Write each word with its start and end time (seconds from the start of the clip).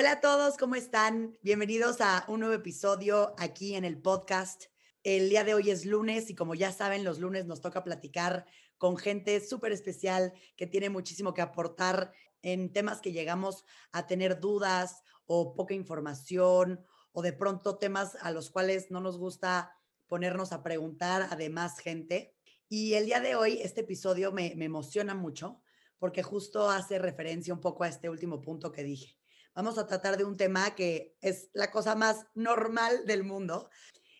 Hola 0.00 0.12
a 0.12 0.20
todos, 0.20 0.56
¿cómo 0.56 0.76
están? 0.76 1.36
Bienvenidos 1.42 2.00
a 2.00 2.24
un 2.28 2.38
nuevo 2.38 2.54
episodio 2.54 3.34
aquí 3.36 3.74
en 3.74 3.84
el 3.84 4.00
podcast. 4.00 4.66
El 5.02 5.28
día 5.28 5.42
de 5.42 5.54
hoy 5.54 5.70
es 5.70 5.84
lunes 5.84 6.30
y 6.30 6.36
como 6.36 6.54
ya 6.54 6.70
saben, 6.70 7.02
los 7.02 7.18
lunes 7.18 7.46
nos 7.46 7.60
toca 7.60 7.82
platicar 7.82 8.46
con 8.76 8.96
gente 8.96 9.40
súper 9.40 9.72
especial 9.72 10.32
que 10.56 10.68
tiene 10.68 10.88
muchísimo 10.88 11.34
que 11.34 11.42
aportar 11.42 12.12
en 12.42 12.72
temas 12.72 13.00
que 13.00 13.10
llegamos 13.10 13.64
a 13.90 14.06
tener 14.06 14.38
dudas 14.38 15.02
o 15.26 15.56
poca 15.56 15.74
información 15.74 16.86
o 17.10 17.20
de 17.20 17.32
pronto 17.32 17.76
temas 17.76 18.16
a 18.20 18.30
los 18.30 18.50
cuales 18.50 18.92
no 18.92 19.00
nos 19.00 19.18
gusta 19.18 19.74
ponernos 20.06 20.52
a 20.52 20.62
preguntar 20.62 21.26
a 21.28 21.34
demás 21.34 21.80
gente. 21.80 22.36
Y 22.68 22.94
el 22.94 23.06
día 23.06 23.18
de 23.18 23.34
hoy, 23.34 23.58
este 23.62 23.80
episodio 23.80 24.30
me, 24.30 24.54
me 24.54 24.66
emociona 24.66 25.16
mucho 25.16 25.60
porque 25.98 26.22
justo 26.22 26.70
hace 26.70 27.00
referencia 27.00 27.52
un 27.52 27.60
poco 27.60 27.82
a 27.82 27.88
este 27.88 28.08
último 28.08 28.40
punto 28.40 28.70
que 28.70 28.84
dije 28.84 29.17
vamos 29.58 29.76
a 29.76 29.88
tratar 29.88 30.16
de 30.16 30.24
un 30.24 30.36
tema 30.36 30.76
que 30.76 31.16
es 31.20 31.50
la 31.52 31.72
cosa 31.72 31.96
más 31.96 32.26
normal 32.36 33.06
del 33.06 33.24
mundo. 33.24 33.70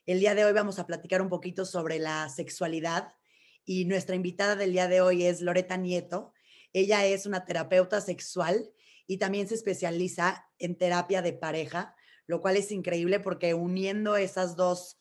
El 0.05 0.19
día 0.19 0.35
de 0.35 0.45
hoy 0.45 0.53
vamos 0.53 0.81
a 0.81 0.87
platicar 0.89 1.23
un 1.23 1.29
poquito 1.29 1.65
sobre 1.65 2.01
la 2.01 2.29
sexualidad 2.29 3.15
y 3.65 3.85
nuestra 3.85 4.17
invitada 4.17 4.57
del 4.57 4.73
día 4.73 4.89
de 4.89 5.01
hoy 5.01 5.27
es 5.27 5.41
Loreta 5.41 5.77
Nieto. 5.77 6.33
Ella 6.73 7.07
es 7.07 7.25
una 7.25 7.45
terapeuta 7.45 8.01
sexual 8.01 8.69
y 9.07 9.19
también 9.19 9.47
se 9.47 9.55
especializa 9.55 10.45
en 10.59 10.77
terapia 10.77 11.23
de 11.23 11.35
pareja, 11.35 11.95
lo 12.27 12.41
cual 12.41 12.57
es 12.57 12.73
increíble 12.73 13.21
porque 13.21 13.55
uniendo 13.55 14.17
esas 14.17 14.57
dos, 14.57 14.99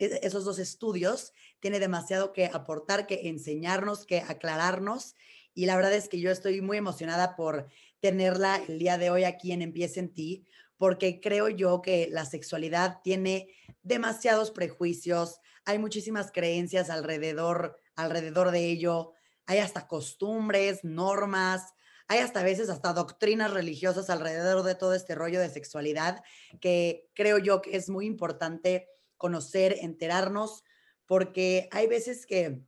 e-, 0.00 0.18
esos 0.24 0.44
dos 0.44 0.58
estudios 0.58 1.32
tiene 1.60 1.78
demasiado 1.78 2.32
que 2.32 2.46
aportar, 2.46 3.06
que 3.06 3.28
enseñarnos, 3.28 4.04
que 4.04 4.18
aclararnos. 4.18 5.14
Y 5.54 5.66
la 5.66 5.76
verdad 5.76 5.94
es 5.94 6.08
que 6.08 6.18
yo 6.18 6.32
estoy 6.32 6.60
muy 6.60 6.76
emocionada 6.76 7.36
por 7.36 7.68
tenerla 8.00 8.56
el 8.68 8.78
día 8.78 8.98
de 8.98 9.10
hoy 9.10 9.24
aquí 9.24 9.52
en 9.52 9.62
Empieza 9.62 10.00
en 10.00 10.12
ti, 10.12 10.46
porque 10.76 11.20
creo 11.20 11.48
yo 11.48 11.82
que 11.82 12.08
la 12.10 12.24
sexualidad 12.24 12.98
tiene 13.02 13.48
demasiados 13.82 14.50
prejuicios, 14.50 15.40
hay 15.64 15.78
muchísimas 15.78 16.30
creencias 16.30 16.90
alrededor, 16.90 17.78
alrededor 17.94 18.50
de 18.50 18.66
ello, 18.66 19.12
hay 19.46 19.58
hasta 19.58 19.86
costumbres, 19.86 20.84
normas, 20.84 21.74
hay 22.08 22.18
hasta 22.20 22.42
veces 22.42 22.68
hasta 22.68 22.92
doctrinas 22.92 23.52
religiosas 23.52 24.10
alrededor 24.10 24.62
de 24.62 24.74
todo 24.74 24.94
este 24.94 25.14
rollo 25.14 25.40
de 25.40 25.50
sexualidad 25.50 26.22
que 26.60 27.08
creo 27.14 27.38
yo 27.38 27.62
que 27.62 27.76
es 27.76 27.88
muy 27.88 28.06
importante 28.06 28.88
conocer, 29.16 29.76
enterarnos, 29.80 30.62
porque 31.06 31.68
hay 31.72 31.86
veces 31.86 32.26
que 32.26 32.62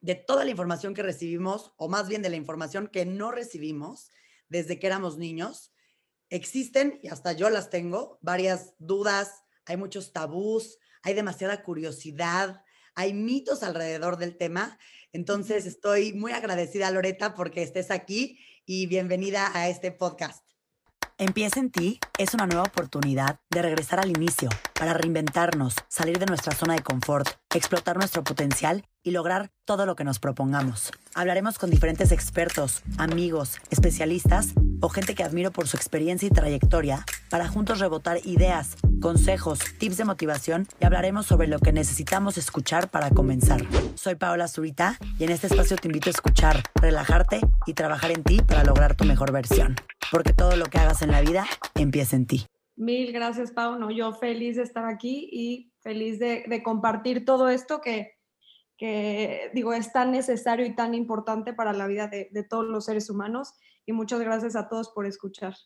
de 0.00 0.14
toda 0.14 0.44
la 0.44 0.50
información 0.50 0.94
que 0.94 1.02
recibimos, 1.02 1.72
o 1.76 1.88
más 1.88 2.08
bien 2.08 2.22
de 2.22 2.30
la 2.30 2.36
información 2.36 2.86
que 2.86 3.04
no 3.04 3.32
recibimos, 3.32 4.10
desde 4.48 4.78
que 4.78 4.86
éramos 4.86 5.18
niños. 5.18 5.72
Existen, 6.30 7.00
y 7.02 7.08
hasta 7.08 7.32
yo 7.32 7.50
las 7.50 7.70
tengo, 7.70 8.18
varias 8.20 8.74
dudas, 8.78 9.44
hay 9.64 9.76
muchos 9.76 10.12
tabús, 10.12 10.78
hay 11.02 11.14
demasiada 11.14 11.62
curiosidad, 11.62 12.62
hay 12.94 13.14
mitos 13.14 13.62
alrededor 13.62 14.16
del 14.16 14.36
tema. 14.36 14.78
Entonces 15.12 15.66
estoy 15.66 16.12
muy 16.12 16.32
agradecida, 16.32 16.90
Loreta, 16.90 17.34
porque 17.34 17.62
estés 17.62 17.90
aquí 17.90 18.38
y 18.66 18.86
bienvenida 18.86 19.50
a 19.54 19.68
este 19.68 19.92
podcast. 19.92 20.48
Empieza 21.20 21.58
en 21.58 21.70
ti 21.70 21.98
es 22.16 22.34
una 22.34 22.46
nueva 22.46 22.62
oportunidad 22.62 23.40
de 23.50 23.62
regresar 23.62 23.98
al 23.98 24.10
inicio 24.10 24.48
para 24.72 24.94
reinventarnos, 24.94 25.74
salir 25.88 26.18
de 26.18 26.26
nuestra 26.26 26.54
zona 26.54 26.74
de 26.74 26.82
confort, 26.82 27.28
explotar 27.52 27.96
nuestro 27.96 28.22
potencial 28.22 28.84
y 29.02 29.10
lograr 29.10 29.50
todo 29.64 29.86
lo 29.86 29.96
que 29.96 30.04
nos 30.04 30.18
propongamos. 30.18 30.92
Hablaremos 31.14 31.58
con 31.58 31.70
diferentes 31.70 32.12
expertos, 32.12 32.82
amigos, 32.96 33.58
especialistas 33.70 34.54
o 34.80 34.88
gente 34.88 35.14
que 35.14 35.24
admiro 35.24 35.50
por 35.50 35.68
su 35.68 35.76
experiencia 35.76 36.26
y 36.26 36.30
trayectoria 36.30 37.04
para 37.30 37.48
juntos 37.48 37.80
rebotar 37.80 38.18
ideas, 38.24 38.76
consejos, 39.00 39.60
tips 39.78 39.96
de 39.96 40.04
motivación 40.04 40.66
y 40.80 40.86
hablaremos 40.86 41.26
sobre 41.26 41.48
lo 41.48 41.58
que 41.58 41.72
necesitamos 41.72 42.38
escuchar 42.38 42.90
para 42.90 43.10
comenzar. 43.10 43.62
Soy 43.94 44.14
Paola 44.14 44.48
Zurita 44.48 44.98
y 45.18 45.24
en 45.24 45.30
este 45.30 45.48
espacio 45.48 45.76
te 45.76 45.88
invito 45.88 46.10
a 46.10 46.12
escuchar, 46.12 46.62
relajarte 46.74 47.40
y 47.66 47.74
trabajar 47.74 48.10
en 48.10 48.22
ti 48.22 48.40
para 48.46 48.64
lograr 48.64 48.94
tu 48.94 49.04
mejor 49.04 49.32
versión. 49.32 49.76
Porque 50.10 50.32
todo 50.32 50.56
lo 50.56 50.66
que 50.66 50.78
hagas 50.78 51.02
en 51.02 51.10
la 51.10 51.20
vida 51.20 51.46
empieza 51.74 52.16
en 52.16 52.26
ti. 52.26 52.46
Mil 52.76 53.12
gracias, 53.12 53.50
Pau. 53.50 53.90
yo 53.90 54.12
feliz 54.12 54.56
de 54.56 54.62
estar 54.62 54.84
aquí 54.84 55.28
y 55.32 55.72
feliz 55.80 56.20
de 56.20 56.62
compartir 56.62 57.24
todo 57.24 57.48
esto 57.48 57.80
que 57.80 58.17
que 58.78 59.50
digo, 59.52 59.72
es 59.72 59.92
tan 59.92 60.12
necesario 60.12 60.64
y 60.64 60.74
tan 60.74 60.94
importante 60.94 61.52
para 61.52 61.72
la 61.72 61.86
vida 61.88 62.06
de, 62.06 62.46
todos 62.48 62.64
los 62.64 62.84
seres 62.84 63.10
humanos. 63.10 63.52
Y 63.84 63.92
muchas 63.92 64.20
gracias 64.20 64.54
a 64.54 64.68
todos 64.68 64.88
por 64.90 65.04
escuchar. 65.04 65.56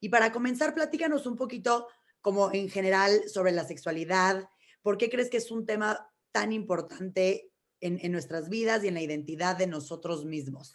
Y 0.00 0.08
para 0.08 0.32
comenzar, 0.32 0.74
platícanos 0.74 1.26
un 1.26 1.36
poquito 1.36 1.86
como 2.22 2.50
en 2.52 2.70
general 2.70 3.28
sobre 3.28 3.52
la 3.52 3.64
sexualidad. 3.64 4.48
¿Por 4.82 4.96
qué 4.96 5.10
crees 5.10 5.28
que 5.28 5.36
es 5.36 5.50
un 5.50 5.66
tema 5.66 6.10
tan 6.32 6.52
importante 6.52 7.52
en, 7.80 7.98
en 8.02 8.12
nuestras 8.12 8.48
vidas 8.48 8.82
y 8.82 8.88
en 8.88 8.94
la 8.94 9.02
identidad 9.02 9.56
de 9.56 9.66
nosotros 9.66 10.24
mismos? 10.24 10.72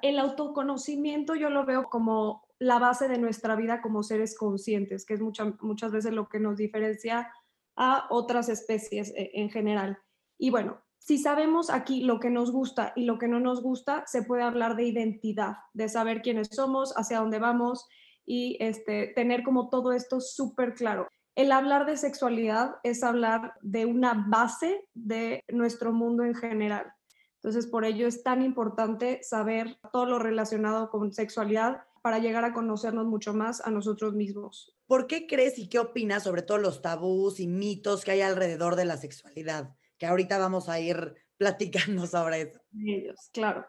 El 0.00 0.18
autoconocimiento 0.18 1.34
yo 1.34 1.50
lo 1.50 1.66
veo 1.66 1.90
como 1.90 2.48
la 2.58 2.78
base 2.78 3.08
de 3.08 3.18
nuestra 3.18 3.54
vida 3.54 3.82
como 3.82 4.02
seres 4.02 4.36
conscientes, 4.38 5.04
que 5.04 5.14
es 5.14 5.20
muchas 5.20 5.92
veces 5.92 6.12
lo 6.12 6.28
que 6.28 6.40
nos 6.40 6.56
diferencia 6.56 7.30
a 7.76 8.06
otras 8.08 8.48
especies 8.48 9.10
eh, 9.10 9.32
en 9.34 9.50
general. 9.50 9.98
Y 10.38 10.50
bueno, 10.50 10.80
si 11.04 11.18
sabemos 11.18 11.68
aquí 11.68 12.04
lo 12.04 12.20
que 12.20 12.30
nos 12.30 12.52
gusta 12.52 12.92
y 12.94 13.06
lo 13.06 13.18
que 13.18 13.26
no 13.26 13.40
nos 13.40 13.60
gusta, 13.60 14.04
se 14.06 14.22
puede 14.22 14.44
hablar 14.44 14.76
de 14.76 14.84
identidad, 14.84 15.56
de 15.74 15.88
saber 15.88 16.22
quiénes 16.22 16.48
somos, 16.52 16.94
hacia 16.96 17.18
dónde 17.18 17.40
vamos 17.40 17.88
y 18.24 18.56
este, 18.60 19.08
tener 19.08 19.42
como 19.42 19.68
todo 19.68 19.92
esto 19.92 20.20
súper 20.20 20.74
claro. 20.74 21.08
El 21.34 21.50
hablar 21.50 21.86
de 21.86 21.96
sexualidad 21.96 22.76
es 22.84 23.02
hablar 23.02 23.54
de 23.62 23.84
una 23.84 24.26
base 24.28 24.86
de 24.94 25.42
nuestro 25.48 25.92
mundo 25.92 26.22
en 26.22 26.36
general. 26.36 26.92
Entonces, 27.34 27.66
por 27.66 27.84
ello 27.84 28.06
es 28.06 28.22
tan 28.22 28.40
importante 28.40 29.24
saber 29.24 29.80
todo 29.92 30.06
lo 30.06 30.20
relacionado 30.20 30.88
con 30.88 31.12
sexualidad 31.12 31.82
para 32.00 32.20
llegar 32.20 32.44
a 32.44 32.52
conocernos 32.52 33.06
mucho 33.06 33.34
más 33.34 33.60
a 33.66 33.72
nosotros 33.72 34.14
mismos. 34.14 34.76
¿Por 34.86 35.08
qué 35.08 35.26
crees 35.26 35.58
y 35.58 35.68
qué 35.68 35.80
opinas 35.80 36.22
sobre 36.22 36.42
todos 36.42 36.60
los 36.60 36.80
tabús 36.80 37.40
y 37.40 37.48
mitos 37.48 38.04
que 38.04 38.12
hay 38.12 38.20
alrededor 38.20 38.76
de 38.76 38.84
la 38.84 38.96
sexualidad? 38.98 39.74
Que 40.02 40.08
ahorita 40.08 40.36
vamos 40.36 40.68
a 40.68 40.80
ir 40.80 41.14
platicando 41.38 42.08
sobre 42.08 42.42
eso. 42.42 42.60
Ellos, 42.76 43.30
claro. 43.32 43.64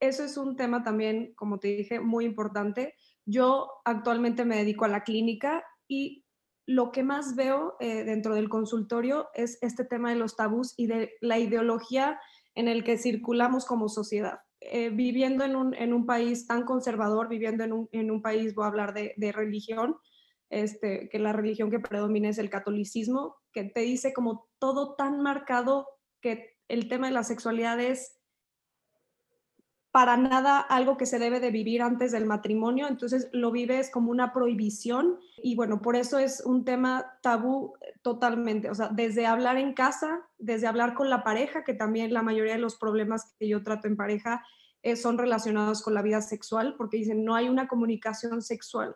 Eso 0.00 0.24
es 0.24 0.38
un 0.38 0.56
tema 0.56 0.82
también, 0.82 1.34
como 1.34 1.58
te 1.58 1.68
dije, 1.68 2.00
muy 2.00 2.24
importante. 2.24 2.94
Yo 3.26 3.68
actualmente 3.84 4.46
me 4.46 4.56
dedico 4.56 4.86
a 4.86 4.88
la 4.88 5.04
clínica 5.04 5.62
y 5.86 6.24
lo 6.66 6.92
que 6.92 7.02
más 7.02 7.36
veo 7.36 7.76
eh, 7.78 8.04
dentro 8.04 8.34
del 8.34 8.48
consultorio 8.48 9.28
es 9.34 9.58
este 9.60 9.84
tema 9.84 10.08
de 10.08 10.16
los 10.16 10.34
tabús 10.34 10.72
y 10.78 10.86
de 10.86 11.12
la 11.20 11.38
ideología 11.38 12.18
en 12.54 12.68
el 12.68 12.82
que 12.82 12.96
circulamos 12.96 13.66
como 13.66 13.90
sociedad. 13.90 14.38
Eh, 14.60 14.88
viviendo 14.88 15.44
en 15.44 15.56
un, 15.56 15.74
en 15.74 15.92
un, 15.92 16.06
país 16.06 16.46
tan 16.46 16.64
conservador, 16.64 17.28
viviendo 17.28 17.64
en 17.64 17.74
un, 17.74 17.88
en 17.92 18.10
un 18.10 18.22
país, 18.22 18.54
voy 18.54 18.64
a 18.64 18.68
hablar 18.68 18.94
de, 18.94 19.12
de 19.18 19.30
religión, 19.30 19.96
este, 20.50 21.08
que 21.08 21.18
la 21.18 21.32
religión 21.32 21.70
que 21.70 21.80
predomina 21.80 22.28
es 22.28 22.38
el 22.38 22.50
catolicismo, 22.50 23.36
que 23.52 23.64
te 23.64 23.80
dice 23.80 24.12
como 24.12 24.48
todo 24.58 24.94
tan 24.94 25.20
marcado 25.22 25.88
que 26.20 26.56
el 26.68 26.88
tema 26.88 27.08
de 27.08 27.14
la 27.14 27.24
sexualidad 27.24 27.80
es 27.80 28.16
para 29.96 30.18
nada 30.18 30.60
algo 30.60 30.98
que 30.98 31.06
se 31.06 31.18
debe 31.18 31.40
de 31.40 31.50
vivir 31.50 31.80
antes 31.80 32.12
del 32.12 32.26
matrimonio, 32.26 32.86
entonces 32.86 33.30
lo 33.32 33.50
vives 33.50 33.88
como 33.90 34.10
una 34.10 34.30
prohibición 34.30 35.18
y 35.38 35.56
bueno, 35.56 35.80
por 35.80 35.96
eso 35.96 36.18
es 36.18 36.42
un 36.44 36.66
tema 36.66 37.18
tabú 37.22 37.72
totalmente, 38.02 38.68
o 38.68 38.74
sea, 38.74 38.90
desde 38.92 39.24
hablar 39.24 39.56
en 39.56 39.72
casa, 39.72 40.20
desde 40.36 40.66
hablar 40.66 40.92
con 40.92 41.08
la 41.08 41.24
pareja, 41.24 41.64
que 41.64 41.72
también 41.72 42.12
la 42.12 42.20
mayoría 42.20 42.52
de 42.52 42.58
los 42.58 42.76
problemas 42.76 43.34
que 43.38 43.48
yo 43.48 43.62
trato 43.62 43.88
en 43.88 43.96
pareja 43.96 44.44
eh, 44.82 44.96
son 44.96 45.16
relacionados 45.16 45.82
con 45.82 45.94
la 45.94 46.02
vida 46.02 46.20
sexual, 46.20 46.74
porque 46.76 46.98
dicen, 46.98 47.24
no 47.24 47.34
hay 47.34 47.48
una 47.48 47.66
comunicación 47.66 48.42
sexual. 48.42 48.94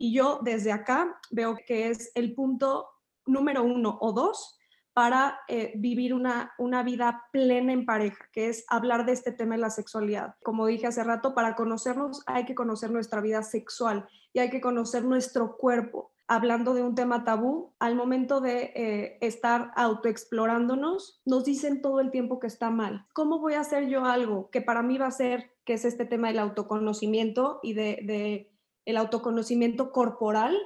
Y 0.00 0.12
yo 0.12 0.38
desde 0.42 0.72
acá 0.72 1.18
veo 1.30 1.56
que 1.66 1.88
es 1.88 2.12
el 2.14 2.34
punto 2.34 2.88
número 3.26 3.64
uno 3.64 3.98
o 4.00 4.12
dos 4.12 4.58
para 4.94 5.40
eh, 5.46 5.72
vivir 5.76 6.12
una, 6.12 6.52
una 6.58 6.82
vida 6.82 7.24
plena 7.32 7.72
en 7.72 7.84
pareja, 7.84 8.28
que 8.32 8.48
es 8.48 8.64
hablar 8.68 9.06
de 9.06 9.12
este 9.12 9.30
tema 9.30 9.54
de 9.54 9.60
la 9.60 9.70
sexualidad. 9.70 10.34
Como 10.42 10.66
dije 10.66 10.88
hace 10.88 11.04
rato, 11.04 11.34
para 11.34 11.54
conocernos 11.54 12.22
hay 12.26 12.44
que 12.44 12.54
conocer 12.54 12.90
nuestra 12.90 13.20
vida 13.20 13.42
sexual 13.42 14.08
y 14.32 14.40
hay 14.40 14.50
que 14.50 14.60
conocer 14.60 15.04
nuestro 15.04 15.56
cuerpo. 15.56 16.12
Hablando 16.26 16.74
de 16.74 16.82
un 16.82 16.94
tema 16.94 17.24
tabú, 17.24 17.74
al 17.78 17.94
momento 17.94 18.40
de 18.40 18.72
eh, 18.74 19.18
estar 19.20 19.70
autoexplorándonos, 19.76 21.22
nos 21.24 21.44
dicen 21.44 21.80
todo 21.80 22.00
el 22.00 22.10
tiempo 22.10 22.38
que 22.38 22.48
está 22.48 22.70
mal. 22.70 23.06
¿Cómo 23.14 23.38
voy 23.38 23.54
a 23.54 23.60
hacer 23.60 23.88
yo 23.88 24.04
algo 24.04 24.50
que 24.50 24.62
para 24.62 24.82
mí 24.82 24.98
va 24.98 25.06
a 25.06 25.12
ser, 25.12 25.52
que 25.64 25.74
es 25.74 25.84
este 25.84 26.06
tema 26.06 26.28
del 26.28 26.40
autoconocimiento 26.40 27.60
y 27.62 27.74
de 27.74 28.50
el 28.88 28.96
autoconocimiento 28.96 29.92
corporal, 29.92 30.56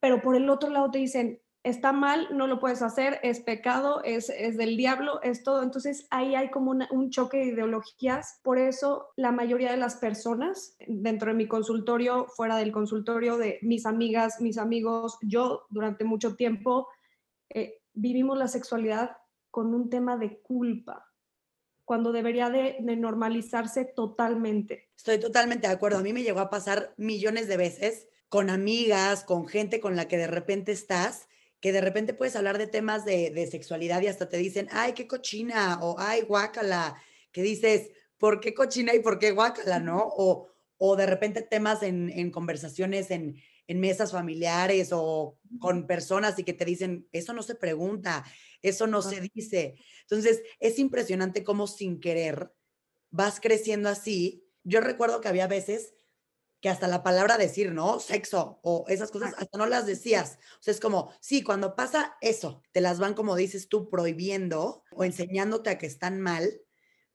pero 0.00 0.22
por 0.22 0.36
el 0.36 0.48
otro 0.48 0.70
lado 0.70 0.92
te 0.92 0.98
dicen, 0.98 1.42
está 1.64 1.92
mal, 1.92 2.28
no 2.30 2.46
lo 2.46 2.60
puedes 2.60 2.82
hacer, 2.82 3.18
es 3.24 3.40
pecado, 3.40 4.00
es, 4.04 4.30
es 4.30 4.56
del 4.56 4.76
diablo, 4.76 5.20
es 5.22 5.42
todo. 5.42 5.64
Entonces 5.64 6.06
ahí 6.10 6.36
hay 6.36 6.52
como 6.52 6.70
un 6.70 7.10
choque 7.10 7.38
de 7.38 7.46
ideologías. 7.46 8.38
Por 8.44 8.58
eso 8.58 9.08
la 9.16 9.32
mayoría 9.32 9.72
de 9.72 9.76
las 9.76 9.96
personas 9.96 10.76
dentro 10.86 11.32
de 11.32 11.36
mi 11.36 11.48
consultorio, 11.48 12.26
fuera 12.28 12.56
del 12.56 12.70
consultorio, 12.70 13.36
de 13.36 13.58
mis 13.62 13.86
amigas, 13.86 14.40
mis 14.40 14.56
amigos, 14.56 15.18
yo 15.20 15.66
durante 15.68 16.04
mucho 16.04 16.36
tiempo 16.36 16.86
eh, 17.50 17.80
vivimos 17.92 18.38
la 18.38 18.46
sexualidad 18.46 19.16
con 19.50 19.74
un 19.74 19.90
tema 19.90 20.16
de 20.16 20.40
culpa 20.42 21.11
cuando 21.92 22.10
debería 22.10 22.48
de, 22.48 22.78
de, 22.80 22.96
normalizarse 22.96 23.84
totalmente. 23.84 24.88
Estoy 24.96 25.20
totalmente 25.20 25.66
de 25.66 25.74
acuerdo. 25.74 25.98
A 25.98 26.02
mí 26.02 26.14
me 26.14 26.22
llegó 26.22 26.40
a 26.40 26.48
pasar 26.48 26.94
millones 26.96 27.48
de 27.48 27.58
veces 27.58 28.08
con 28.30 28.48
amigas, 28.48 29.24
con 29.24 29.46
gente 29.46 29.78
con 29.78 29.94
la 29.94 30.08
que 30.08 30.16
de 30.16 30.26
repente 30.26 30.72
estás 30.72 31.28
que 31.60 31.72
de 31.72 31.82
repente 31.82 32.14
puedes 32.14 32.34
hablar 32.34 32.56
de 32.56 32.66
temas 32.66 33.04
de, 33.04 33.48
sexualidad 33.48 34.00
y 34.00 34.08
hasta 34.08 34.28
te 34.28 34.38
dicen, 34.38 34.68
ay, 34.72 34.94
qué 34.94 35.06
cochina, 35.06 35.78
o 35.82 35.94
ay, 35.98 36.22
guácala, 36.22 36.96
que 37.30 37.42
dices, 37.42 37.90
¿por 38.16 38.40
qué 38.40 38.54
cochina 38.54 38.94
y 38.94 39.00
por 39.00 39.18
qué 39.20 39.30
guácala, 39.30 39.78
no? 39.78 40.02
O, 40.16 40.48
o 40.78 40.96
de 40.96 41.06
repente 41.06 41.40
temas 41.42 41.84
en, 41.84 42.30
conversaciones 42.32 43.12
en, 43.12 43.36
en, 43.72 43.80
mesas 43.80 44.12
familiares 44.12 44.90
o 44.92 45.38
con 45.58 45.86
personas 45.86 46.38
y 46.38 46.44
que 46.44 46.52
te 46.52 46.64
dicen, 46.64 47.08
eso 47.12 47.32
no 47.32 47.42
se 47.42 47.54
pregunta, 47.54 48.24
eso 48.62 48.86
no 48.86 49.02
se 49.02 49.20
dice. 49.20 49.76
Entonces, 50.02 50.42
es 50.60 50.78
impresionante 50.78 51.44
cómo 51.44 51.66
sin 51.66 52.00
querer 52.00 52.52
vas 53.10 53.40
creciendo 53.40 53.88
así. 53.88 54.46
Yo 54.64 54.80
recuerdo 54.80 55.20
que 55.20 55.28
había 55.28 55.46
veces 55.46 55.94
que 56.62 56.68
hasta 56.68 56.86
la 56.86 57.02
palabra 57.02 57.38
decir, 57.38 57.72
¿no? 57.72 57.98
Sexo 57.98 58.60
o 58.62 58.84
esas 58.86 59.10
cosas, 59.10 59.34
hasta 59.36 59.58
no 59.58 59.66
las 59.66 59.84
decías. 59.84 60.38
O 60.60 60.62
sea, 60.62 60.72
es 60.72 60.78
como, 60.78 61.12
sí, 61.20 61.42
cuando 61.42 61.74
pasa 61.74 62.16
eso, 62.20 62.62
te 62.70 62.80
las 62.80 63.00
van, 63.00 63.14
como 63.14 63.34
dices 63.34 63.68
tú, 63.68 63.90
prohibiendo 63.90 64.84
o 64.92 65.02
enseñándote 65.02 65.70
a 65.70 65.78
que 65.78 65.86
están 65.86 66.20
mal, 66.20 66.62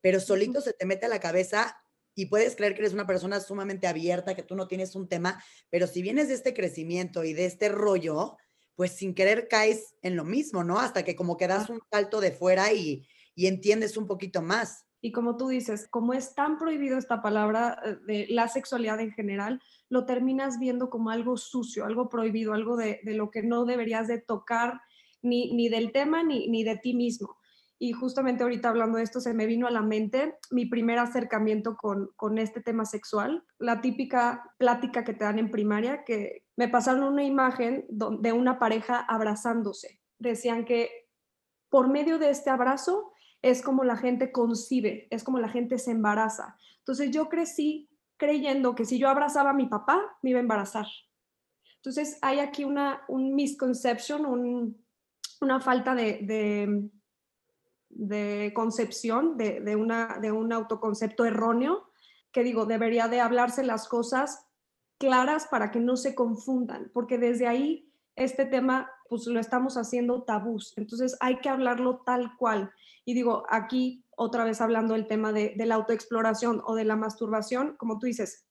pero 0.01 0.19
solito 0.19 0.59
se 0.59 0.73
te 0.73 0.85
mete 0.85 1.05
a 1.05 1.09
la 1.09 1.21
cabeza 1.21 1.81
y 2.17 2.25
puedes 2.25 2.55
creer 2.55 2.73
que 2.73 2.81
eres 2.81 2.93
una 2.93 3.05
persona 3.05 3.39
sumamente 3.39 3.85
abierta, 3.85 4.35
que 4.35 4.41
tú 4.41 4.55
no 4.55 4.67
tienes 4.67 4.95
un 4.95 5.07
tema, 5.07 5.41
pero 5.69 5.85
si 5.85 6.01
vienes 6.01 6.29
de 6.29 6.33
este 6.33 6.55
crecimiento 6.55 7.23
y 7.23 7.33
de 7.33 7.45
este 7.45 7.69
rollo, 7.69 8.37
pues 8.75 8.93
sin 8.93 9.13
querer 9.13 9.47
caes 9.47 9.95
en 10.01 10.15
lo 10.15 10.23
mismo, 10.23 10.63
¿no? 10.63 10.79
Hasta 10.79 11.03
que 11.03 11.15
como 11.15 11.37
que 11.37 11.47
das 11.47 11.69
un 11.69 11.79
salto 11.91 12.19
de 12.19 12.31
fuera 12.31 12.73
y, 12.73 13.07
y 13.35 13.45
entiendes 13.45 13.97
un 13.97 14.07
poquito 14.07 14.41
más. 14.41 14.87
Y 14.99 15.11
como 15.11 15.37
tú 15.37 15.47
dices, 15.47 15.87
como 15.91 16.13
es 16.13 16.33
tan 16.33 16.57
prohibido 16.57 16.97
esta 16.97 17.21
palabra 17.21 17.79
eh, 17.85 17.97
de 18.07 18.25
la 18.29 18.47
sexualidad 18.47 18.99
en 18.99 19.11
general, 19.11 19.61
lo 19.87 20.07
terminas 20.07 20.57
viendo 20.57 20.89
como 20.89 21.11
algo 21.11 21.37
sucio, 21.37 21.85
algo 21.85 22.09
prohibido, 22.09 22.53
algo 22.53 22.77
de, 22.77 22.99
lo 23.03 23.29
que 23.29 23.43
no 23.43 23.65
deberías 23.65 24.07
de 24.07 24.19
tocar 24.19 24.81
ni, 25.21 25.53
ni 25.53 25.69
del 25.69 25.91
tema 25.91 26.23
ni, 26.23 26.47
ni 26.47 26.63
de 26.63 26.77
ti 26.77 26.95
mismo. 26.95 27.37
Y 27.79 27.91
justamente 27.91 28.43
ahorita 28.43 28.69
hablando 28.69 28.97
de 28.97 29.03
esto, 29.03 29.19
se 29.19 29.33
me 29.33 29.45
vino 29.45 29.67
a 29.67 29.71
la 29.71 29.81
mente 29.81 30.35
mi 30.49 30.65
primer 30.65 30.97
acercamiento 30.97 31.75
con, 31.75 32.09
con, 32.15 32.37
este 32.37 32.61
tema 32.61 32.85
sexual, 32.85 33.43
la 33.59 33.81
típica 33.81 34.43
plática 34.57 35.03
que 35.03 35.13
te 35.13 35.25
dan 35.25 35.37
en 35.37 35.51
primaria, 35.51 36.03
que 36.03 36.43
me 36.55 36.67
pasaron 36.67 37.03
una 37.03 37.23
imagen 37.23 37.85
de 37.89 38.33
una 38.33 38.57
pareja 38.57 38.99
abrazándose. 38.99 40.01
Decían 40.17 40.65
que 40.65 40.89
por 41.69 41.87
medio 41.87 42.17
de 42.17 42.29
este 42.29 42.49
abrazo 42.49 43.11
es 43.41 43.61
como 43.61 43.83
la 43.83 43.97
gente 43.97 44.31
concibe, 44.31 45.07
es 45.11 45.23
como 45.23 45.39
la 45.39 45.49
gente 45.49 45.77
se 45.77 45.91
embaraza. 45.91 46.57
Entonces 46.79 47.11
yo 47.11 47.29
crecí 47.29 47.89
creyendo 48.17 48.75
que 48.75 48.85
si 48.85 48.97
yo 48.97 49.09
abrazaba 49.09 49.51
a 49.51 49.53
mi 49.53 49.67
papá, 49.67 50.17
me 50.21 50.31
iba 50.31 50.39
a 50.39 50.41
embarazar. 50.41 50.87
Entonces 51.75 52.17
hay 52.21 52.39
aquí 52.39 52.63
una 52.63 53.01
un 53.07 53.35
misconception, 53.35 54.75
una 55.41 55.59
falta 55.59 55.93
de, 55.93 56.19
de, 56.23 56.89
concepción, 58.53 59.37
de, 59.37 59.75
una, 59.75 60.19
de 60.21 60.31
un 60.31 60.53
autoconcepto 60.53 61.25
erróneo, 61.25 61.89
que 62.31 62.43
digo, 62.43 62.65
debería 62.65 63.07
de 63.07 63.21
hablarse 63.21 63.63
las 63.63 63.87
cosas 63.87 64.45
claras 64.97 65.47
para 65.47 65.71
que 65.71 65.79
no 65.79 65.95
se 65.97 66.15
confundan, 66.15 66.91
porque 66.93 67.17
desde 67.17 67.47
ahí 67.47 67.91
este 68.15 68.45
tema 68.45 68.89
pues 69.09 69.25
lo 69.27 69.39
estamos 69.39 69.77
haciendo 69.77 70.23
tabús, 70.23 70.73
entonces 70.75 71.15
hay 71.19 71.39
que 71.39 71.49
hablarlo 71.49 72.01
tal 72.05 72.35
cual. 72.37 72.71
Y 73.05 73.13
digo, 73.13 73.43
aquí 73.49 74.03
otra 74.17 74.43
vez 74.43 74.59
hablando 74.59 74.95
del 74.95 75.07
tema 75.07 75.31
de, 75.31 75.53
la 75.57 75.75
autoexploración 75.75 76.61
o 76.65 76.75
de 76.75 76.83
la 76.83 76.95
masturbación, 76.95 77.75
como 77.77 77.99
tú 77.99 78.07
dices, 78.07 78.45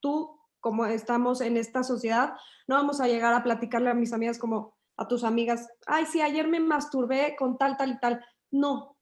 tú, 0.00 0.38
como 0.60 0.86
estamos 0.86 1.40
en 1.40 1.56
esta 1.56 1.82
sociedad, 1.82 2.34
no 2.68 2.76
vamos 2.76 3.00
a 3.00 3.08
llegar 3.08 3.34
a 3.34 3.42
platicarle 3.42 3.90
a 3.90 3.94
mis 3.94 4.12
amigas 4.12 4.38
como 4.38 4.76
a 4.96 5.08
tus 5.08 5.24
amigas, 5.24 5.68
ay, 5.86 6.06
sí, 6.06 6.20
ayer 6.20 6.46
me 6.48 6.60
masturbé 6.60 7.34
con 7.38 7.58
tal, 7.58 7.76
tal 7.76 7.92
y 7.92 7.98
tal. 7.98 8.24
No, 8.58 8.96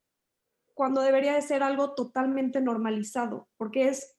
cuando 0.75 1.01
debería 1.01 1.35
de 1.35 1.43
ser 1.43 1.63
algo 1.63 1.95
totalmente 1.95 2.61
normalizado, 2.61 3.49
porque 3.57 3.89
es, 3.89 4.17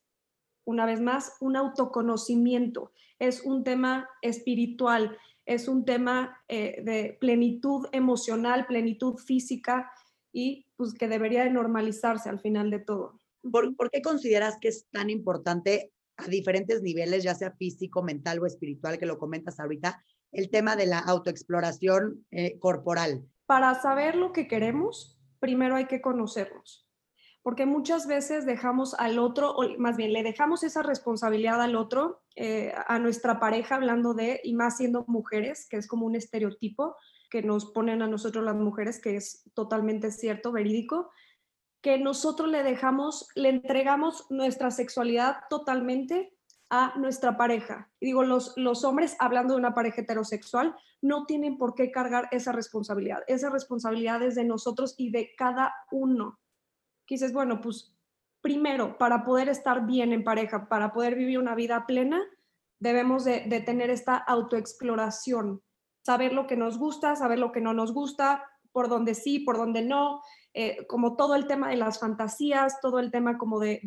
una 0.66 0.86
vez 0.86 1.02
más, 1.02 1.34
un 1.42 1.58
autoconocimiento, 1.58 2.92
es 3.20 3.42
un 3.44 3.64
tema 3.64 4.10
espiritual, 4.22 5.18
es 5.46 5.68
un 5.68 5.86
tema 5.86 6.42
eh, 6.48 6.82
de 6.84 7.18
plenitud 7.20 7.88
emocional, 7.92 8.66
plenitud 8.66 9.18
física, 9.18 9.92
y 10.32 10.66
pues 10.76 10.94
que 10.94 11.08
debería 11.08 11.44
de 11.44 11.50
normalizarse 11.50 12.30
al 12.30 12.40
final 12.40 12.70
de 12.72 12.80
todo. 12.80 13.22
¿Por, 13.52 13.92
qué 13.92 14.02
consideras 14.02 14.58
que 14.60 14.70
es 14.70 14.88
tan 14.92 15.10
importante 15.10 15.94
a 16.18 16.28
diferentes 16.28 16.82
niveles, 16.82 17.24
ya 17.24 17.36
sea 17.36 17.52
físico, 17.52 18.02
mental 18.02 18.40
o 18.42 18.46
espiritual, 18.46 18.98
que 18.98 19.06
lo 19.06 19.20
comentas 19.20 19.60
ahorita, 19.60 20.04
el 20.32 20.50
tema 20.50 20.76
de 20.76 20.88
la 20.88 21.00
autoexploración 21.00 22.26
eh, 22.32 22.58
corporal? 22.60 23.26
Para 23.46 23.76
saber 23.76 24.16
lo 24.16 24.32
que 24.32 24.48
queremos, 24.48 25.15
primero 25.46 25.76
hay 25.76 25.86
que 25.86 26.02
conocernos, 26.02 26.90
porque 27.44 27.68
muchas 27.68 28.08
veces 28.08 28.48
dejamos 28.48 28.96
al 28.96 29.20
otro, 29.20 29.52
o 29.52 29.78
más 29.78 29.96
bien 29.96 30.12
le 30.12 30.24
dejamos 30.24 30.64
esa 30.64 30.82
responsabilidad 30.82 31.62
al 31.62 31.76
otro, 31.76 32.24
eh, 32.36 32.74
a 32.88 32.98
nuestra 32.98 33.40
pareja, 33.40 33.76
hablando 33.76 34.16
de, 34.16 34.42
y 34.44 34.56
más 34.56 34.78
siendo 34.78 35.06
mujeres, 35.08 35.68
que 35.70 35.78
es 35.78 35.88
como 35.88 36.08
un 36.08 36.16
estereotipo, 36.16 36.96
que 37.30 37.44
nos 37.44 37.72
ponen 37.74 38.02
a 38.02 38.08
nosotros 38.08 38.44
las 38.44 38.56
mujeres, 38.56 39.00
que 39.00 39.18
es 39.18 39.44
totalmente 39.54 40.10
cierto, 40.10 40.52
verídico, 40.52 41.12
que 41.84 42.00
nosotros 42.00 42.50
le 42.50 42.64
dejamos, 42.64 43.28
le 43.36 43.50
entregamos 43.50 44.26
nuestra 44.32 44.72
sexualidad 44.72 45.42
totalmente 45.48 46.35
a 46.70 46.98
nuestra 46.98 47.38
pareja. 47.38 47.92
Y 48.00 48.08
digo, 48.08 48.24
los, 48.24 48.54
los 48.58 48.84
hombres, 48.84 49.16
hablando 49.20 49.54
de 49.54 49.60
una 49.60 49.76
pareja 49.76 50.02
heterosexual, 50.02 50.76
no 51.02 51.26
tienen 51.26 51.58
por 51.58 51.76
qué 51.76 51.92
cargar 51.92 52.28
esa 52.32 52.52
responsabilidad. 52.52 53.24
Esa 53.28 53.50
responsabilidad 53.50 54.22
es 54.24 54.36
de 54.36 54.44
nosotros 54.44 54.96
y 54.98 55.12
de 55.12 55.36
cada 55.38 55.74
uno. 55.92 56.40
Que 57.06 57.16
dices, 57.16 57.34
bueno, 57.34 57.62
pues 57.62 57.96
primero, 58.46 59.00
para 59.00 59.26
poder 59.26 59.50
estar 59.50 59.86
bien 59.88 60.14
en 60.14 60.24
pareja, 60.24 60.70
para 60.70 60.94
poder 60.94 61.16
vivir 61.16 61.40
una 61.40 61.56
vida 61.56 61.86
plena, 61.88 62.22
debemos 62.80 63.24
de, 63.26 63.40
tener 63.66 63.90
esta 63.90 64.18
autoexploración, 64.18 65.64
saber 66.04 66.32
lo 66.32 66.46
que 66.46 66.56
nos 66.56 66.78
gusta, 66.78 67.16
saber 67.16 67.40
lo 67.40 67.52
que 67.52 67.60
no 67.60 67.74
nos 67.74 67.92
gusta, 67.92 68.44
por 68.72 68.88
dónde 68.88 69.16
sí, 69.16 69.40
por 69.40 69.58
dónde 69.58 69.82
no, 69.82 70.22
eh, 70.54 70.86
como 70.88 71.16
todo 71.16 71.34
el 71.34 71.48
tema 71.48 71.70
de 71.70 71.78
las 71.78 72.00
fantasías, 72.00 72.80
todo 72.82 73.00
el 73.00 73.10
tema 73.10 73.40
como 73.40 73.60
de, 73.60 73.80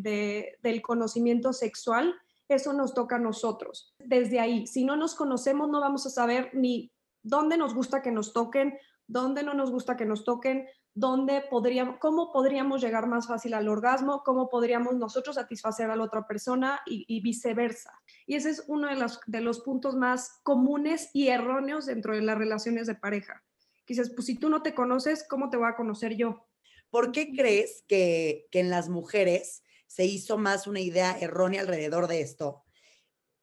del 0.60 0.82
conocimiento 0.82 1.52
sexual, 1.52 2.12
eso 2.48 2.72
nos 2.72 2.94
toca 2.94 3.16
a 3.16 3.20
nosotros. 3.20 3.94
Desde 3.98 4.40
ahí, 4.40 4.66
si 4.66 4.84
no 4.84 4.96
nos 4.96 5.14
conocemos, 5.14 5.68
no 5.68 5.80
vamos 5.80 6.06
a 6.06 6.10
saber 6.10 6.50
ni 6.54 6.92
dónde 7.22 7.56
nos 7.56 7.74
gusta 7.74 8.02
que 8.02 8.10
nos 8.10 8.32
toquen, 8.32 8.78
dónde 9.06 9.42
no 9.42 9.54
nos 9.54 9.70
gusta 9.70 9.96
que 9.96 10.06
nos 10.06 10.24
toquen, 10.24 10.66
dónde 10.94 11.42
podríamos, 11.48 11.98
cómo 12.00 12.32
podríamos 12.32 12.80
llegar 12.80 13.06
más 13.06 13.28
fácil 13.28 13.54
al 13.54 13.68
orgasmo, 13.68 14.22
cómo 14.24 14.48
podríamos 14.48 14.96
nosotros 14.96 15.36
satisfacer 15.36 15.90
a 15.90 15.96
la 15.96 16.04
otra 16.04 16.26
persona 16.26 16.80
y, 16.86 17.20
viceversa. 17.20 17.92
Y 18.26 18.34
ese 18.34 18.50
es 18.50 18.64
uno 18.66 18.88
de 18.88 18.96
los, 18.96 19.20
de 19.26 19.40
los 19.40 19.60
puntos 19.60 19.94
más 19.94 20.40
comunes 20.42 21.10
y 21.12 21.28
erróneos 21.28 21.86
dentro 21.86 22.14
de 22.14 22.22
las 22.22 22.36
relaciones 22.36 22.86
de 22.86 22.96
pareja. 22.96 23.44
Dices, 23.86 24.10
pues 24.14 24.26
si 24.26 24.38
tú 24.38 24.50
no 24.50 24.62
te 24.62 24.74
conoces, 24.74 25.26
¿cómo 25.28 25.50
te 25.50 25.56
voy 25.56 25.68
a 25.68 25.76
conocer 25.76 26.16
yo? 26.16 26.46
¿Por 26.90 27.12
qué 27.12 27.32
crees 27.32 27.84
que, 27.86 28.48
que 28.50 28.60
en 28.60 28.70
las 28.70 28.88
mujeres 28.88 29.62
se 29.88 30.04
hizo 30.04 30.38
más 30.38 30.68
una 30.68 30.78
idea 30.80 31.18
errónea 31.18 31.62
alrededor 31.62 32.06
de 32.06 32.20
esto? 32.20 32.62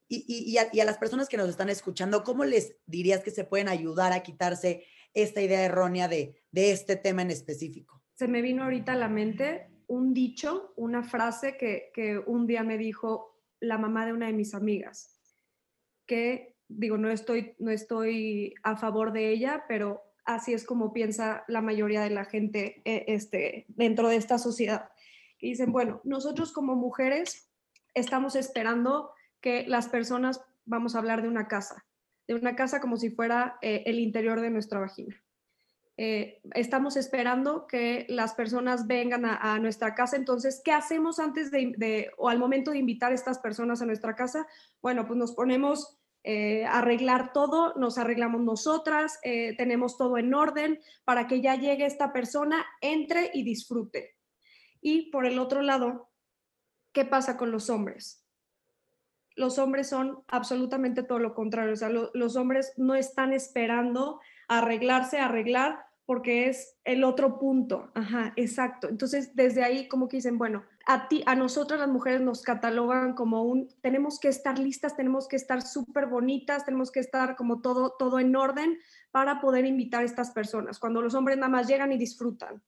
Y, 0.08 0.24
y, 0.28 0.58
a, 0.58 0.70
a, 0.82 0.86
las 0.86 0.98
personas 0.98 1.28
que 1.28 1.36
nos 1.36 1.50
están 1.50 1.70
escuchando, 1.70 2.24
¿cómo 2.24 2.46
les 2.46 2.78
dirías 2.86 3.22
que 3.22 3.32
se 3.32 3.44
pueden 3.44 3.68
ayudar 3.68 4.14
a 4.14 4.24
quitarse 4.24 4.86
esta 5.14 5.42
idea 5.42 5.66
errónea 5.66 6.08
de, 6.08 6.42
de 6.52 6.72
este 6.72 6.96
tema 6.96 7.24
en 7.24 7.32
específico? 7.32 8.02
Se 8.14 8.28
me 8.28 8.42
vino 8.42 8.64
ahorita 8.64 8.94
a 8.94 8.98
la 8.98 9.10
mente 9.10 9.68
un 9.88 10.14
dicho, 10.14 10.74
una 10.78 11.04
frase 11.04 11.58
que, 11.58 11.92
que 11.94 12.18
un 12.20 12.48
día 12.48 12.64
me 12.64 12.78
dijo 12.78 13.42
la 13.60 13.78
mamá 13.78 14.06
de 14.06 14.14
una 14.14 14.28
de 14.28 14.34
mis 14.34 14.54
amigas, 14.54 15.20
que 16.06 16.56
digo, 16.68 16.98
no 16.98 17.10
estoy, 17.10 17.56
no 17.60 17.72
estoy 17.72 18.54
a 18.64 18.78
favor 18.78 19.12
de 19.12 19.32
ella, 19.32 19.66
pero 19.68 20.04
así 20.26 20.54
es 20.54 20.66
como 20.66 20.94
piensa 20.94 21.44
la 21.48 21.62
mayoría 21.62 22.02
de 22.02 22.10
la 22.10 22.26
gente 22.26 22.82
eh, 22.86 23.06
este, 23.08 23.66
dentro 23.70 24.10
de 24.10 24.16
esta 24.16 24.38
sociedad. 24.38 24.90
Que 25.46 25.50
dicen, 25.50 25.72
bueno, 25.72 26.02
nosotros 26.04 26.52
como 26.52 26.74
mujeres 26.74 27.52
estamos 27.94 28.36
esperando 28.36 29.12
que 29.42 29.64
las 29.68 29.88
personas, 29.88 30.42
vamos 30.66 30.96
a 30.96 30.98
hablar 30.98 31.22
de 31.22 31.28
una 31.28 31.48
casa, 31.48 31.86
de 32.28 32.34
una 32.34 32.56
casa 32.56 32.82
como 32.82 32.98
si 32.98 33.12
fuera 33.12 33.60
eh, 33.62 33.84
el 33.86 34.00
interior 34.00 34.42
de 34.42 34.50
nuestra 34.50 34.80
vagina. 34.80 35.16
Eh, 35.98 36.42
estamos 36.56 36.98
esperando 36.98 37.68
que 37.68 38.08
las 38.10 38.34
personas 38.34 38.88
vengan 38.88 39.24
a, 39.24 39.60
nuestra 39.60 39.94
casa. 39.94 40.16
Entonces, 40.16 40.64
¿qué 40.66 40.72
hacemos 40.72 41.20
antes 41.20 41.52
de, 41.52 42.10
o 42.18 42.30
al 42.30 42.40
momento 42.40 42.72
de 42.72 42.80
invitar 42.80 43.12
a 43.12 43.16
estas 43.16 43.38
personas 43.38 43.84
a 43.84 43.86
nuestra 43.86 44.16
casa? 44.16 44.48
Bueno, 44.82 45.06
pues 45.06 45.20
nos 45.20 45.34
ponemos 45.34 46.00
eh, 46.24 46.66
a 46.66 46.80
arreglar 46.80 47.34
todo, 47.34 47.76
nos 47.76 48.00
arreglamos 48.00 48.42
nosotras, 48.42 49.20
tenemos 49.22 49.96
todo 49.96 50.18
en 50.18 50.34
orden 50.34 50.80
para 51.04 51.28
que 51.28 51.40
ya 51.40 51.54
llegue 51.54 51.86
esta 51.86 52.12
persona, 52.12 52.66
entre 52.82 53.30
y 53.32 53.44
disfrute. 53.44 54.15
Y 54.86 55.10
por 55.10 55.26
el 55.26 55.40
otro 55.40 55.64
lado, 55.64 56.12
¿qué 56.92 57.06
pasa 57.06 57.38
con 57.38 57.50
los 57.50 57.72
hombres? 57.72 58.24
Los 59.36 59.58
hombres 59.58 59.90
son 59.90 60.24
absolutamente 60.28 61.02
todo 61.02 61.18
lo 61.18 61.34
contrario. 61.34 61.74
O 61.74 61.76
sea, 61.76 61.90
los 61.90 62.36
hombres 62.36 62.72
no 62.78 62.94
están 62.94 63.34
esperando 63.34 64.22
arreglarse, 64.48 65.18
arreglar, 65.18 65.88
porque 66.06 66.50
es 66.50 66.78
el 66.84 67.04
otro 67.04 67.40
punto. 67.40 67.92
Ajá, 67.96 68.34
exacto. 68.36 68.88
Entonces, 68.88 69.36
desde 69.36 69.64
ahí, 69.64 69.88
como 69.88 70.08
que 70.08 70.18
dicen, 70.18 70.38
bueno, 70.38 70.64
a 70.86 71.08
ti, 71.08 71.24
a 71.26 71.34
nosotras 71.34 71.80
las 71.80 71.90
mujeres 71.90 72.22
nos 72.22 72.44
catalogan 72.44 73.16
como 73.16 73.42
un, 73.42 73.68
tenemos 73.82 74.20
que 74.20 74.28
estar 74.28 74.60
listas, 74.60 74.96
tenemos 74.96 75.28
que 75.28 75.36
estar 75.36 75.64
súper 75.64 76.06
bonitas, 76.06 76.64
tenemos 76.64 76.92
que 76.92 77.00
estar 77.00 77.36
como 77.36 77.60
todo, 77.60 77.96
todo 77.98 78.20
en 78.20 78.36
orden 78.36 78.78
para 79.10 79.42
poder 79.42 79.66
invitar 79.66 80.04
a 80.04 80.06
estas 80.06 80.30
personas, 80.30 80.78
cuando 80.78 81.02
los 81.02 81.16
hombres 81.16 81.38
nada 81.38 81.50
más 81.50 81.68
llegan 81.68 81.92
y 81.92 81.98
disfrutan. 81.98 82.62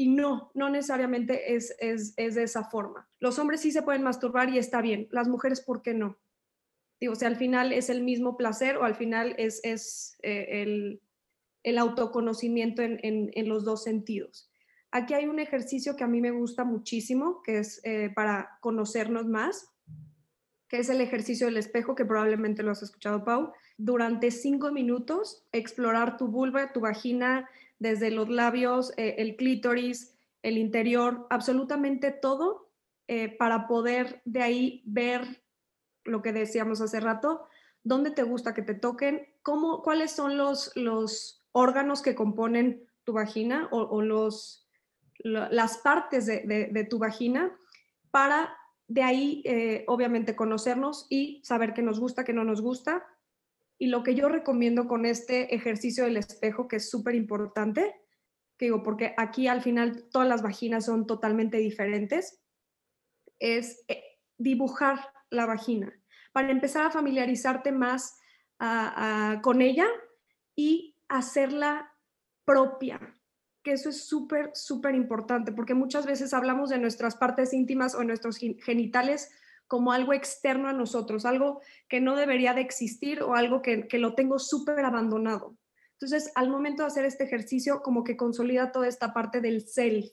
Y 0.00 0.08
no, 0.08 0.52
no 0.54 0.70
necesariamente 0.70 1.56
es, 1.56 1.74
es, 1.80 2.14
es 2.16 2.36
de 2.36 2.44
esa 2.44 2.62
forma. 2.70 3.08
Los 3.18 3.38
hombres 3.40 3.62
sí 3.62 3.72
se 3.72 3.82
pueden 3.82 4.04
masturbar 4.04 4.48
y 4.48 4.58
está 4.58 4.80
bien. 4.80 5.08
Las 5.10 5.26
mujeres, 5.26 5.60
¿por 5.60 5.82
qué 5.82 5.92
no? 5.92 6.16
Digo, 7.00 7.16
si 7.16 7.24
al 7.24 7.34
final 7.34 7.72
es 7.72 7.90
el 7.90 8.02
mismo 8.02 8.36
placer 8.36 8.76
o 8.76 8.84
al 8.84 8.94
final 8.94 9.34
es, 9.38 9.60
es 9.64 10.16
eh, 10.22 10.62
el, 10.62 11.02
el 11.62 11.78
autoconocimiento 11.78 12.82
en, 12.82 13.48
los 13.48 13.64
dos 13.64 13.82
sentidos. 13.82 14.50
Aquí 14.90 15.14
hay 15.14 15.26
un 15.26 15.38
ejercicio 15.38 15.96
que 15.96 16.04
a 16.04 16.08
mí 16.08 16.20
me 16.20 16.30
gusta 16.30 16.64
muchísimo, 16.64 17.42
que 17.42 17.58
es 17.58 17.80
eh, 17.84 18.10
para 18.14 18.58
conocernos 18.60 19.26
más, 19.26 19.68
que 20.68 20.78
es 20.78 20.88
el 20.88 21.00
ejercicio 21.00 21.46
del 21.46 21.56
espejo, 21.56 21.94
que 21.94 22.04
probablemente 22.04 22.62
lo 22.62 22.70
has 22.70 22.82
escuchado, 22.82 23.24
Pau. 23.24 23.52
Durante 23.76 24.30
cinco 24.30 24.72
minutos, 24.72 25.46
explorar 25.52 26.16
tu 26.16 26.28
vulva, 26.28 26.72
tu 26.72 26.80
vagina, 26.80 27.48
desde 27.78 28.10
los 28.10 28.28
labios, 28.28 28.92
eh, 28.96 29.16
el 29.18 29.36
clítoris, 29.36 30.16
el 30.42 30.58
interior, 30.58 31.26
absolutamente 31.30 32.10
todo, 32.10 32.70
eh, 33.06 33.28
para 33.28 33.66
poder 33.66 34.20
de 34.24 34.42
ahí 34.42 34.82
ver 34.86 35.42
lo 36.04 36.22
que 36.22 36.32
decíamos 36.32 36.80
hace 36.80 37.00
rato, 37.00 37.46
dónde 37.82 38.10
te 38.10 38.22
gusta 38.22 38.54
que 38.54 38.62
te 38.62 38.74
toquen, 38.74 39.26
cómo, 39.42 39.82
cuáles 39.82 40.12
son 40.12 40.36
los, 40.36 40.72
los 40.76 41.44
órganos 41.52 42.02
que 42.02 42.14
componen 42.14 42.86
tu 43.04 43.14
vagina 43.14 43.68
o, 43.70 44.02
los, 44.02 44.68
las 45.20 45.78
partes 45.78 46.26
de, 46.26 46.86
tu 46.90 46.98
vagina 46.98 47.56
para 48.10 48.54
de 48.86 49.02
ahí, 49.02 49.42
eh, 49.44 49.84
obviamente, 49.86 50.36
conocernos 50.36 51.06
y 51.08 51.40
saber 51.44 51.74
qué 51.74 51.82
nos 51.82 52.00
gusta, 52.00 52.24
qué 52.24 52.32
no 52.32 52.44
nos 52.44 52.60
gusta. 52.60 53.06
Y 53.78 53.86
lo 53.86 54.02
que 54.02 54.14
yo 54.14 54.28
recomiendo 54.28 54.88
con 54.88 55.06
este 55.06 55.54
ejercicio 55.54 56.04
del 56.04 56.16
espejo, 56.16 56.66
que 56.66 56.76
es 56.76 56.90
súper 56.90 57.14
importante, 57.14 57.94
que 58.56 58.66
digo, 58.66 58.82
porque 58.82 59.14
aquí 59.16 59.46
al 59.46 59.62
final 59.62 60.08
todas 60.10 60.28
las 60.28 60.42
vaginas 60.42 60.84
son 60.84 61.06
totalmente 61.06 61.58
diferentes, 61.58 62.42
es 63.38 63.84
eh, 63.86 64.02
dibujar 64.36 65.12
la 65.30 65.46
vagina 65.46 65.92
para 66.32 66.50
empezar 66.50 66.86
a 66.86 66.90
familiarizarte 66.90 67.72
más 67.72 68.16
con 69.42 69.62
ella 69.62 69.86
y 70.56 70.96
hacerla 71.08 71.92
propia, 72.44 73.00
que 73.62 73.72
eso 73.72 73.88
es 73.88 74.04
súper, 74.04 74.50
súper 74.54 74.94
importante, 74.94 75.52
porque 75.52 75.74
muchas 75.74 76.06
veces 76.06 76.34
hablamos 76.34 76.70
de 76.70 76.78
nuestras 76.78 77.16
partes 77.16 77.52
íntimas 77.52 77.94
o 77.94 78.02
nuestros 78.02 78.38
genitales 78.38 79.30
como 79.68 79.92
algo 79.92 80.12
externo 80.12 80.68
a 80.68 80.72
nosotros, 80.72 81.24
algo 81.24 81.60
que 81.88 82.00
no 82.00 82.16
debería 82.16 82.54
de 82.54 82.62
existir 82.62 83.22
o 83.22 83.34
algo 83.34 83.62
que, 83.62 83.86
lo 83.92 84.14
tengo 84.14 84.38
súper 84.38 84.84
abandonado. 84.84 85.56
Entonces, 85.92 86.32
al 86.34 86.48
momento 86.48 86.82
de 86.82 86.88
hacer 86.88 87.04
este 87.04 87.24
ejercicio, 87.24 87.82
como 87.82 88.02
que 88.02 88.16
consolida 88.16 88.72
toda 88.72 88.88
esta 88.88 89.12
parte 89.12 89.40
del 89.40 89.66
self, 89.66 90.06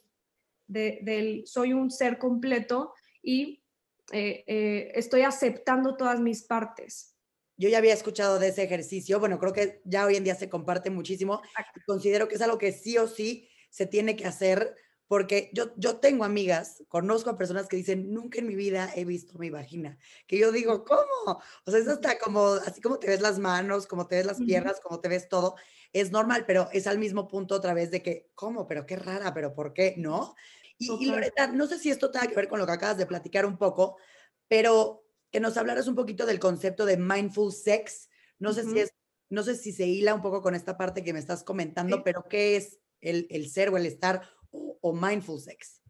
del 0.67 1.43
soy 1.45 1.73
un 1.73 1.91
ser 1.91 2.17
completo 2.17 2.93
y 3.21 3.63
eh, 4.11 4.43
eh, 4.47 4.91
estoy 4.95 5.21
aceptando 5.21 5.95
todas 5.95 6.19
mis 6.19 6.43
partes 6.43 7.15
yo 7.57 7.69
ya 7.69 7.77
había 7.77 7.93
escuchado 7.93 8.39
de 8.39 8.49
ese 8.49 8.63
ejercicio, 8.63 9.19
bueno, 9.19 9.39
creo 9.39 9.53
que 9.53 9.81
ya 9.85 10.05
hoy 10.05 10.15
en 10.15 10.23
día 10.23 10.35
se 10.35 10.49
comparte 10.49 10.89
muchísimo. 10.89 11.41
Considero 11.85 12.27
que 12.27 12.35
es 12.35 12.41
algo 12.41 12.57
que 12.57 12.71
sí 12.71 12.97
o 12.97 13.07
sí 13.07 13.47
se 13.69 13.85
tiene 13.85 14.15
que 14.15 14.25
hacer 14.25 14.75
porque 15.07 15.51
yo, 15.53 15.73
yo 15.77 15.97
tengo 15.97 16.23
amigas, 16.23 16.83
conozco 16.87 17.29
a 17.29 17.37
personas 17.37 17.67
que 17.67 17.77
dicen, 17.77 18.13
nunca 18.13 18.39
en 18.39 18.47
mi 18.47 18.55
vida 18.55 18.91
he 18.95 19.05
visto 19.05 19.37
mi 19.37 19.49
vagina, 19.49 19.97
que 20.27 20.37
yo 20.37 20.51
digo, 20.51 20.83
¿cómo? 20.83 21.41
O 21.65 21.71
sea, 21.71 21.79
es 21.79 21.87
hasta 21.87 22.17
como, 22.17 22.53
así 22.53 22.81
como 22.81 22.97
te 22.97 23.07
ves 23.07 23.21
las 23.21 23.39
manos, 23.39 23.87
como 23.87 24.07
te 24.07 24.15
ves 24.15 24.25
las 24.25 24.41
piernas, 24.41 24.79
como 24.81 24.99
te 24.99 25.09
ves 25.09 25.29
todo, 25.29 25.55
es 25.93 26.11
normal, 26.11 26.45
pero 26.47 26.69
es 26.73 26.87
al 26.87 26.97
mismo 26.97 27.27
punto 27.27 27.55
otra 27.55 27.73
vez 27.73 27.91
de 27.91 28.01
que, 28.01 28.29
¿cómo? 28.35 28.67
Pero 28.67 28.85
qué 28.85 28.95
rara, 28.95 29.33
pero 29.33 29.53
¿por 29.53 29.73
qué? 29.73 29.93
¿No? 29.97 30.35
Y, 30.77 30.91
y 30.91 31.05
Loreta, 31.05 31.47
no 31.47 31.67
sé 31.67 31.79
si 31.79 31.89
esto 31.89 32.11
tenga 32.11 32.27
que 32.27 32.35
ver 32.35 32.47
con 32.47 32.59
lo 32.59 32.65
que 32.65 32.73
acabas 32.73 32.97
de 32.97 33.05
platicar 33.05 33.45
un 33.45 33.57
poco, 33.57 33.97
pero 34.47 35.05
que 35.31 35.39
nos 35.39 35.57
hablaras 35.57 35.87
un 35.87 35.95
poquito 35.95 36.25
del 36.25 36.39
concepto 36.39 36.85
de 36.85 36.97
mindful 36.97 37.51
sex. 37.51 38.09
No 38.39 38.53
sé 38.53 38.63
si 38.63 38.79
es, 38.79 38.93
no 39.29 39.43
sé 39.43 39.55
si 39.55 39.71
se 39.71 39.85
hila 39.85 40.13
un 40.13 40.21
poco 40.21 40.41
con 40.41 40.55
esta 40.55 40.77
parte 40.77 41.03
que 41.03 41.13
me 41.13 41.19
estás 41.19 41.43
comentando, 41.43 42.03
pero 42.03 42.25
¿qué 42.29 42.55
es 42.55 42.79
el, 43.01 43.27
el, 43.29 43.49
ser 43.49 43.69
o 43.69 43.77
el 43.77 43.85
estar 43.85 44.21
o, 44.85 44.93
mindful 44.93 45.39
sex? 45.39 45.81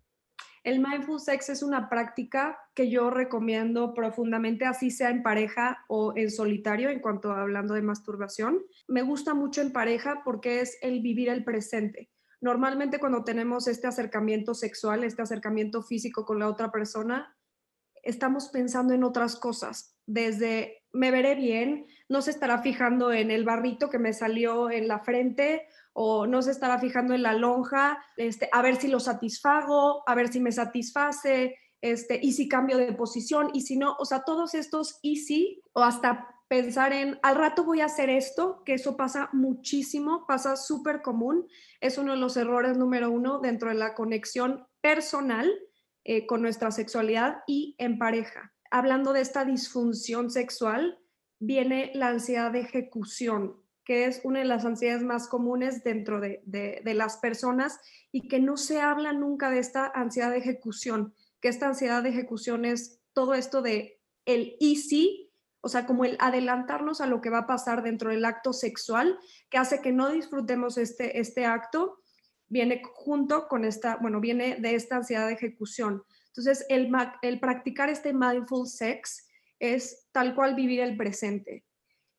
El 0.64 0.80
mindful 0.80 1.20
sex 1.20 1.50
es 1.50 1.62
una 1.62 1.90
práctica 1.90 2.58
que 2.74 2.90
yo 2.90 3.12
recomiendo 3.12 3.94
profundamente, 3.94 4.66
así 4.66 4.90
sea 4.90 5.12
en 5.12 5.22
pareja 5.22 5.86
o 5.88 6.14
en 6.16 6.32
solitario, 6.32 6.90
en 6.90 7.00
cuanto 7.00 7.32
a 7.32 7.42
hablando 7.42 7.76
de 7.76 7.84
masturbación. 7.84 8.64
Me 8.88 9.04
gusta 9.04 9.34
mucho 9.36 9.62
en 9.62 9.72
pareja 9.72 10.22
porque 10.24 10.62
es 10.62 10.80
el 10.82 11.02
vivir 11.02 11.30
el 11.30 11.44
presente. 11.44 12.10
Normalmente 12.42 13.00
cuando 13.00 13.24
tenemos 13.24 13.68
este 13.68 13.88
acercamiento 13.88 14.56
sexual, 14.56 15.04
este 15.04 15.22
acercamiento 15.22 15.84
físico 15.84 16.26
con 16.26 16.40
la 16.40 16.48
otra 16.48 16.72
persona, 16.72 17.38
estamos 18.02 18.50
pensando 18.50 18.94
en 18.94 19.04
otras 19.04 19.36
cosas, 19.36 19.96
desde 20.06 20.84
me 20.94 21.12
veré 21.12 21.36
bien, 21.36 21.88
no 22.08 22.22
se 22.22 22.32
estará 22.32 22.62
fijando 22.62 23.12
en 23.12 23.30
el 23.30 23.44
barrito 23.44 23.90
que 23.90 24.00
me 24.00 24.14
salió 24.14 24.72
en 24.72 24.88
la 24.88 25.00
frente 25.00 25.68
o 25.98 26.28
no 26.28 26.42
se 26.42 26.52
estará 26.52 26.78
fijando 26.78 27.14
en 27.14 27.24
la 27.24 27.34
lonja, 27.34 28.04
este, 28.18 28.50
a 28.52 28.62
ver 28.62 28.76
si 28.76 28.90
lo 28.90 29.00
satisfago, 29.00 30.04
a 30.06 30.14
ver 30.14 30.28
si 30.28 30.42
me 30.42 30.52
satisface, 30.52 31.58
este, 31.80 32.20
y 32.22 32.34
si 32.34 32.50
cambio 32.50 32.78
de 32.78 32.92
posición, 32.92 33.50
y 33.54 33.62
si 33.62 33.78
no, 33.78 33.96
o 33.98 34.04
sea, 34.04 34.24
todos 34.26 34.56
estos 34.56 35.00
y 35.02 35.18
si, 35.18 35.62
o 35.72 35.84
hasta 35.84 36.28
pensar 36.50 36.92
en, 36.92 37.18
al 37.24 37.38
rato 37.38 37.64
voy 37.64 37.80
a 37.80 37.86
hacer 37.86 38.10
esto, 38.10 38.62
que 38.66 38.74
eso 38.74 38.98
pasa 38.98 39.30
muchísimo, 39.32 40.26
pasa 40.28 40.58
súper 40.58 41.02
común, 41.02 41.48
es 41.80 41.98
uno 41.98 42.12
de 42.12 42.18
los 42.18 42.36
errores 42.36 42.78
número 42.78 43.10
uno 43.10 43.40
dentro 43.40 43.70
de 43.70 43.76
la 43.76 43.96
conexión 43.96 44.68
personal 44.82 45.50
eh, 46.04 46.28
con 46.28 46.42
nuestra 46.42 46.72
sexualidad 46.72 47.38
y 47.48 47.76
en 47.78 47.98
pareja. 47.98 48.54
Hablando 48.70 49.14
de 49.14 49.22
esta 49.22 49.46
disfunción 49.46 50.30
sexual, 50.30 51.00
viene 51.40 51.92
la 51.94 52.10
ansiedad 52.10 52.52
de 52.52 52.60
ejecución, 52.60 53.64
que 53.86 54.06
es 54.06 54.22
una 54.24 54.40
de 54.40 54.46
las 54.46 54.66
ansiedades 54.66 55.04
más 55.04 55.28
comunes 55.28 55.84
dentro 55.84 56.20
de, 56.20 56.42
las 56.84 57.18
personas 57.18 57.80
y 58.12 58.28
que 58.28 58.40
no 58.40 58.58
se 58.58 58.82
habla 58.82 59.14
nunca 59.14 59.52
de 59.52 59.60
esta 59.60 59.92
ansiedad 59.94 60.32
de 60.32 60.40
ejecución, 60.40 61.14
que 61.40 61.50
esta 61.50 61.68
ansiedad 61.68 62.02
de 62.02 62.10
ejecución 62.10 62.66
es 62.66 63.00
todo 63.14 63.36
esto 63.36 63.62
de 63.62 64.02
el 64.26 64.58
easy, 64.60 65.32
o 65.62 65.70
sea, 65.70 65.86
como 65.86 66.04
el 66.04 66.18
adelantarnos 66.20 67.00
a 67.00 67.08
lo 67.08 67.22
que 67.22 67.30
va 67.30 67.40
a 67.40 67.48
pasar 67.48 67.84
dentro 67.84 68.10
del 68.10 68.26
acto 68.26 68.54
sexual, 68.54 69.20
que 69.50 69.58
hace 69.58 69.82
que 69.82 69.92
no 69.92 70.10
disfrutemos 70.10 70.78
este, 70.78 71.20
este 71.20 71.46
acto 71.46 72.00
viene 72.48 72.82
junto 72.84 73.48
con 73.48 73.66
esta, 73.66 73.98
bueno, 73.98 74.20
viene 74.20 74.58
de 74.60 74.76
esta 74.76 74.98
ansiedad 74.98 75.28
de 75.28 75.34
ejecución. 75.34 76.04
Entonces, 76.28 76.66
el, 76.70 76.92
el 77.22 77.40
practicar 77.40 77.90
este 77.90 78.14
mindful 78.14 78.68
sex 78.68 79.28
es 79.60 80.08
tal 80.12 80.36
cual 80.36 80.56
vivir 80.56 80.82
el 80.82 80.98
presente. 80.98 81.65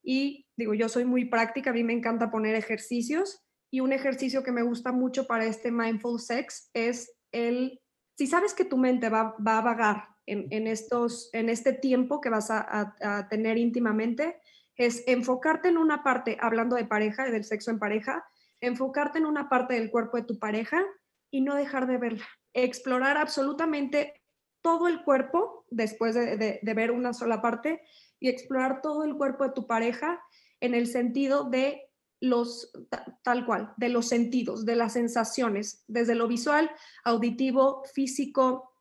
Y 0.09 0.47
digo, 0.57 0.73
yo 0.73 0.89
soy 0.89 1.05
muy 1.05 1.25
práctica, 1.25 1.71
a 1.71 1.73
mí 1.73 1.83
me 1.83 1.93
encanta 1.93 2.31
poner 2.31 2.55
ejercicios 2.55 3.45
y 3.73 3.81
un 3.81 3.93
ejercicio 3.93 4.45
que 4.45 4.53
me 4.53 4.63
gusta 4.63 4.93
mucho 4.93 5.27
para 5.27 5.47
este 5.47 5.73
mindful 5.73 6.21
sex 6.21 6.71
es 6.75 7.13
el, 7.33 7.81
si 8.17 8.29
sabes 8.29 8.55
que 8.55 8.65
tu 8.65 8.77
mente 8.77 9.09
va, 9.09 9.35
va 9.45 9.59
a 9.59 9.63
vagar 9.63 10.09
en, 10.27 10.67
estos, 10.69 11.29
en 11.33 11.49
este 11.49 11.73
tiempo 11.73 12.21
que 12.21 12.31
vas 12.31 12.51
a, 12.51 12.95
a 13.01 13.29
tener 13.29 13.59
íntimamente, 13.59 14.41
es 14.77 15.03
enfocarte 15.07 15.69
en 15.69 15.77
una 15.77 16.05
parte, 16.05 16.37
hablando 16.41 16.77
de 16.77 16.85
pareja, 16.85 17.29
del 17.29 17.45
sexo 17.45 17.73
en 17.73 17.81
pareja, 17.81 18.25
enfocarte 18.61 19.19
en 19.19 19.27
una 19.27 19.49
parte 19.49 19.75
del 19.75 19.91
cuerpo 19.91 20.19
de 20.19 20.25
tu 20.25 20.39
pareja 20.39 20.85
y 21.33 21.41
no 21.41 21.57
dejar 21.57 21.89
de 21.89 21.99
verla. 21.99 22.27
Explorar 22.55 23.17
absolutamente 23.17 24.16
todo 24.67 24.89
el 24.89 25.05
cuerpo 25.05 25.65
después 25.71 26.17
de, 26.17 26.61
ver 26.75 26.91
una 26.91 27.13
sola 27.13 27.41
parte 27.41 27.83
y 28.19 28.29
explorar 28.29 28.83
todo 28.83 29.05
el 29.05 29.15
cuerpo 29.15 29.45
de 29.45 29.53
tu 29.53 29.69
pareja 29.69 30.21
en 30.59 30.75
el 30.75 30.89
sentido 30.89 31.45
de 31.45 31.89
los, 32.21 32.73
tal 33.23 33.47
cual, 33.47 33.75
de 33.77 33.91
los 33.91 34.09
sentidos, 34.09 34.65
de 34.65 34.75
las 34.75 34.95
sensaciones, 34.95 35.85
desde 35.87 36.17
lo 36.17 36.27
visual, 36.27 36.69
auditivo, 37.05 37.85
físico, 37.95 38.73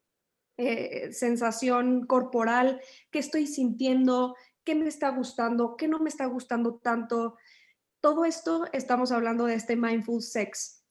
eh, 0.57 1.13
sensación 1.13 2.07
corporal, 2.07 2.81
qué 3.11 3.19
estoy 3.19 3.45
sintiendo, 3.45 4.35
qué 4.63 4.73
me 4.73 4.87
está 4.87 5.09
gustando, 5.09 5.77
qué 5.77 5.87
no 5.87 5.99
me 5.99 6.09
está 6.09 6.25
gustando 6.25 6.79
tanto. 6.79 7.37
Todo 8.01 8.25
esto 8.25 8.65
estamos 8.73 9.11
hablando 9.11 9.45
de 9.45 9.53
este 9.53 9.75
mindful 9.75 10.23
sex. 10.23 10.83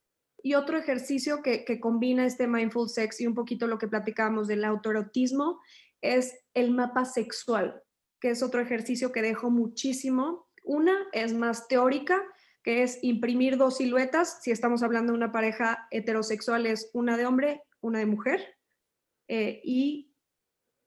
Y 0.44 0.56
otro 0.56 0.76
ejercicio 0.76 1.40
que, 1.40 1.64
combina 1.80 2.26
este 2.26 2.46
mindful 2.46 2.90
sex 2.90 3.18
y 3.18 3.26
un 3.26 3.32
poquito 3.32 3.66
lo 3.66 3.78
que 3.78 3.88
platicábamos 3.88 4.46
del 4.46 4.62
autoerotismo 4.66 5.58
es 6.02 6.38
el 6.52 6.70
mapa 6.70 7.06
sexual, 7.06 7.82
que 8.20 8.28
es 8.28 8.42
otro 8.42 8.60
ejercicio 8.60 9.10
que 9.10 9.22
dejo 9.22 9.50
muchísimo. 9.50 10.46
Una 10.62 10.94
es 11.14 11.32
más 11.32 11.66
teórica, 11.66 12.22
que 12.62 12.82
es 12.82 12.98
imprimir 13.00 13.56
dos 13.56 13.78
siluetas. 13.78 14.42
Si 14.42 14.50
estamos 14.50 14.82
hablando 14.82 15.14
de 15.14 15.16
una 15.16 15.32
pareja 15.32 15.88
heterosexual, 15.90 16.66
es 16.66 16.90
una 16.92 17.16
de 17.16 17.24
hombre, 17.24 17.62
una 17.80 18.00
de 18.00 18.06
mujer. 18.06 18.58
Eh, 19.28 19.62
y 19.64 20.12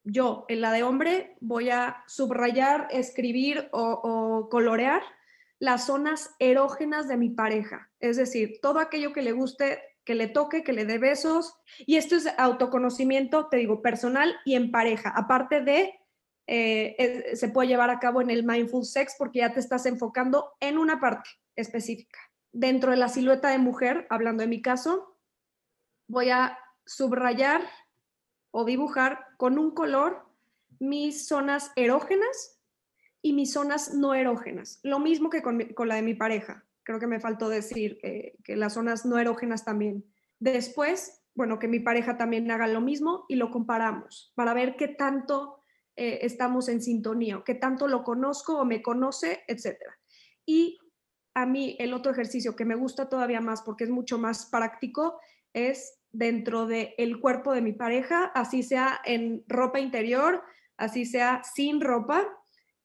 yo, 0.04 0.46
en 0.50 0.62
la 0.62 0.72
de 0.72 0.84
hombre, 0.84 1.36
voy 1.42 1.72
a 1.72 2.04
subrayar, 2.06 2.90
escribir 2.92 3.70
o, 3.72 4.50
colorear 4.52 5.02
las 5.60 5.88
zonas 5.88 6.36
erógenas 6.40 7.08
de 7.08 7.18
mi 7.18 7.30
pareja. 7.30 7.90
Es 8.00 8.18
decir, 8.18 8.60
todo 8.62 8.80
aquello 8.80 9.14
que 9.14 9.22
le 9.22 9.32
guste, 9.32 9.82
que 10.04 10.16
le 10.16 10.28
toque, 10.28 10.64
que 10.64 10.74
le 10.74 10.86
dé 10.86 10.98
besos. 11.00 11.56
Y 11.80 11.98
esto 11.98 12.16
es 12.16 12.28
autoconocimiento, 12.38 13.48
te 13.48 13.58
digo, 13.58 13.82
personal 13.82 14.36
y 14.46 14.56
en 14.56 14.72
pareja. 14.72 15.12
Aparte 15.16 15.62
de, 15.62 15.94
eh, 16.48 17.36
se 17.36 17.50
puede 17.50 17.70
llevar 17.70 17.90
a 17.90 18.00
cabo 18.00 18.22
en 18.22 18.30
el 18.30 18.46
mindful 18.46 18.86
sex 18.86 19.16
porque 19.18 19.40
ya 19.40 19.54
te 19.54 19.60
estás 19.60 19.86
enfocando 19.86 20.54
en 20.60 20.78
una 20.78 21.00
parte 21.00 21.30
específica. 21.56 22.20
Dentro 22.54 22.92
de 22.92 22.98
la 22.98 23.10
silueta 23.10 23.50
de 23.50 23.58
mujer, 23.58 24.08
hablando 24.10 24.42
de 24.42 24.48
mi 24.48 24.62
caso, 24.62 25.18
voy 26.08 26.30
a 26.30 26.58
subrayar 26.86 27.62
o 28.52 28.64
dibujar 28.64 29.26
con 29.38 29.60
un 29.60 29.72
color 29.72 30.26
mis 30.80 31.28
zonas 31.28 31.72
erógenas 31.76 32.57
y 33.28 33.34
mis 33.34 33.52
zonas 33.52 33.94
no 33.94 34.14
erógenas. 34.14 34.80
Lo 34.84 35.00
mismo 35.00 35.30
que 35.30 35.42
con, 35.42 35.60
la 35.86 35.96
de 35.96 36.02
mi 36.02 36.14
pareja. 36.14 36.66
Creo 36.84 36.98
que 36.98 37.08
me 37.08 37.20
faltó 37.20 37.50
decir 37.50 38.00
que 38.02 38.56
las 38.56 38.76
zonas 38.76 39.06
no 39.06 39.20
erógenas 39.20 39.66
también. 39.66 40.06
Después, 40.40 41.26
bueno, 41.36 41.60
que 41.60 41.68
mi 41.68 41.82
pareja 41.82 42.16
también 42.16 42.50
haga 42.52 42.68
lo 42.68 42.80
mismo 42.80 43.26
y 43.28 43.36
lo 43.36 43.52
comparamos 43.52 44.32
para 44.34 44.54
ver 44.54 44.78
qué 44.78 44.88
tanto 44.88 45.60
eh, 45.98 46.20
estamos 46.22 46.70
en 46.70 46.82
sintonía, 46.82 47.44
qué 47.46 47.54
tanto 47.54 47.90
lo 47.90 48.06
conozco 48.06 48.60
o 48.60 48.64
me 48.64 48.82
conoce, 48.82 49.44
etc. 49.50 49.76
Y 50.46 50.78
a 51.34 51.46
mí 51.46 51.76
el 51.80 51.94
otro 51.94 52.14
ejercicio 52.14 52.56
que 52.56 52.64
me 52.64 52.76
gusta 52.76 53.10
todavía 53.10 53.42
más 53.42 53.62
porque 53.62 53.84
es 53.84 53.90
mucho 53.90 54.18
más 54.18 54.46
práctico 54.46 55.20
es 55.52 56.00
dentro 56.14 56.66
del 56.66 56.94
el 56.98 57.20
cuerpo 57.20 57.52
de 57.52 57.62
mi 57.62 57.74
pareja, 57.74 58.32
así 58.34 58.64
sea 58.64 59.02
en 59.04 59.44
ropa 59.50 59.82
interior, 59.82 60.44
así 60.78 61.06
sea 61.06 61.42
sin 61.44 61.82
ropa, 61.82 62.26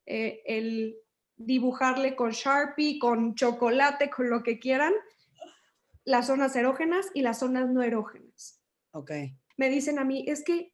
eh, 0.06 0.42
el 0.46 0.96
dibujarle 1.36 2.14
con 2.16 2.30
Sharpie, 2.30 2.98
con 2.98 3.34
chocolate, 3.34 4.10
con 4.10 4.30
lo 4.30 4.42
que 4.42 4.58
quieran, 4.58 4.92
las 6.04 6.26
zonas 6.26 6.54
erógenas 6.56 7.10
y 7.14 7.22
las 7.22 7.38
zonas 7.38 7.68
no 7.70 7.82
erógenas. 7.82 8.60
Ok. 8.92 9.10
Me 9.56 9.68
dicen 9.70 9.98
a 9.98 10.04
mí, 10.04 10.24
es 10.26 10.44
que 10.44 10.72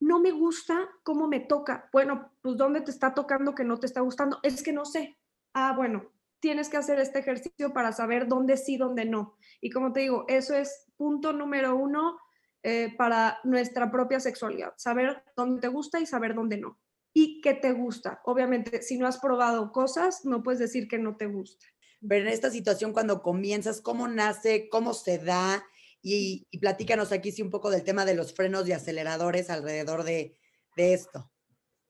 no 0.00 0.20
me 0.20 0.30
gusta 0.30 0.88
cómo 1.02 1.28
me 1.28 1.40
toca. 1.40 1.88
Bueno, 1.92 2.32
pues 2.40 2.56
¿dónde 2.56 2.80
te 2.80 2.90
está 2.90 3.14
tocando 3.14 3.54
que 3.54 3.64
no 3.64 3.78
te 3.78 3.86
está 3.86 4.00
gustando? 4.00 4.38
Es 4.42 4.62
que 4.62 4.72
no 4.72 4.84
sé. 4.84 5.18
Ah, 5.54 5.74
bueno, 5.76 6.12
tienes 6.40 6.68
que 6.68 6.76
hacer 6.76 6.98
este 6.98 7.18
ejercicio 7.18 7.72
para 7.72 7.92
saber 7.92 8.28
dónde 8.28 8.56
sí, 8.56 8.76
dónde 8.76 9.04
no. 9.04 9.36
Y 9.60 9.70
como 9.70 9.92
te 9.92 10.00
digo, 10.00 10.24
eso 10.28 10.54
es 10.54 10.86
punto 10.96 11.32
número 11.32 11.74
uno 11.74 12.18
eh, 12.62 12.94
para 12.96 13.38
nuestra 13.44 13.90
propia 13.90 14.20
sexualidad, 14.20 14.74
saber 14.76 15.22
dónde 15.36 15.60
te 15.60 15.68
gusta 15.68 16.00
y 16.00 16.06
saber 16.06 16.34
dónde 16.34 16.58
no. 16.58 16.78
Y 17.18 17.40
qué 17.40 17.54
te 17.54 17.72
gusta. 17.72 18.20
Obviamente, 18.24 18.82
si 18.82 18.96
no 18.96 19.06
has 19.06 19.18
probado 19.18 19.72
cosas, 19.72 20.24
no 20.24 20.42
puedes 20.42 20.60
decir 20.60 20.86
que 20.86 20.98
no 20.98 21.16
te 21.16 21.26
gusta. 21.26 21.66
Pero 22.06 22.26
en 22.26 22.32
esta 22.32 22.50
situación, 22.50 22.92
cuando 22.92 23.22
comienzas, 23.22 23.80
¿cómo 23.80 24.06
nace? 24.06 24.68
¿Cómo 24.68 24.94
se 24.94 25.18
da? 25.18 25.64
Y, 26.00 26.46
y 26.50 26.58
platícanos 26.58 27.10
aquí 27.10 27.32
sí 27.32 27.42
un 27.42 27.50
poco 27.50 27.70
del 27.70 27.82
tema 27.82 28.04
de 28.04 28.14
los 28.14 28.34
frenos 28.34 28.68
y 28.68 28.72
aceleradores 28.72 29.50
alrededor 29.50 30.04
de, 30.04 30.38
de 30.76 30.94
esto. 30.94 31.32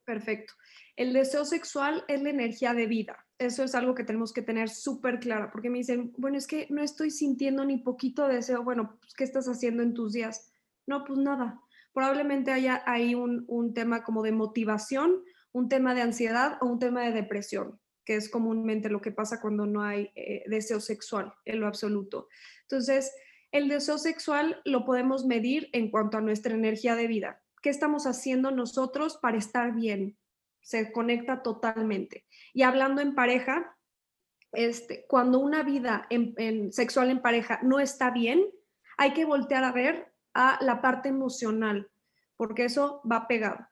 Perfecto. 0.03 0.53
El 0.95 1.13
deseo 1.13 1.45
sexual 1.45 2.03
es 2.07 2.21
la 2.23 2.31
energía 2.31 2.73
de 2.73 2.87
vida 2.87 3.29
eso 3.39 3.63
es 3.63 3.73
algo 3.73 3.95
que 3.95 4.03
tenemos 4.03 4.33
que 4.33 4.41
tener 4.41 4.69
súper 4.69 5.19
claro, 5.19 5.49
porque 5.51 5.69
me 5.69 5.77
dicen, 5.77 6.13
bueno, 6.17 6.37
es 6.37 6.45
que 6.45 6.67
no 6.69 6.83
estoy 6.83 7.09
sintiendo 7.09 7.63
ni 7.63 7.77
poquito 7.77 8.27
deseo, 8.27 8.63
bueno, 8.63 8.97
pues, 8.99 9.13
¿qué 9.13 9.23
estás 9.23 9.47
haciendo 9.47 9.81
en 9.81 9.93
tus 9.93 10.11
días? 10.11 10.51
No, 10.85 11.05
pues 11.05 11.17
nada. 11.19 11.61
Probablemente 11.93 12.51
haya 12.51 12.83
ahí 12.85 13.15
un, 13.15 13.73
tema 13.73 14.03
como 14.03 14.23
de 14.23 14.31
motivación, 14.31 15.23
un 15.51 15.69
tema 15.69 15.93
de 15.93 16.01
ansiedad 16.01 16.57
o 16.61 16.67
un 16.67 16.79
tema 16.79 17.03
de 17.03 17.11
depresión, 17.11 17.79
que 18.05 18.15
es 18.15 18.29
comúnmente 18.29 18.89
lo 18.89 19.01
que 19.01 19.11
pasa 19.11 19.41
cuando 19.41 19.65
no 19.65 19.83
hay 19.83 20.11
eh, 20.15 20.43
deseo 20.47 20.79
sexual 20.79 21.33
en 21.45 21.59
lo 21.59 21.67
absoluto. 21.67 22.27
Entonces, 22.63 23.11
el 23.51 23.67
deseo 23.67 23.97
sexual 23.97 24.61
lo 24.65 24.85
podemos 24.85 25.25
medir 25.25 25.69
en 25.73 25.89
cuanto 25.89 26.17
a 26.17 26.21
nuestra 26.21 26.53
energía 26.53 26.95
de 26.95 27.07
vida. 27.07 27.41
¿Qué 27.61 27.69
estamos 27.69 28.05
haciendo 28.05 28.51
nosotros 28.51 29.17
para 29.17 29.37
estar 29.37 29.73
bien? 29.73 30.17
se 30.61 30.91
conecta 30.91 31.41
totalmente. 31.41 32.25
Y 32.53 32.63
hablando 32.63 33.01
en 33.01 33.15
pareja, 33.15 33.75
este, 34.51 35.05
cuando 35.07 35.39
una 35.39 35.63
vida 35.63 36.07
en, 36.09 36.71
sexual 36.71 37.09
en 37.09 37.21
pareja 37.21 37.59
no 37.63 37.79
está 37.79 38.11
bien, 38.11 38.45
hay 38.97 39.13
que 39.13 39.25
voltear 39.25 39.63
a 39.63 39.71
ver 39.71 40.13
a 40.39 40.57
la 40.61 40.81
parte 40.81 41.09
emocional, 41.09 41.91
porque 42.37 42.63
eso 42.63 43.01
va 43.09 43.27
pegado. 43.27 43.67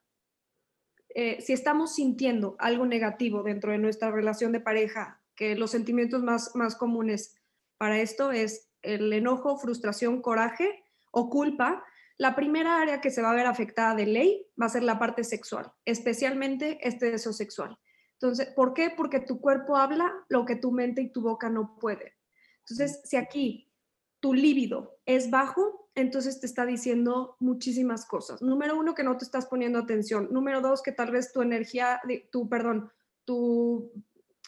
Eh, 1.14 1.40
si 1.40 1.54
estamos 1.54 1.94
sintiendo 1.94 2.56
algo 2.58 2.84
negativo 2.84 3.42
dentro 3.42 3.72
de 3.72 3.78
nuestra 3.78 4.10
relación 4.10 4.52
de 4.52 4.60
pareja, 4.60 5.22
que 5.34 5.56
los 5.56 5.70
sentimientos 5.70 6.22
más, 6.22 6.54
más 6.54 6.76
comunes 6.76 7.34
para 7.78 7.98
esto 7.98 8.32
es 8.32 8.68
el 8.82 9.10
enojo, 9.12 9.56
frustración, 9.56 10.20
coraje 10.20 10.84
o 11.10 11.30
culpa, 11.30 11.82
la 12.18 12.34
primera 12.34 12.82
área 12.82 13.00
que 13.00 13.10
se 13.10 13.22
va 13.22 13.30
a 13.30 13.34
ver 13.34 13.46
afectada 13.46 13.94
de 13.94 14.04
ley 14.04 14.46
va 14.60 14.66
a 14.66 14.70
ser 14.70 14.82
la 14.82 14.98
parte 14.98 15.24
sexual, 15.24 15.72
especialmente 15.86 16.78
este 16.86 17.10
deseo 17.10 17.32
sexual. 17.32 17.78
Entonces, 18.20 18.48
¿por 18.54 18.74
qué? 18.74 18.92
Porque 18.94 19.20
tu 19.20 19.40
cuerpo 19.40 19.76
habla 19.76 20.12
lo 20.28 20.44
que 20.44 20.56
tu 20.56 20.72
mente 20.72 21.00
y 21.00 21.12
tu 21.12 21.22
boca 21.22 21.48
no 21.48 21.78
pueden. 21.78 22.12
Entonces, 22.58 23.00
si 23.04 23.16
aquí 23.16 23.72
tu 24.20 24.34
líbido 24.34 24.98
es 25.06 25.30
bajo, 25.30 25.87
entonces 25.98 26.40
te 26.40 26.46
está 26.46 26.64
diciendo 26.64 27.36
muchísimas 27.40 28.06
cosas. 28.06 28.40
Número 28.42 28.78
uno, 28.78 28.94
que 28.94 29.02
no 29.02 29.16
te 29.16 29.24
estás 29.24 29.46
poniendo 29.46 29.78
atención. 29.78 30.28
Número 30.30 30.60
dos, 30.60 30.82
que 30.82 30.92
tal 30.92 31.10
vez 31.10 31.32
tu 31.32 31.42
energía, 31.42 32.00
tu, 32.30 32.48
perdón, 32.48 32.90
tu 33.24 33.92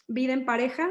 vida 0.07 0.33
en 0.33 0.45
pareja 0.45 0.89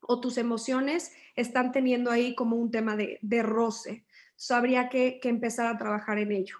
o 0.00 0.20
tus 0.20 0.38
emociones 0.38 1.12
están 1.36 1.72
teniendo 1.72 2.10
ahí 2.10 2.34
como 2.34 2.56
un 2.56 2.70
tema 2.70 2.96
de, 2.96 3.18
de 3.22 3.42
roce 3.42 4.04
habría 4.50 4.88
que, 4.88 5.20
empezar 5.22 5.66
a 5.66 5.78
trabajar 5.78 6.18
en 6.18 6.32
ello. 6.32 6.56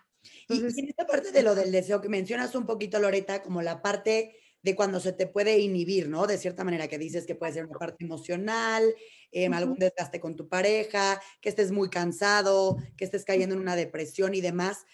Entonces, 0.49 0.79
y 0.79 0.81
en 0.83 0.89
esta 0.91 1.07
parte 1.07 1.33
de 1.33 1.43
lo 1.43 1.55
del 1.55 1.73
deseo 1.73 2.01
que 2.01 2.09
mencionas 2.09 2.55
un 2.55 2.65
poquito, 2.65 3.01
Loreta, 3.01 3.43
como 3.43 3.61
la 3.63 3.83
parte 3.83 4.37
de 4.63 4.77
cuando 4.77 5.01
se 5.01 5.13
te 5.13 5.27
puede 5.27 5.59
inhibir, 5.59 6.09
¿no? 6.09 6.27
De 6.27 6.39
cierta 6.39 6.65
manera 6.65 6.89
que 6.89 6.99
dices 6.99 7.27
que 7.27 7.35
puede 7.35 7.53
ser 7.53 7.67
una 7.67 7.79
parte 7.79 8.05
emocional, 8.05 8.95
em, 9.31 9.53
algún 9.53 9.79
desgaste 9.79 10.21
con 10.21 10.37
tu 10.37 10.49
pareja, 10.49 11.21
que 11.41 11.49
estés 11.49 11.73
muy 11.73 11.91
cansado, 11.91 12.77
que 12.97 13.05
estés 13.05 13.25
cayendo 13.25 13.55
en 13.55 13.61
una 13.61 13.77
depresión 13.77 14.35
y 14.35 14.41
demás. 14.41 14.85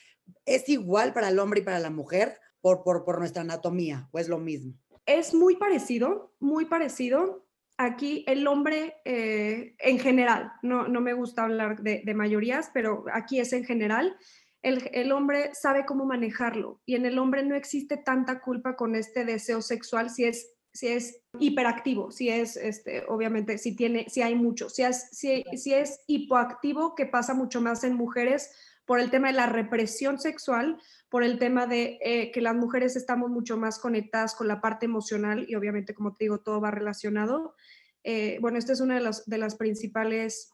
¿Es 0.45 0.69
igual 0.69 1.13
para 1.13 1.29
el 1.29 1.39
hombre 1.39 1.61
y 1.61 1.65
para 1.65 1.79
la 1.79 1.91
mujer 1.91 2.39
por, 2.61 2.83
por, 2.83 3.05
por 3.05 3.19
nuestra 3.19 3.43
anatomía 3.43 4.09
o 4.13 4.19
es 4.19 4.29
lo 4.29 4.39
mismo? 4.39 4.75
Es 5.07 5.35
muy 5.35 5.57
parecido, 5.57 6.35
muy 6.39 6.67
parecido 6.67 7.49
aquí 7.79 8.25
el 8.27 8.47
hombre 8.47 8.97
eh, 9.05 9.75
en 9.79 9.99
general, 9.99 10.53
no, 10.63 10.89
no, 10.89 11.01
me 11.01 11.15
gusta 11.15 11.45
hablar 11.45 11.81
de, 11.81 12.03
mayorías, 12.15 12.71
pero 12.75 13.05
aquí 13.13 13.41
es 13.41 13.53
en 13.53 13.65
general, 13.65 14.17
el, 14.63 15.13
hombre 15.13 15.55
sabe 15.55 15.87
cómo 15.87 16.05
manejarlo 16.05 16.81
y 16.85 16.97
en 16.97 17.07
el 17.07 17.19
hombre 17.19 17.43
no 17.45 17.55
existe 17.55 17.97
tanta 17.97 18.41
culpa 18.41 18.77
con 18.77 18.95
este 18.95 19.25
deseo 19.25 19.63
sexual 19.63 20.11
si 20.11 20.25
es, 20.25 20.51
si 20.73 20.89
es 20.89 21.21
hiperactivo, 21.39 22.11
si 22.11 22.29
es, 22.29 22.57
este, 22.57 23.05
obviamente, 23.09 23.59
si, 23.59 23.77
tiene, 23.77 24.07
si 24.09 24.23
hay 24.23 24.35
mucho, 24.35 24.69
si 24.69 24.83
es, 24.83 25.09
si, 25.13 25.45
si 25.57 25.75
es 25.75 26.01
hipoactivo, 26.07 26.95
que 26.95 27.07
pasa 27.07 27.35
mucho 27.35 27.61
más 27.61 27.85
en 27.85 27.95
mujeres 27.95 28.51
por 28.85 29.01
el 29.01 29.11
tema 29.11 29.29
de 29.29 29.35
la 29.35 29.47
represión 29.47 30.19
sexual, 30.19 30.81
por 31.09 31.23
el 31.23 31.39
tema 31.39 31.67
de 31.67 31.99
eh, 32.03 32.31
que 32.33 32.41
las 32.41 32.55
mujeres 32.55 32.97
estamos 32.97 33.31
mucho 33.31 33.57
más 33.57 33.79
conectadas 33.79 34.35
con 34.35 34.49
la 34.49 34.61
parte 34.61 34.87
emocional 34.87 35.47
y 35.49 35.55
obviamente, 35.55 35.95
como 35.95 36.15
te 36.15 36.25
digo, 36.25 36.41
todo 36.41 36.61
va 36.61 36.71
relacionado. 36.71 37.55
Eh, 38.03 38.39
bueno, 38.41 38.59
este 38.59 38.73
es 38.73 38.81
uno 38.81 38.95
de 38.95 39.01
los 39.01 39.27
de 39.27 39.39
las 39.39 39.57
principales 39.57 40.53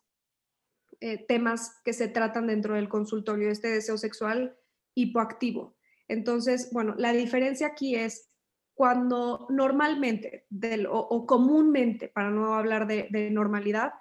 eh, 1.01 1.25
temas 1.27 1.81
que 1.85 1.93
se 1.93 2.09
tratan 2.09 2.47
dentro 2.47 2.75
del 2.75 2.89
consultorio, 2.89 3.51
este 3.51 3.69
deseo 3.69 3.99
sexual 3.99 4.57
hipoactivo. 4.95 5.77
Entonces, 6.09 6.71
bueno, 6.73 6.95
la 6.97 7.13
diferencia 7.13 7.69
aquí 7.69 7.97
es 7.97 8.31
cuando 8.75 9.47
normalmente 9.51 10.47
o, 10.89 11.27
comúnmente, 11.27 12.09
para 12.09 12.31
no 12.31 12.55
hablar 12.55 12.87
de, 12.87 13.09
de 13.11 13.31
normalidad, 13.31 13.93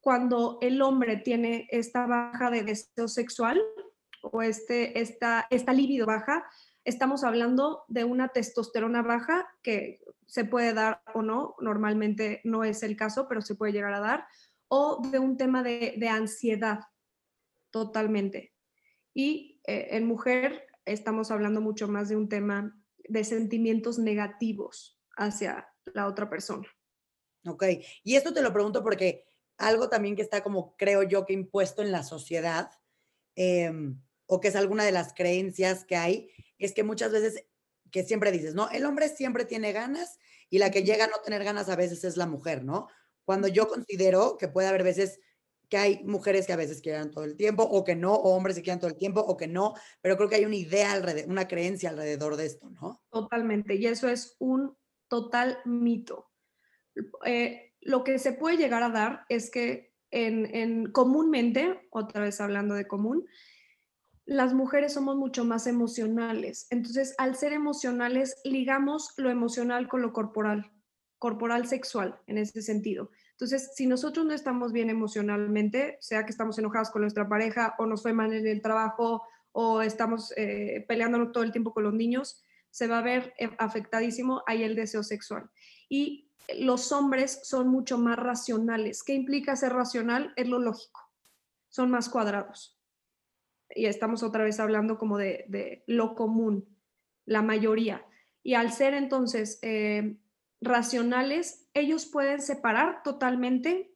cuando 0.00 0.58
el 0.60 0.80
hombre 0.82 1.16
tiene 1.16 1.66
esta 1.70 2.06
baja 2.06 2.50
de 2.50 2.62
deseo 2.62 3.08
sexual 3.08 3.60
o 4.22 4.42
este, 4.42 5.00
esta, 5.00 5.46
esta 5.50 5.72
libido 5.72 6.06
baja, 6.06 6.44
estamos 6.84 7.24
hablando 7.24 7.84
de 7.88 8.04
una 8.04 8.28
testosterona 8.28 9.02
baja 9.02 9.48
que 9.62 10.00
se 10.26 10.44
puede 10.44 10.72
dar 10.72 11.02
o 11.14 11.22
no, 11.22 11.56
normalmente 11.60 12.40
no 12.44 12.64
es 12.64 12.82
el 12.82 12.96
caso, 12.96 13.26
pero 13.28 13.42
se 13.42 13.54
puede 13.54 13.72
llegar 13.72 13.92
a 13.94 14.00
dar, 14.00 14.26
o 14.68 15.00
de 15.10 15.18
un 15.18 15.36
tema 15.36 15.62
de, 15.62 16.08
ansiedad 16.08 16.80
totalmente. 17.70 18.52
Y 19.14 19.60
eh, 19.64 19.88
en 19.92 20.06
mujer 20.06 20.66
estamos 20.84 21.30
hablando 21.30 21.60
mucho 21.60 21.88
más 21.88 22.08
de 22.08 22.16
un 22.16 22.28
tema 22.28 22.76
de 23.08 23.24
sentimientos 23.24 23.98
negativos 23.98 24.98
hacia 25.16 25.68
la 25.84 26.06
otra 26.06 26.28
persona. 26.28 26.66
Ok, 27.46 27.64
y 28.02 28.16
esto 28.16 28.34
te 28.34 28.42
lo 28.42 28.52
pregunto 28.52 28.82
porque 28.82 29.24
algo 29.56 29.88
también 29.88 30.16
que 30.16 30.22
está 30.22 30.42
como 30.42 30.76
creo 30.76 31.02
yo 31.02 31.24
que 31.24 31.32
impuesto 31.32 31.82
en 31.82 31.92
la 31.92 32.02
sociedad, 32.02 32.70
em, 33.36 34.00
o 34.26 34.40
que 34.40 34.48
es 34.48 34.56
alguna 34.56 34.84
de 34.84 34.92
las 34.92 35.12
creencias 35.14 35.84
que 35.84 35.96
hay, 35.96 36.30
es 36.58 36.72
que 36.72 36.82
muchas 36.82 37.12
veces, 37.12 37.44
que 37.90 38.02
siempre 38.02 38.32
dices, 38.32 38.54
¿no? 38.54 38.68
El 38.70 38.84
hombre 38.84 39.08
siempre 39.08 39.44
tiene 39.44 39.72
ganas 39.72 40.18
y 40.50 40.58
la 40.58 40.70
que 40.70 40.82
llega 40.82 41.04
a 41.04 41.08
no 41.08 41.18
tener 41.24 41.44
ganas 41.44 41.68
a 41.68 41.76
veces 41.76 42.04
es 42.04 42.16
la 42.16 42.26
mujer, 42.26 42.64
¿no? 42.64 42.88
Cuando 43.26 43.48
yo 43.48 43.68
considero 43.68 44.38
que 44.38 44.48
puede 44.48 44.68
haber 44.68 44.84
veces 44.84 45.20
que 45.68 45.76
hay 45.76 46.04
mujeres 46.04 46.46
que 46.46 46.52
a 46.52 46.56
veces 46.56 46.80
quieran 46.80 47.10
todo 47.10 47.24
el 47.24 47.36
tiempo 47.36 47.62
o 47.64 47.84
que 47.84 47.96
no, 47.96 48.14
o 48.14 48.34
hombres 48.34 48.56
que 48.56 48.62
quieran 48.62 48.78
todo 48.78 48.90
el 48.90 48.96
tiempo 48.96 49.20
o 49.20 49.36
que 49.36 49.48
no, 49.48 49.74
pero 50.00 50.16
creo 50.16 50.28
que 50.28 50.36
hay 50.36 50.44
una 50.44 50.56
idea 50.56 50.92
alrededor, 50.92 51.30
una 51.30 51.48
creencia 51.48 51.90
alrededor 51.90 52.36
de 52.36 52.46
esto, 52.46 52.70
¿no? 52.70 53.02
Totalmente, 53.10 53.74
y 53.74 53.86
eso 53.86 54.08
es 54.08 54.36
un 54.38 54.76
total 55.08 55.58
mito. 55.64 56.30
Eh, 57.24 57.74
lo 57.80 58.04
que 58.04 58.18
se 58.18 58.32
puede 58.32 58.56
llegar 58.56 58.82
a 58.82 58.90
dar 58.90 59.24
es 59.28 59.50
que 59.50 59.92
en, 60.10 60.92
comúnmente, 60.92 61.88
otra 61.90 62.22
vez 62.22 62.40
hablando 62.40 62.74
de 62.74 62.86
común, 62.86 63.26
las 64.24 64.54
mujeres 64.54 64.94
somos 64.94 65.16
mucho 65.16 65.44
más 65.44 65.66
emocionales. 65.66 66.66
Entonces, 66.70 67.14
al 67.18 67.36
ser 67.36 67.52
emocionales, 67.52 68.40
ligamos 68.44 69.12
lo 69.16 69.30
emocional 69.30 69.88
con 69.88 70.02
lo 70.02 70.12
corporal, 70.12 70.72
corporal 71.18 71.66
sexual 71.66 72.20
en 72.26 72.38
ese 72.38 72.62
sentido. 72.62 73.10
Entonces, 73.32 73.72
si 73.74 73.86
nosotros 73.86 74.24
no 74.24 74.32
estamos 74.32 74.72
bien 74.72 74.90
emocionalmente, 74.90 75.98
sea 76.00 76.24
que 76.24 76.30
estamos 76.30 76.58
enojados 76.58 76.90
con 76.90 77.02
nuestra 77.02 77.28
pareja 77.28 77.74
o 77.78 77.86
nos 77.86 78.02
fue 78.02 78.12
mal 78.12 78.32
en 78.32 78.46
el 78.46 78.62
trabajo 78.62 79.22
o 79.52 79.82
estamos 79.82 80.32
eh, 80.36 80.84
peleándonos 80.88 81.32
todo 81.32 81.44
el 81.44 81.52
tiempo 81.52 81.72
con 81.72 81.84
los 81.84 81.94
niños, 81.94 82.42
se 82.70 82.86
va 82.86 82.98
a 82.98 83.02
ver 83.02 83.34
eh, 83.38 83.50
afectadísimo 83.58 84.42
ahí 84.46 84.62
el 84.62 84.74
deseo 84.74 85.02
sexual. 85.02 85.50
Y 85.88 86.30
los 86.58 86.92
hombres 86.92 87.40
son 87.42 87.68
mucho 87.68 87.98
más 87.98 88.18
racionales. 88.18 89.02
¿Qué 89.02 89.14
implica 89.14 89.56
ser 89.56 89.72
racional? 89.72 90.32
Es 90.36 90.48
lo 90.48 90.58
lógico. 90.58 91.00
Son 91.68 91.90
más 91.90 92.08
cuadrados. 92.08 92.78
Y 93.70 93.86
estamos 93.86 94.22
otra 94.22 94.44
vez 94.44 94.60
hablando 94.60 94.98
como 94.98 95.18
de, 95.18 95.82
lo 95.86 96.14
común, 96.14 96.68
la 97.24 97.42
mayoría. 97.42 98.06
Y 98.42 98.54
al 98.54 98.72
ser 98.72 98.94
entonces 98.94 99.58
eh, 99.62 100.16
racionales, 100.66 101.68
ellos 101.74 102.06
pueden 102.06 102.40
separar 102.42 103.02
totalmente. 103.02 103.94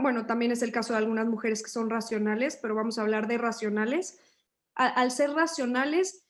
Bueno, 0.00 0.26
también 0.26 0.52
es 0.52 0.62
el 0.62 0.72
caso 0.72 0.92
de 0.92 0.98
algunas 0.98 1.26
mujeres 1.26 1.62
que 1.62 1.70
son 1.70 1.90
racionales, 1.90 2.58
pero 2.60 2.74
vamos 2.74 2.98
a 2.98 3.02
hablar 3.02 3.26
de 3.26 3.38
racionales. 3.38 4.20
al 4.74 5.10
ser 5.10 5.30
racionales, 5.30 6.28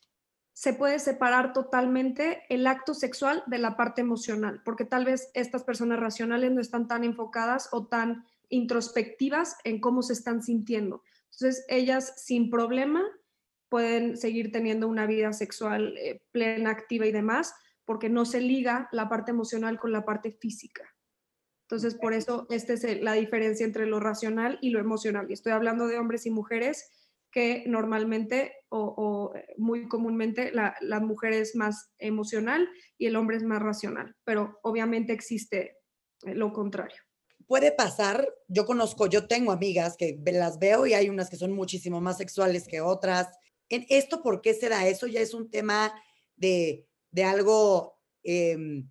se 0.58 0.72
puede 0.72 0.98
separar 0.98 1.52
totalmente 1.52 2.42
el 2.48 2.66
acto 2.66 2.92
sexual 2.92 3.44
de 3.46 3.58
la 3.58 3.76
parte 3.76 4.00
emocional, 4.00 4.60
porque 4.64 4.84
tal 4.84 5.04
vez 5.04 5.30
estas 5.34 5.62
personas 5.62 6.00
racionales 6.00 6.50
no 6.50 6.60
están 6.60 6.88
tan 6.88 7.04
enfocadas 7.04 7.68
o 7.70 7.86
tan 7.86 8.24
introspectivas 8.48 9.56
en 9.62 9.80
cómo 9.80 10.02
se 10.02 10.14
están 10.14 10.42
sintiendo. 10.42 11.04
Entonces, 11.30 11.64
ellas 11.68 12.12
sin 12.16 12.50
problema 12.50 13.04
pueden 13.68 14.16
seguir 14.16 14.50
teniendo 14.50 14.88
una 14.88 15.06
vida 15.06 15.32
sexual 15.32 15.96
eh, 15.96 16.22
plena, 16.32 16.70
activa 16.70 17.06
y 17.06 17.12
demás, 17.12 17.54
porque 17.88 18.10
no 18.10 18.26
se 18.26 18.42
liga 18.42 18.86
la 18.92 19.08
parte 19.08 19.30
emocional 19.30 19.78
con 19.78 19.92
la 19.92 20.04
parte 20.04 20.30
física. 20.30 20.94
Entonces, 21.62 21.94
por 21.94 22.12
eso 22.12 22.46
esta 22.50 22.74
es 22.74 23.00
la 23.00 23.14
diferencia 23.14 23.64
entre 23.64 23.86
lo 23.86 23.98
racional 23.98 24.58
y 24.60 24.68
lo 24.68 24.78
emocional. 24.78 25.24
Y 25.30 25.32
estoy 25.32 25.52
hablando 25.52 25.86
de 25.86 25.98
hombres 25.98 26.26
y 26.26 26.30
mujeres 26.30 26.90
que 27.30 27.64
normalmente 27.66 28.52
o, 28.68 29.32
eh, 29.34 29.54
muy 29.56 29.88
comúnmente 29.88 30.52
la, 30.52 31.00
mujer 31.00 31.32
es 31.32 31.56
más 31.56 31.90
emocional 31.96 32.68
y 32.98 33.06
el 33.06 33.16
hombre 33.16 33.38
es 33.38 33.42
más 33.42 33.62
racional, 33.62 34.14
pero 34.22 34.58
obviamente 34.62 35.14
existe 35.14 35.78
lo 36.24 36.52
contrario. 36.52 37.00
Puede 37.46 37.72
pasar, 37.72 38.28
yo 38.48 38.66
conozco, 38.66 39.06
yo 39.06 39.26
tengo 39.26 39.50
amigas 39.50 39.96
que 39.96 40.20
las 40.26 40.58
veo 40.58 40.86
y 40.86 40.92
hay 40.92 41.08
unas 41.08 41.30
que 41.30 41.36
son 41.36 41.54
muchísimo 41.54 42.02
más 42.02 42.18
sexuales 42.18 42.68
que 42.68 42.82
otras. 42.82 43.28
¿En 43.70 43.86
esto 43.88 44.22
por 44.22 44.42
qué 44.42 44.52
se 44.52 44.68
da? 44.68 44.86
Eso 44.86 45.06
ya 45.06 45.20
es 45.20 45.32
un 45.32 45.50
tema 45.50 45.94
de, 46.36 46.84
algo 47.24 47.98
em, 48.22 48.88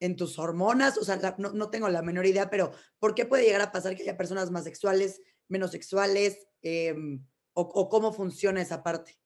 en 0.00 0.16
tus 0.16 0.38
hormonas, 0.38 0.98
o 0.98 1.04
sea, 1.04 1.18
no, 1.38 1.52
no, 1.52 1.70
tengo 1.70 1.88
la 1.88 2.02
menor 2.02 2.26
idea, 2.26 2.50
pero 2.50 2.72
¿por 2.98 3.14
qué 3.14 3.24
puede 3.24 3.44
llegar 3.44 3.62
a 3.62 3.72
pasar 3.72 3.96
que 3.96 4.02
haya 4.02 4.16
personas 4.16 4.50
más 4.50 4.64
sexuales, 4.64 5.22
menos 5.48 5.70
sexuales? 5.70 6.46
Eh, 6.62 6.94
o, 7.56 7.88
cómo 7.88 8.12
funciona 8.12 8.60
esa 8.60 8.82
parte? 8.82 9.16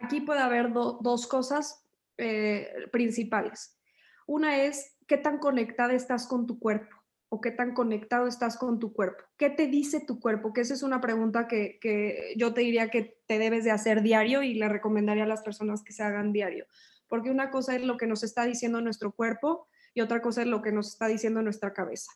Aquí 0.00 0.20
puede 0.20 0.40
haber 0.40 0.72
dos 0.72 1.26
cosas 1.26 1.84
eh, 2.18 2.70
principales. 2.92 3.78
Una 4.26 4.64
es 4.64 4.96
qué 5.06 5.16
tan 5.16 5.38
conectada 5.38 5.94
estás 5.94 6.26
con 6.26 6.46
tu 6.46 6.58
cuerpo 6.58 6.94
o 7.30 7.40
qué 7.40 7.50
tan 7.50 7.74
conectado 7.74 8.26
estás 8.26 8.58
con 8.58 8.78
tu 8.78 8.92
cuerpo. 8.92 9.24
¿Qué 9.36 9.50
te 9.50 9.66
dice 9.66 10.00
tu 10.00 10.20
cuerpo? 10.20 10.52
Que 10.52 10.60
esa 10.60 10.74
es 10.74 10.82
una 10.82 11.00
pregunta 11.00 11.48
que, 11.48 11.78
que, 11.80 12.34
yo 12.36 12.52
te 12.52 12.60
diría 12.60 12.90
que 12.90 13.18
te 13.26 13.38
debes 13.38 13.64
de 13.64 13.70
hacer 13.70 14.02
diario 14.02 14.42
y 14.42 14.54
le 14.54 14.68
recomendaría 14.68 15.24
a 15.24 15.28
las 15.28 15.42
personas 15.42 15.82
que 15.82 15.92
se 15.92 16.02
hagan 16.02 16.32
diario. 16.32 16.66
Porque 17.08 17.30
una 17.30 17.50
cosa 17.50 17.74
es 17.74 17.82
lo 17.82 17.96
que 17.96 18.06
nos 18.06 18.22
está 18.22 18.44
diciendo 18.44 18.80
nuestro 18.80 19.12
cuerpo 19.12 19.66
y 19.94 20.00
otra 20.00 20.22
cosa 20.22 20.42
es 20.42 20.48
lo 20.48 20.62
que 20.62 20.72
nos 20.72 20.88
está 20.88 21.08
diciendo 21.08 21.42
nuestra 21.42 21.72
cabeza. 21.72 22.12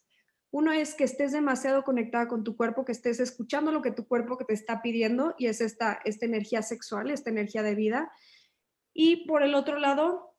Uno 0.53 0.71
es 0.71 0.95
que 0.95 1.05
estés 1.05 1.33
demasiado 1.33 1.83
conectada 1.83 2.29
con 2.29 2.45
tu 2.45 2.57
cuerpo, 2.57 2.85
que 2.85 2.93
estés 2.93 3.21
escuchando 3.21 3.73
lo 3.73 3.81
que 3.81 3.91
tu 3.91 4.07
cuerpo 4.07 4.37
te 4.37 4.53
está 4.53 4.83
pidiendo 4.83 5.35
y 5.39 5.47
es 5.47 5.63
esta, 5.63 6.01
esta 6.05 6.27
energía 6.27 6.61
sexual, 6.61 7.11
esta 7.11 7.31
energía 7.31 7.63
de 7.63 7.75
vida. 7.75 8.13
Y 8.93 9.27
por 9.27 9.43
el 9.43 9.55
otro 9.55 9.79
lado, 9.79 10.37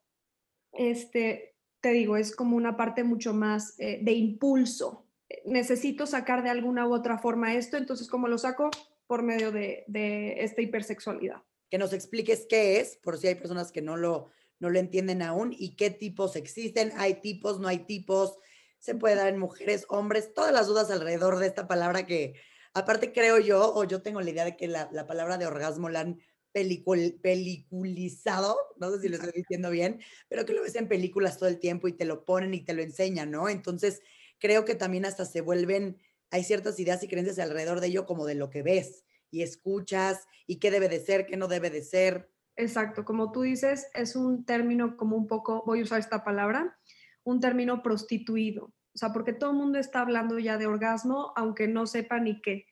este, 0.72 1.56
te 1.80 1.90
digo, 1.90 2.16
es 2.16 2.34
como 2.34 2.56
una 2.56 2.76
parte 2.76 3.02
mucho 3.02 3.34
más 3.34 3.74
eh, 3.80 3.98
de 4.02 4.12
impulso. 4.12 5.08
Necesito 5.44 6.06
sacar 6.06 6.44
de 6.44 6.50
alguna 6.50 6.86
u 6.86 6.94
otra 6.94 7.18
forma 7.18 7.54
esto, 7.54 7.76
entonces 7.76 8.08
¿cómo 8.08 8.28
lo 8.28 8.38
saco? 8.38 8.70
Por 9.08 9.24
medio 9.24 9.50
de, 9.50 9.82
de 9.88 10.44
esta 10.44 10.62
hipersexualidad. 10.62 11.42
Que 11.68 11.78
nos 11.78 11.92
expliques 11.92 12.46
qué 12.48 12.78
es, 12.78 12.96
por 12.98 13.18
si 13.18 13.26
hay 13.26 13.34
personas 13.34 13.72
que 13.72 13.82
no 13.82 13.96
lo, 13.96 14.30
no 14.64 14.70
lo 14.70 14.80
entienden 14.80 15.22
aún, 15.22 15.54
y 15.56 15.76
qué 15.76 15.90
tipos 15.90 16.34
existen. 16.34 16.92
¿Hay 16.96 17.20
tipos, 17.20 17.60
no 17.60 17.68
hay 17.68 17.78
tipos? 17.78 18.38
se 18.84 18.94
puede 18.94 19.14
dar 19.14 19.28
en 19.28 19.38
mujeres, 19.38 19.86
hombres, 19.88 20.34
todas 20.34 20.52
las 20.52 20.66
dudas 20.66 20.90
alrededor 20.90 21.38
de 21.38 21.46
esta 21.46 21.66
palabra 21.66 22.04
que 22.04 22.34
aparte 22.74 23.14
creo 23.14 23.38
yo, 23.38 23.72
o 23.74 23.84
yo 23.84 24.02
tengo 24.02 24.20
la 24.20 24.28
idea 24.28 24.44
de 24.44 24.58
que 24.58 24.68
la, 24.68 24.90
palabra 25.06 25.38
de 25.38 25.46
orgasmo 25.46 25.88
la 25.88 26.00
han 26.00 26.20
peliculizado, 26.52 28.58
no 28.76 28.90
sé 28.90 29.00
si 29.00 29.08
lo 29.08 29.16
estoy 29.16 29.32
diciendo 29.34 29.70
bien, 29.70 30.02
pero 30.28 30.44
que 30.44 30.52
lo 30.52 30.60
ves 30.60 30.74
en 30.74 30.86
películas 30.86 31.38
todo 31.38 31.48
el 31.48 31.60
tiempo 31.60 31.88
y 31.88 31.94
te 31.94 32.04
lo 32.04 32.26
ponen 32.26 32.52
y 32.52 32.60
te 32.60 32.74
lo 32.74 32.82
enseñan, 32.82 33.30
¿no? 33.30 33.48
Entonces, 33.48 34.02
creo 34.38 34.66
que 34.66 34.74
también 34.74 35.06
hasta 35.06 35.24
se 35.24 35.40
vuelven, 35.40 35.96
hay 36.30 36.44
ciertas 36.44 36.78
ideas 36.78 37.02
y 37.02 37.08
creencias 37.08 37.38
alrededor 37.38 37.80
de 37.80 37.86
ello 37.86 38.04
como 38.04 38.26
de 38.26 38.34
lo 38.34 38.50
que 38.50 38.62
ves 38.62 39.06
y 39.30 39.40
escuchas 39.40 40.26
y 40.46 40.56
qué 40.56 40.70
debe 40.70 40.90
de 40.90 41.00
ser, 41.00 41.24
qué 41.24 41.38
no 41.38 41.48
debe 41.48 41.70
de 41.70 41.82
ser. 41.82 42.33
Exacto, 42.56 43.04
como 43.04 43.32
tú 43.32 43.42
dices, 43.42 43.88
es 43.94 44.14
un 44.14 44.44
término 44.44 44.96
como 44.96 45.16
un 45.16 45.26
poco, 45.26 45.64
voy 45.66 45.80
a 45.80 45.82
usar 45.82 45.98
esta 45.98 46.22
palabra, 46.22 46.78
un 47.24 47.40
término 47.40 47.82
prostituido, 47.82 48.72
o 48.94 48.98
sea, 48.98 49.12
porque 49.12 49.32
todo 49.32 49.50
el 49.50 49.56
mundo 49.56 49.78
está 49.78 50.00
hablando 50.00 50.38
ya 50.38 50.56
de 50.56 50.66
orgasmo, 50.66 51.32
aunque 51.36 51.66
no 51.66 51.86
sepa 51.86 52.20
ni 52.20 52.40
qué. 52.40 52.66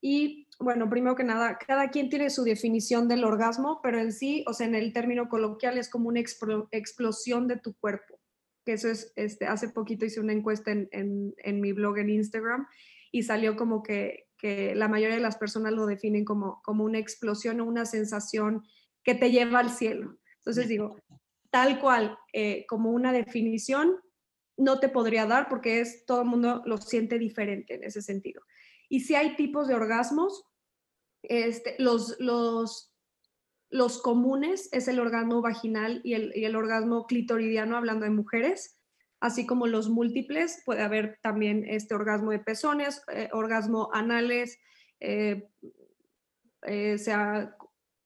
Y 0.00 0.48
bueno, 0.58 0.90
primero 0.90 1.14
que 1.14 1.22
nada, 1.22 1.58
cada 1.58 1.90
quien 1.90 2.08
tiene 2.08 2.28
su 2.30 2.42
definición 2.42 3.06
del 3.06 3.24
orgasmo, 3.24 3.80
pero 3.82 4.00
en 4.00 4.12
sí, 4.12 4.44
o 4.48 4.52
sea, 4.52 4.66
en 4.66 4.74
el 4.74 4.92
término 4.92 5.28
coloquial 5.28 5.78
es 5.78 5.88
como 5.88 6.08
una 6.08 6.20
explosión 6.20 7.46
de 7.46 7.56
tu 7.56 7.74
cuerpo. 7.74 8.18
Que 8.64 8.72
eso 8.72 8.88
es, 8.88 9.12
este, 9.14 9.46
hace 9.46 9.68
poquito 9.68 10.04
hice 10.04 10.20
una 10.20 10.32
encuesta 10.32 10.72
en, 10.72 10.88
en, 10.90 11.60
mi 11.60 11.72
blog 11.72 11.98
en 11.98 12.10
Instagram 12.10 12.66
y 13.12 13.22
salió 13.22 13.56
como 13.56 13.82
que, 13.82 14.26
que, 14.36 14.74
la 14.74 14.88
mayoría 14.88 15.16
de 15.16 15.22
las 15.22 15.36
personas 15.36 15.72
lo 15.72 15.86
definen 15.86 16.24
como, 16.24 16.60
como 16.62 16.84
una 16.84 16.98
explosión 16.98 17.60
o 17.60 17.64
una 17.64 17.86
sensación 17.86 18.64
que 19.04 19.14
te 19.14 19.30
lleva 19.30 19.58
al 19.58 19.70
cielo. 19.70 20.18
Entonces 20.38 20.68
digo, 20.68 20.96
tal 21.50 21.80
cual, 21.80 22.18
eh, 22.32 22.64
como 22.68 22.90
una 22.90 23.12
definición, 23.12 23.96
no 24.56 24.78
te 24.78 24.88
podría 24.88 25.26
dar 25.26 25.48
porque 25.48 25.80
es 25.80 26.04
todo 26.04 26.22
el 26.22 26.28
mundo 26.28 26.62
lo 26.66 26.76
siente 26.78 27.18
diferente 27.18 27.74
en 27.74 27.84
ese 27.84 28.02
sentido. 28.02 28.42
Y 28.88 29.00
si 29.00 29.14
hay 29.14 29.36
tipos 29.36 29.68
de 29.68 29.74
orgasmos, 29.74 30.44
este, 31.22 31.76
los, 31.78 32.16
los 32.18 32.90
los 33.70 34.02
comunes 34.02 34.68
es 34.72 34.88
el 34.88 34.98
orgasmo 34.98 35.40
vaginal 35.40 36.00
y 36.02 36.14
el, 36.14 36.32
y 36.34 36.44
el 36.44 36.56
orgasmo 36.56 37.06
clitoridiano, 37.06 37.76
hablando 37.76 38.04
de 38.04 38.10
mujeres, 38.10 38.80
así 39.20 39.46
como 39.46 39.66
los 39.68 39.88
múltiples, 39.88 40.62
puede 40.66 40.82
haber 40.82 41.18
también 41.22 41.64
este 41.66 41.94
orgasmo 41.94 42.32
de 42.32 42.40
pezones, 42.40 43.02
eh, 43.12 43.28
orgasmo 43.32 43.88
anales, 43.92 44.58
eh, 44.98 45.48
eh, 46.62 46.98
sea 46.98 47.56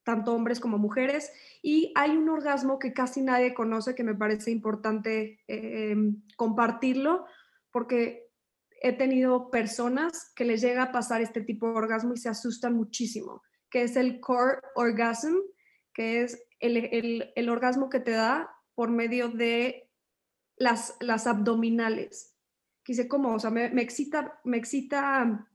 tanto 0.04 0.34
hombres 0.34 0.60
como 0.60 0.78
mujeres. 0.78 1.32
Y 1.62 1.92
hay 1.94 2.16
un 2.16 2.28
orgasmo 2.28 2.78
que 2.78 2.92
casi 2.92 3.22
nadie 3.22 3.54
conoce, 3.54 3.94
que 3.94 4.04
me 4.04 4.14
parece 4.14 4.50
importante 4.50 5.40
compartirlo, 6.36 7.26
porque 7.70 8.24
he 8.84 8.92
tenido 8.92 9.50
personas 9.50 10.30
que 10.36 10.44
les 10.44 10.60
llega 10.60 10.82
a 10.82 10.92
pasar 10.92 11.22
este 11.22 11.40
tipo 11.40 11.68
de 11.68 11.76
orgasmo 11.76 12.12
y 12.12 12.18
se 12.18 12.28
asustan 12.28 12.74
muchísimo, 12.74 13.42
que 13.70 13.82
es 13.82 13.96
el 13.96 14.20
core 14.20 14.58
orgasm, 14.74 15.36
que 15.94 16.22
es 16.22 16.46
el, 16.60 17.48
orgasmo 17.48 17.88
que 17.88 18.00
te 18.00 18.10
da 18.10 18.50
por 18.74 18.90
medio 18.90 19.28
de 19.28 19.90
las, 20.56 20.96
las 21.00 21.26
abdominales. 21.26 22.36
Quise 22.82 23.08
como, 23.08 23.34
o 23.34 23.38
sea, 23.38 23.50
me, 23.50 23.66
excita, 23.80 24.38
me 24.44 24.58
excita 24.58 25.48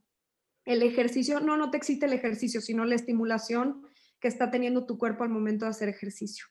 el 0.64 0.82
ejercicio, 0.82 1.38
no, 1.38 1.56
no 1.56 1.70
te 1.70 1.76
excita 1.76 2.06
el 2.06 2.14
ejercicio, 2.14 2.60
sino 2.60 2.84
la 2.84 2.96
estimulación 2.96 3.86
que 4.20 4.28
está 4.28 4.50
teniendo 4.50 4.86
tu 4.86 4.98
cuerpo 4.98 5.24
al 5.24 5.30
momento 5.30 5.64
de 5.64 5.70
hacer 5.70 5.88
ejercicio. 5.88 6.46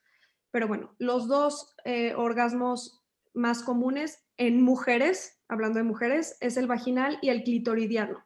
Pero 0.51 0.67
bueno, 0.67 0.95
los 0.97 1.27
dos 1.27 1.75
eh, 1.85 2.13
orgasmos 2.15 3.03
más 3.33 3.61
comunes 3.63 4.25
en 4.37 4.61
mujeres, 4.61 5.41
hablando 5.47 5.77
de 5.77 5.83
mujeres, 5.83 6.37
es 6.41 6.57
el 6.57 6.67
vaginal 6.67 7.19
y 7.21 7.29
el 7.29 7.43
clitoridiano. 7.43 8.25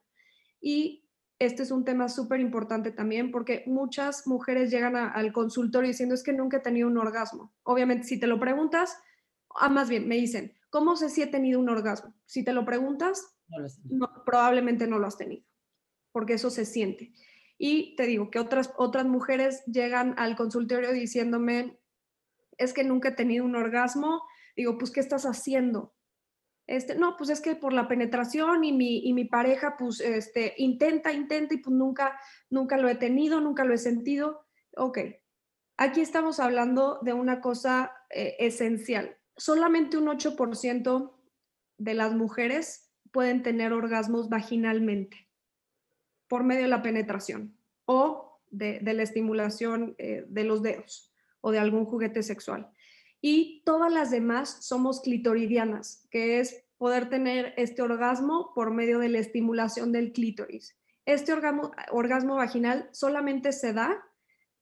Y 0.61 1.03
este 1.39 1.63
es 1.63 1.71
un 1.71 1.83
tema 1.83 2.07
súper 2.07 2.39
importante 2.39 2.91
también 2.91 3.31
porque 3.31 3.63
muchas 3.65 4.27
mujeres 4.27 4.71
llegan 4.71 4.95
al 4.95 5.33
consultorio 5.33 5.89
diciendo 5.89 6.15
es 6.15 6.23
que 6.23 6.33
nunca 6.33 6.57
he 6.57 6.61
tenido 6.61 6.87
un 6.87 6.97
orgasmo. 6.97 7.53
Obviamente, 7.63 8.07
si 8.07 8.19
te 8.19 8.27
lo 8.27 8.39
preguntas, 8.39 8.97
ah, 9.55 9.69
más 9.69 9.89
bien, 9.89 10.07
me 10.07 10.15
dicen, 10.15 10.53
¿cómo 10.69 10.95
sé 10.95 11.09
si 11.09 11.21
he 11.21 11.27
tenido 11.27 11.59
un 11.59 11.69
orgasmo? 11.69 12.13
Si 12.25 12.43
te 12.43 12.53
lo 12.53 12.63
preguntas, 12.63 13.35
probablemente 14.25 14.87
no 14.87 14.99
lo 14.99 15.07
has 15.07 15.17
tenido, 15.17 15.43
porque 16.11 16.33
eso 16.33 16.49
se 16.49 16.65
siente. 16.65 17.13
Y 17.57 17.95
te 17.95 18.03
digo 18.03 18.29
que 18.29 18.39
otras, 18.39 18.73
otras 18.77 19.05
mujeres 19.05 19.63
llegan 19.65 20.15
al 20.17 20.35
consultorio 20.35 20.91
diciéndome, 20.91 21.79
es 22.57 22.73
que 22.73 22.83
nunca 22.83 23.09
he 23.09 23.13
tenido 23.13 23.45
un 23.45 23.55
orgasmo. 23.55 24.23
Digo, 24.55 24.77
pues, 24.77 24.91
¿qué 24.91 24.99
estás 24.99 25.23
haciendo? 25.23 25.93
Este, 26.67 26.95
no, 26.95 27.17
pues 27.17 27.29
es 27.29 27.41
que 27.41 27.55
por 27.55 27.73
la 27.73 27.87
penetración 27.87 28.63
y 28.63 28.71
mi, 28.71 28.99
y 29.07 29.13
mi 29.13 29.25
pareja, 29.25 29.75
pues, 29.77 29.99
este, 29.99 30.53
intenta, 30.57 31.11
intenta 31.11 31.53
y 31.53 31.57
pues 31.57 31.75
nunca, 31.75 32.17
nunca 32.49 32.77
lo 32.77 32.87
he 32.87 32.95
tenido, 32.95 33.41
nunca 33.41 33.65
lo 33.65 33.73
he 33.73 33.77
sentido. 33.77 34.45
Ok, 34.77 34.99
aquí 35.77 36.01
estamos 36.01 36.39
hablando 36.39 36.99
de 37.01 37.13
una 37.13 37.41
cosa 37.41 37.91
eh, 38.09 38.35
esencial. 38.39 39.17
Solamente 39.35 39.97
un 39.97 40.07
8% 40.07 41.13
de 41.77 41.93
las 41.93 42.13
mujeres 42.13 42.91
pueden 43.11 43.43
tener 43.43 43.73
orgasmos 43.73 44.29
vaginalmente 44.29 45.22
por 46.33 46.43
medio 46.43 46.63
de 46.63 46.67
la 46.67 46.81
penetración 46.81 47.55
o 47.85 48.39
de, 48.49 48.81
la 48.81 49.03
estimulación 49.03 49.93
eh, 49.99 50.25
de 50.27 50.43
los 50.43 50.63
dedos 50.63 51.13
o 51.41 51.51
de 51.51 51.59
algún 51.59 51.85
juguete 51.85 52.23
sexual 52.23 52.71
y 53.21 53.61
todas 53.67 53.93
las 53.93 54.09
demás 54.09 54.65
somos 54.65 55.01
clitoridianas, 55.01 56.07
que 56.09 56.39
es 56.39 56.65
poder 56.79 57.07
tener 57.07 57.53
este 57.55 57.83
orgasmo 57.83 58.51
por 58.55 58.73
medio 58.73 58.97
de 58.97 59.09
la 59.09 59.19
estimulación 59.19 59.91
del 59.91 60.11
clítoris. 60.11 60.75
Este 61.05 61.33
orgasmo, 61.33 62.35
vaginal 62.35 62.89
solamente 62.93 63.51
se 63.51 63.71
da 63.73 64.03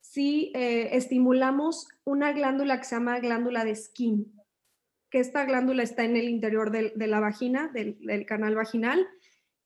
si 0.01 0.51
eh, 0.53 0.89
estimulamos 0.97 1.88
una 2.03 2.34
glándula 2.34 2.79
que 2.79 2.84
se 2.84 2.95
llama 2.95 3.21
glándula 3.21 3.63
de 3.63 3.77
skin, 3.77 4.29
que 5.10 5.21
esta 5.21 5.45
glándula 5.45 5.84
está 5.84 6.03
en 6.03 6.17
el 6.17 6.27
interior 6.27 6.69
de 6.69 7.07
la 7.07 7.21
vagina, 7.21 7.69
del, 7.73 8.25
canal 8.25 8.55
vaginal, 8.55 9.07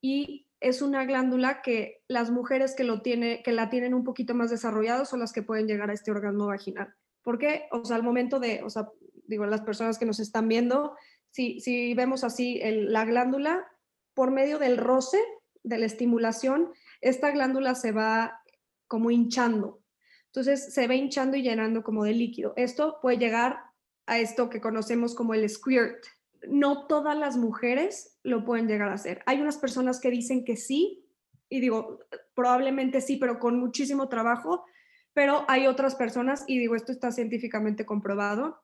y 0.01 0.44
es 0.65 0.81
una 0.81 1.05
glándula 1.05 1.61
que 1.61 2.01
las 2.07 2.31
mujeres 2.31 2.73
que, 2.73 2.83
lo 2.83 3.03
tiene, 3.03 3.43
que 3.43 3.51
la 3.51 3.69
tienen 3.69 3.93
un 3.93 4.03
poquito 4.03 4.33
más 4.33 4.49
desarrollado 4.49 5.05
son 5.05 5.19
las 5.19 5.31
que 5.31 5.43
pueden 5.43 5.67
llegar 5.67 5.91
a 5.91 5.93
este 5.93 6.09
orgasmo 6.09 6.47
vaginal. 6.47 6.91
Porque, 7.21 7.67
o 7.71 7.85
sea, 7.85 7.95
al 7.97 8.03
momento 8.03 8.39
de, 8.39 8.63
o 8.63 8.69
sea, 8.71 8.89
digo, 9.27 9.45
las 9.45 9.61
personas 9.61 9.99
que 9.99 10.07
nos 10.07 10.19
están 10.19 10.47
viendo, 10.47 10.95
si, 11.29 11.59
si 11.59 11.93
vemos 11.93 12.23
así 12.23 12.59
la 12.63 13.05
glándula, 13.05 13.63
por 14.15 14.31
medio 14.31 14.57
del 14.57 14.77
roce, 14.77 15.19
de 15.61 15.77
la 15.77 15.85
estimulación, 15.85 16.71
esta 16.99 17.29
glándula 17.29 17.75
se 17.75 17.91
va 17.91 18.41
como 18.87 19.11
hinchando. 19.11 19.83
Entonces 20.27 20.73
se 20.73 20.87
va 20.87 20.95
hinchando 20.95 21.37
y 21.37 21.43
llenando 21.43 21.83
como 21.83 22.05
de 22.05 22.13
líquido. 22.13 22.53
Esto 22.55 22.97
puede 23.03 23.19
llegar 23.19 23.59
a 24.07 24.17
esto 24.17 24.49
que 24.49 24.61
conocemos 24.61 25.13
como 25.13 25.35
el 25.35 25.47
squirt. 25.47 26.03
No 26.47 26.87
todas 26.87 27.17
las 27.17 27.37
mujeres 27.37 28.17
lo 28.23 28.45
pueden 28.45 28.67
llegar 28.67 28.89
a 28.89 28.95
hacer. 28.95 29.21
Hay 29.25 29.41
unas 29.41 29.57
personas 29.57 29.99
que 29.99 30.11
dicen 30.11 30.45
que 30.45 30.57
sí, 30.57 31.07
y 31.49 31.59
digo, 31.59 31.99
probablemente 32.33 33.01
sí, 33.01 33.17
pero 33.17 33.39
con 33.39 33.59
muchísimo 33.59 34.09
trabajo, 34.09 34.65
pero 35.13 35.45
hay 35.47 35.67
otras 35.67 35.95
personas, 35.95 36.43
y 36.47 36.59
digo, 36.59 36.75
esto 36.75 36.91
está 36.91 37.11
científicamente 37.11 37.85
comprobado, 37.85 38.61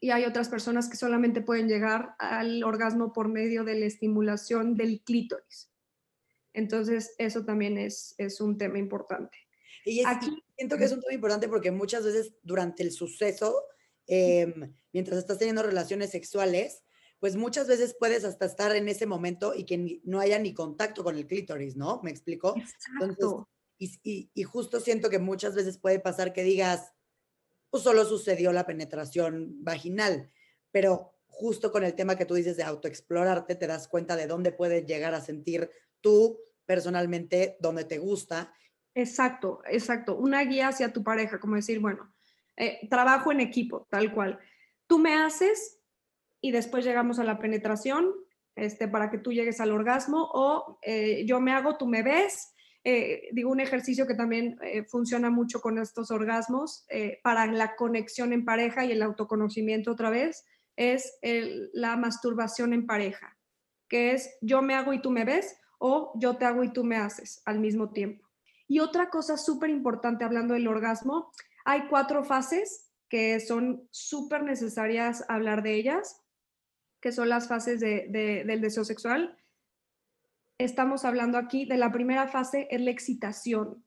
y 0.00 0.10
hay 0.10 0.24
otras 0.24 0.48
personas 0.48 0.88
que 0.88 0.96
solamente 0.96 1.42
pueden 1.42 1.68
llegar 1.68 2.14
al 2.18 2.64
orgasmo 2.64 3.12
por 3.12 3.28
medio 3.28 3.64
de 3.64 3.78
la 3.78 3.86
estimulación 3.86 4.74
del 4.74 5.02
clítoris. 5.02 5.70
Entonces, 6.54 7.14
eso 7.18 7.44
también 7.44 7.78
es, 7.78 8.14
es 8.18 8.40
un 8.40 8.58
tema 8.58 8.78
importante. 8.78 9.38
Y 9.84 10.04
Aquí, 10.06 10.42
siento 10.56 10.76
que 10.76 10.84
es 10.84 10.92
un 10.92 11.00
tema 11.00 11.14
importante 11.14 11.48
porque 11.48 11.70
muchas 11.70 12.04
veces 12.04 12.34
durante 12.42 12.82
el 12.82 12.92
suceso, 12.92 13.54
em, 14.06 14.72
mientras 14.92 15.18
estás 15.18 15.38
teniendo 15.38 15.62
relaciones 15.62 16.10
sexuales, 16.10 16.82
pues 17.22 17.36
muchas 17.36 17.68
veces 17.68 17.94
puedes 17.96 18.24
hasta 18.24 18.46
estar 18.46 18.74
en 18.74 18.88
ese 18.88 19.06
momento 19.06 19.54
y 19.54 19.62
que 19.62 20.00
no 20.02 20.18
haya 20.18 20.40
ni 20.40 20.52
contacto 20.52 21.04
con 21.04 21.16
el 21.16 21.28
clítoris, 21.28 21.76
¿no? 21.76 22.00
¿Me 22.02 22.10
explico? 22.10 22.56
Exacto. 22.56 23.48
Y, 23.78 24.42
justo 24.42 24.80
siento 24.80 25.08
que 25.08 25.20
muchas 25.20 25.54
veces 25.54 25.78
puede 25.78 26.00
pasar 26.00 26.32
que 26.32 26.42
digas, 26.42 26.92
pues 27.70 27.84
solo 27.84 28.04
sucedió 28.04 28.52
la 28.52 28.66
penetración 28.66 29.62
vaginal, 29.62 30.32
pero 30.72 31.14
justo 31.28 31.70
con 31.70 31.84
el 31.84 31.94
tema 31.94 32.16
que 32.16 32.26
tú 32.26 32.34
dices 32.34 32.56
de 32.56 32.64
autoexplorarte, 32.64 33.54
te 33.54 33.68
das 33.68 33.86
cuenta 33.86 34.16
de 34.16 34.26
dónde 34.26 34.50
puedes 34.50 34.84
llegar 34.84 35.14
a 35.14 35.20
sentir 35.20 35.70
tú 36.00 36.40
personalmente, 36.66 37.56
dónde 37.60 37.84
te 37.84 37.98
gusta. 37.98 38.52
Exacto, 38.96 39.62
exacto. 39.70 40.16
Una 40.16 40.42
guía 40.42 40.66
hacia 40.66 40.92
tu 40.92 41.04
pareja, 41.04 41.38
como 41.38 41.54
decir, 41.54 41.78
bueno, 41.78 42.12
eh, 42.56 42.88
trabajo 42.90 43.30
en 43.30 43.38
equipo, 43.38 43.86
tal 43.88 44.12
cual. 44.12 44.40
Tú 44.88 44.98
me 44.98 45.14
haces 45.14 45.78
y 46.42 46.50
después 46.50 46.84
llegamos 46.84 47.18
a 47.18 47.24
la 47.24 47.38
penetración 47.38 48.12
este, 48.56 48.88
para 48.88 49.10
que 49.10 49.16
tú 49.16 49.32
llegues 49.32 49.60
al 49.60 49.72
orgasmo 49.72 50.28
o 50.34 50.78
eh, 50.82 51.24
yo 51.24 51.40
me 51.40 51.52
hago, 51.52 51.78
tú 51.78 51.86
me 51.86 52.02
ves 52.02 52.52
eh, 52.84 53.28
digo, 53.32 53.50
un 53.50 53.60
ejercicio 53.60 54.08
que 54.08 54.14
también 54.14 54.58
eh, 54.60 54.82
funciona 54.84 55.30
mucho 55.30 55.60
con 55.60 55.78
estos 55.78 56.10
orgasmos 56.10 56.84
para 57.22 57.46
la 57.46 57.76
conexión 57.76 58.32
en 58.32 58.44
pareja 58.44 58.84
y 58.84 58.90
el 58.90 59.02
autoconocimiento 59.02 59.92
otra 59.92 60.10
vez, 60.10 60.44
es 60.74 61.16
la 61.72 61.96
masturbación 61.96 62.72
en 62.72 62.86
pareja, 62.86 63.38
que 63.88 64.12
es 64.12 64.36
yo 64.40 64.62
me 64.62 64.74
hago 64.74 64.92
y 64.92 65.00
tú 65.00 65.10
me 65.10 65.24
ves 65.24 65.56
o 65.78 66.12
yo 66.16 66.36
te 66.36 66.44
hago 66.44 66.64
y 66.64 66.72
tú 66.72 66.82
me 66.82 66.96
haces 66.96 67.40
al 67.44 67.60
mismo 67.60 67.90
tiempo. 67.92 68.28
Y 68.66 68.80
otra 68.80 69.10
cosa 69.10 69.36
súper 69.36 69.70
importante 69.70 70.24
hablando 70.24 70.54
del 70.54 70.66
orgasmo, 70.66 71.30
hay 71.64 71.86
cuatro 71.88 72.24
fases 72.24 72.90
que 73.08 73.38
son 73.40 73.86
súper 73.90 74.42
necesarias 74.42 75.24
hablar 75.28 75.62
de 75.62 75.74
ellas, 75.74 76.21
que 77.02 77.12
son 77.12 77.28
las 77.28 77.48
fases 77.48 77.80
del 77.80 78.60
deseo 78.60 78.84
sexual, 78.84 79.36
estamos 80.56 81.04
hablando 81.04 81.36
aquí 81.36 81.64
de 81.64 81.76
la 81.76 81.90
primera 81.90 82.28
fase, 82.28 82.68
es 82.70 82.80
la 82.80 82.92
excitación, 82.92 83.84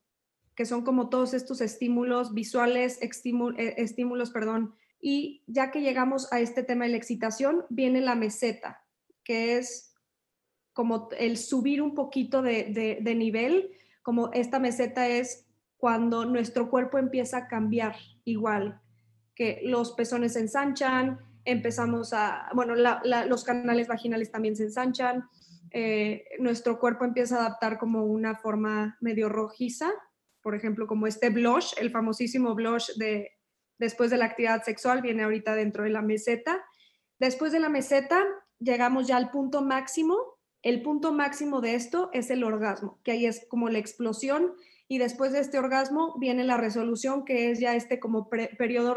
que 0.53 0.65
son 0.65 0.83
como 0.83 1.09
todos 1.09 1.33
estos 1.33 1.61
estímulos 1.61 2.33
visuales, 2.33 2.99
eh, 3.01 3.73
estímulos, 3.77 4.31
perdón. 4.31 4.75
Y 4.99 5.43
ya 5.47 5.71
que 5.71 5.81
llegamos 5.81 6.31
a 6.33 6.41
este 6.41 6.61
tema 6.61 6.85
de 6.85 6.91
la 6.91 6.97
excitación, 6.97 7.65
viene 7.69 8.01
la 8.01 8.15
meseta, 8.15 8.83
que 9.23 9.57
es 9.57 9.93
como 10.73 11.07
el 11.17 11.37
subir 11.37 11.81
un 11.81 11.95
poquito 11.95 12.41
de, 12.41 12.99
de 13.01 13.15
nivel, 13.15 13.71
como 14.01 14.29
esta 14.33 14.59
meseta 14.59 15.07
es 15.07 15.47
cuando 15.77 16.25
nuestro 16.25 16.69
cuerpo 16.69 16.97
empieza 16.97 17.37
a 17.37 17.47
cambiar 17.47 17.95
igual, 18.25 18.81
que 19.35 19.61
los 19.63 19.93
pezones 19.93 20.33
se 20.33 20.41
ensanchan, 20.41 21.19
empezamos 21.45 22.11
a, 22.13 22.49
bueno, 22.53 22.75
los 22.75 23.43
canales 23.43 23.87
vaginales 23.87 24.31
también 24.31 24.55
se 24.55 24.63
ensanchan, 24.63 25.29
eh, 25.71 26.25
nuestro 26.39 26.79
cuerpo 26.79 27.05
empieza 27.05 27.37
a 27.37 27.45
adaptar 27.45 27.77
como 27.77 28.05
una 28.05 28.35
forma 28.35 28.97
medio 29.01 29.29
rojiza, 29.29 29.91
por 30.41 30.55
ejemplo, 30.55 30.87
como 30.87 31.07
este 31.07 31.29
blush, 31.29 31.73
el 31.77 31.91
famosísimo 31.91 32.53
blush 32.53 32.91
de 32.97 33.31
después 33.77 34.11
de 34.11 34.17
la 34.17 34.25
actividad 34.25 34.63
sexual, 34.63 35.01
viene 35.01 35.23
ahorita 35.23 35.55
dentro 35.55 35.83
de 35.83 35.89
la 35.89 36.01
meseta. 36.01 36.63
Después 37.19 37.51
de 37.51 37.59
la 37.59 37.69
meseta, 37.69 38.23
llegamos 38.59 39.07
ya 39.07 39.17
al 39.17 39.31
punto 39.31 39.61
máximo. 39.61 40.17
El 40.61 40.81
punto 40.81 41.13
máximo 41.13 41.61
de 41.61 41.75
esto 41.75 42.09
es 42.13 42.29
el 42.29 42.43
orgasmo, 42.43 42.99
que 43.03 43.11
ahí 43.11 43.25
es 43.25 43.45
como 43.49 43.69
la 43.69 43.77
explosión 43.77 44.53
Y 44.87 44.99
después 44.99 45.31
de 45.31 45.39
este 45.39 45.57
orgasmo 45.57 46.15
viene 46.19 46.43
la 46.43 46.57
resolución, 46.57 47.25
que 47.25 47.49
es 47.49 47.59
ya 47.59 47.75
este 47.75 47.99
como 47.99 48.29
periodo 48.29 48.95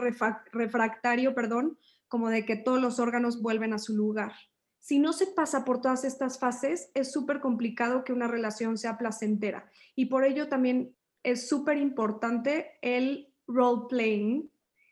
refractario, 0.52 1.34
perdón, 1.34 1.78
como 2.08 2.28
de 2.30 2.44
que 2.44 2.56
todos 2.56 2.80
los 2.80 2.98
órganos 2.98 3.40
vuelven 3.42 3.72
a 3.72 3.78
su 3.78 3.94
lugar. 3.94 4.32
Si 4.80 4.98
no 4.98 5.12
se 5.12 5.26
pasa 5.26 5.64
por 5.64 5.80
todas 5.80 6.04
estas 6.04 6.38
fases, 6.38 6.90
es 6.94 7.12
súper 7.12 7.40
complicado 7.40 8.04
que 8.04 8.12
una 8.12 8.28
relación 8.28 8.78
sea 8.78 8.96
placentera. 8.96 9.70
Y 9.94 10.06
por 10.06 10.24
ello 10.24 10.48
también 10.48 10.96
es 11.22 11.48
súper 11.48 11.76
importante 11.76 12.78
el 12.80 13.34
role 13.46 13.86
playing 13.88 14.50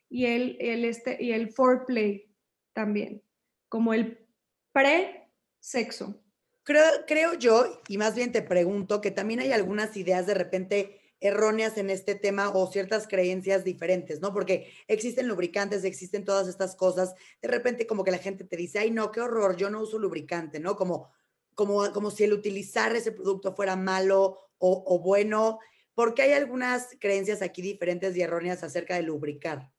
y 0.09 0.27
el, 0.27 0.57
el, 0.61 0.85
este, 0.85 1.23
y 1.23 1.33
el 1.33 1.51
foreplay 1.51 2.31
también, 2.73 3.23
como 3.69 3.95
el 3.95 4.27
pre-sexo. 4.73 6.23
Creo, 6.63 6.85
creo 7.07 7.35
yo, 7.35 7.81
y 7.89 7.97
más 7.97 8.15
bien 8.15 8.33
te 8.33 8.43
pregunto, 8.43 9.01
que 9.01 9.11
también 9.11 9.41
hay 9.41 9.53
algunas 9.53 9.97
ideas 9.97 10.27
de 10.27 10.35
repente 10.35 11.01
erróneas 11.21 11.79
en 11.79 11.91
este 11.91 12.15
tema 12.15 12.51
o 12.51 12.71
ciertas 12.71 13.09
creencias 13.09 13.65
diferentes, 13.65 14.21
¿no? 14.21 14.33
Porque 14.33 14.73
existen 14.89 15.29
lubricantes, 15.29 15.85
existen 15.85 16.25
todas 16.25 16.49
estas 16.49 16.77
cosas. 16.77 17.15
De 17.41 17.49
repente 17.49 17.87
como 17.87 18.05
que 18.05 18.11
la 18.11 18.19
gente 18.19 18.45
te 18.45 18.57
dice, 18.57 18.79
ay, 18.79 18.91
no, 18.91 19.11
qué 19.11 19.21
horror, 19.21 19.57
yo 19.57 19.71
no 19.71 19.81
uso 19.81 19.99
lubricante, 19.99 20.61
¿no? 20.61 20.77
Como, 20.77 21.11
como, 21.55 21.91
como 21.93 22.11
si 22.11 22.25
el 22.25 22.33
utilizar 22.33 22.95
ese 22.95 23.13
producto 23.13 23.55
fuera 23.55 23.77
malo 23.77 24.39
o, 24.59 24.85
o 24.87 24.99
bueno, 25.01 25.59
porque 25.95 26.23
hay 26.23 26.33
algunas 26.33 26.89
creencias 27.01 27.41
aquí 27.43 27.63
diferentes 27.63 28.17
y 28.17 28.23
erróneas 28.23 28.63
acerca 28.63 28.97
de 28.97 29.03
lubricar. 29.03 29.73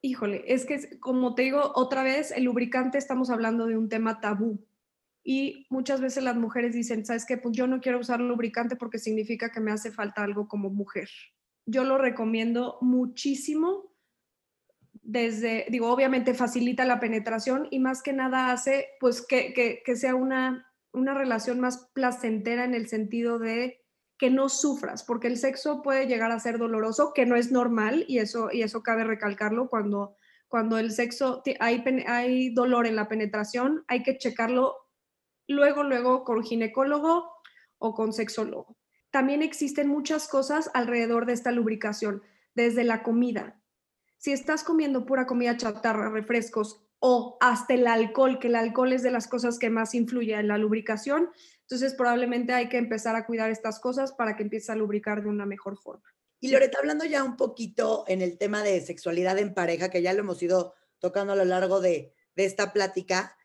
Híjole, 0.00 0.44
es 0.46 0.64
que 0.64 1.00
como 1.00 1.34
te 1.34 1.42
digo 1.42 1.72
otra 1.74 2.04
vez, 2.04 2.30
el 2.30 2.44
lubricante 2.44 2.98
estamos 2.98 3.30
hablando 3.30 3.66
de 3.66 3.76
un 3.76 3.88
tema 3.88 4.20
tabú. 4.20 4.64
Y 5.30 5.66
muchas 5.68 6.00
veces 6.00 6.24
las 6.24 6.36
mujeres 6.36 6.72
dicen, 6.72 7.04
¿sabes 7.04 7.26
qué? 7.26 7.36
Pues 7.36 7.54
yo 7.54 7.66
no 7.66 7.82
quiero 7.82 7.98
usar 7.98 8.18
lubricante 8.18 8.76
porque 8.76 8.96
significa 8.96 9.52
que 9.52 9.60
me 9.60 9.70
hace 9.70 9.92
falta 9.92 10.22
algo 10.22 10.48
como 10.48 10.70
mujer. 10.70 11.10
Yo 11.66 11.84
lo 11.84 11.98
recomiendo 11.98 12.78
muchísimo 12.80 13.92
desde, 15.02 15.66
digo, 15.68 15.92
obviamente 15.92 16.32
facilita 16.32 16.86
la 16.86 16.98
penetración 16.98 17.68
y 17.70 17.78
más 17.78 18.02
que 18.02 18.14
nada 18.14 18.52
hace 18.52 18.88
pues 19.00 19.20
que, 19.20 19.52
que, 19.52 19.82
que 19.84 19.96
sea 19.96 20.14
una, 20.14 20.66
una 20.92 21.12
relación 21.12 21.60
más 21.60 21.90
placentera 21.92 22.64
en 22.64 22.72
el 22.72 22.88
sentido 22.88 23.38
de 23.38 23.84
que 24.16 24.30
no 24.30 24.48
sufras, 24.48 25.04
porque 25.04 25.26
el 25.26 25.36
sexo 25.36 25.82
puede 25.82 26.06
llegar 26.06 26.32
a 26.32 26.40
ser 26.40 26.56
doloroso, 26.56 27.12
que 27.14 27.26
no 27.26 27.36
es 27.36 27.52
normal 27.52 28.06
y 28.08 28.20
eso, 28.20 28.48
y 28.50 28.62
eso 28.62 28.82
cabe 28.82 29.04
recalcarlo 29.04 29.68
cuando, 29.68 30.16
cuando 30.48 30.78
el 30.78 30.90
sexo, 30.90 31.42
hay, 31.60 31.84
hay 32.06 32.48
dolor 32.54 32.86
en 32.86 32.96
la 32.96 33.08
penetración, 33.08 33.84
hay 33.88 34.02
que 34.02 34.16
checarlo 34.16 34.87
luego, 35.48 35.82
luego 35.82 36.24
con 36.24 36.42
ginecólogo 36.42 37.32
o 37.78 37.94
con 37.94 38.12
sexólogo. 38.12 38.76
También 39.10 39.42
existen 39.42 39.88
muchas 39.88 40.28
cosas 40.28 40.70
alrededor 40.74 41.26
de 41.26 41.32
esta 41.32 41.50
lubricación, 41.50 42.22
desde 42.54 42.84
la 42.84 43.02
comida. 43.02 43.60
Si 44.18 44.32
estás 44.32 44.64
comiendo 44.64 45.06
pura 45.06 45.26
comida 45.26 45.56
chatarra, 45.56 46.10
refrescos 46.10 46.84
o 46.98 47.38
hasta 47.40 47.74
el 47.74 47.86
alcohol, 47.86 48.38
que 48.40 48.48
el 48.48 48.56
alcohol 48.56 48.92
es 48.92 49.02
de 49.02 49.12
las 49.12 49.28
cosas 49.28 49.58
que 49.58 49.70
más 49.70 49.94
influye 49.94 50.34
en 50.34 50.48
la 50.48 50.58
lubricación, 50.58 51.30
entonces 51.60 51.94
probablemente 51.94 52.52
hay 52.52 52.68
que 52.68 52.78
empezar 52.78 53.14
a 53.14 53.26
cuidar 53.26 53.50
estas 53.50 53.78
cosas 53.78 54.12
para 54.12 54.36
que 54.36 54.42
empiece 54.42 54.72
a 54.72 54.74
lubricar 54.74 55.22
de 55.22 55.28
una 55.28 55.46
mejor 55.46 55.78
forma. 55.78 56.02
Y 56.40 56.50
Loreta, 56.50 56.78
hablando 56.78 57.04
ya 57.04 57.22
un 57.22 57.36
poquito 57.36 58.04
en 58.08 58.22
el 58.22 58.38
tema 58.38 58.62
de 58.62 58.80
sexualidad 58.80 59.38
en 59.38 59.54
pareja, 59.54 59.88
que 59.88 60.02
ya 60.02 60.12
lo 60.12 60.20
hemos 60.20 60.42
ido 60.42 60.74
tocando 60.98 61.32
a 61.32 61.36
lo 61.36 61.44
largo 61.44 61.80
de, 61.80 62.12
de 62.34 62.44
esta 62.44 62.72
plática, 62.72 63.36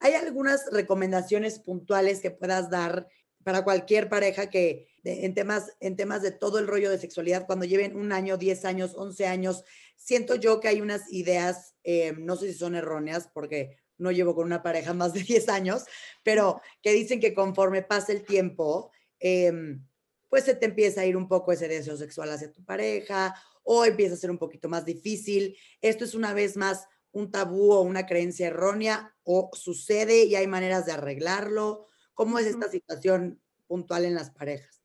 ¿Hay 0.00 0.14
algunas 0.14 0.64
recomendaciones 0.70 1.58
puntuales 1.58 2.20
que 2.20 2.30
puedas 2.30 2.70
dar 2.70 3.08
para 3.44 3.64
cualquier 3.64 4.08
pareja 4.08 4.50
que 4.50 4.88
en, 5.04 5.34
temas, 5.34 5.76
en 5.80 5.96
temas 5.96 6.22
de 6.22 6.32
todo 6.32 6.58
el 6.58 6.66
rollo 6.66 6.90
de 6.90 6.98
sexualidad, 6.98 7.46
cuando 7.46 7.64
lleven 7.64 7.96
un 7.96 8.12
año, 8.12 8.36
10 8.36 8.64
años, 8.64 8.94
11 8.94 9.26
años, 9.26 9.64
siento 9.96 10.34
yo 10.34 10.60
que 10.60 10.68
hay 10.68 10.80
unas 10.80 11.10
ideas, 11.12 11.74
eh, 11.82 12.12
no 12.18 12.36
sé 12.36 12.52
si 12.52 12.58
son 12.58 12.74
erróneas, 12.74 13.28
porque 13.32 13.78
no 13.96 14.12
llevo 14.12 14.34
con 14.34 14.46
una 14.46 14.62
pareja 14.62 14.94
más 14.94 15.12
de 15.12 15.22
10 15.22 15.48
años, 15.48 15.84
pero 16.22 16.60
que 16.82 16.92
dicen 16.92 17.20
que 17.20 17.34
conforme 17.34 17.82
pasa 17.82 18.12
el 18.12 18.24
tiempo, 18.24 18.90
em, 19.18 19.84
pues 20.28 20.44
se 20.44 20.54
te 20.54 20.66
empieza 20.66 21.00
a 21.00 21.06
ir 21.06 21.16
un 21.16 21.26
poco 21.26 21.52
ese 21.52 21.68
deseo 21.68 21.96
sexual 21.96 22.30
hacia 22.30 22.52
tu 22.52 22.64
pareja 22.64 23.34
o 23.62 23.84
empieza 23.84 24.14
a 24.14 24.18
ser 24.18 24.30
un 24.30 24.38
poquito 24.38 24.68
más 24.68 24.84
difícil. 24.84 25.56
Esto 25.80 26.04
es 26.04 26.14
una 26.14 26.34
vez 26.34 26.56
más 26.56 26.86
un 27.12 27.30
tabú 27.30 27.72
o 27.72 27.80
una 27.80 28.06
creencia 28.06 28.48
errónea 28.48 29.14
o 29.24 29.50
sucede 29.52 30.24
y 30.24 30.34
hay 30.34 30.46
maneras 30.46 30.86
de 30.86 30.92
arreglarlo? 30.92 31.86
¿Cómo 32.14 32.38
es 32.38 32.46
esta 32.46 32.68
situación 32.68 33.40
puntual 33.66 34.04
en 34.04 34.14
las 34.14 34.30
parejas? 34.30 34.78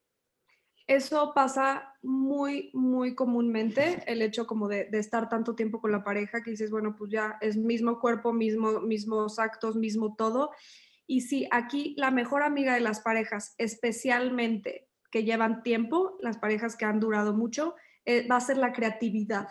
Eso 0.85 1.31
pasa 1.33 1.95
muy, 2.01 2.69
muy 2.73 3.15
comúnmente, 3.15 4.03
el 4.05 4.21
hecho 4.21 4.45
como 4.45 4.67
de, 4.67 4.89
estar 4.91 5.29
tanto 5.29 5.55
tiempo 5.55 5.79
con 5.79 5.93
la 5.93 6.03
pareja 6.03 6.43
que 6.43 6.51
dices, 6.51 6.71
bueno, 6.71 6.95
pues 6.97 7.09
ya 7.09 7.37
es 7.39 7.55
mismo 7.55 7.99
cuerpo, 7.99 8.33
mismo, 8.33 8.81
mismos 8.81 9.39
actos, 9.39 9.77
mismo 9.77 10.15
todo. 10.15 10.51
Y 11.07 11.21
sí, 11.21 11.47
aquí 11.51 11.95
la 11.97 12.11
mejor 12.11 12.43
amiga 12.43 12.73
de 12.73 12.81
las 12.81 12.99
parejas, 12.99 13.55
especialmente 13.57 14.89
que 15.09 15.23
llevan 15.23 15.63
tiempo, 15.63 16.17
las 16.19 16.37
parejas 16.37 16.75
que 16.75 16.85
han 16.85 16.99
durado 16.99 17.33
mucho, 17.33 17.75
eh, 18.03 18.27
va 18.27 18.35
a 18.35 18.41
ser 18.41 18.57
la 18.57 18.73
creatividad. 18.73 19.47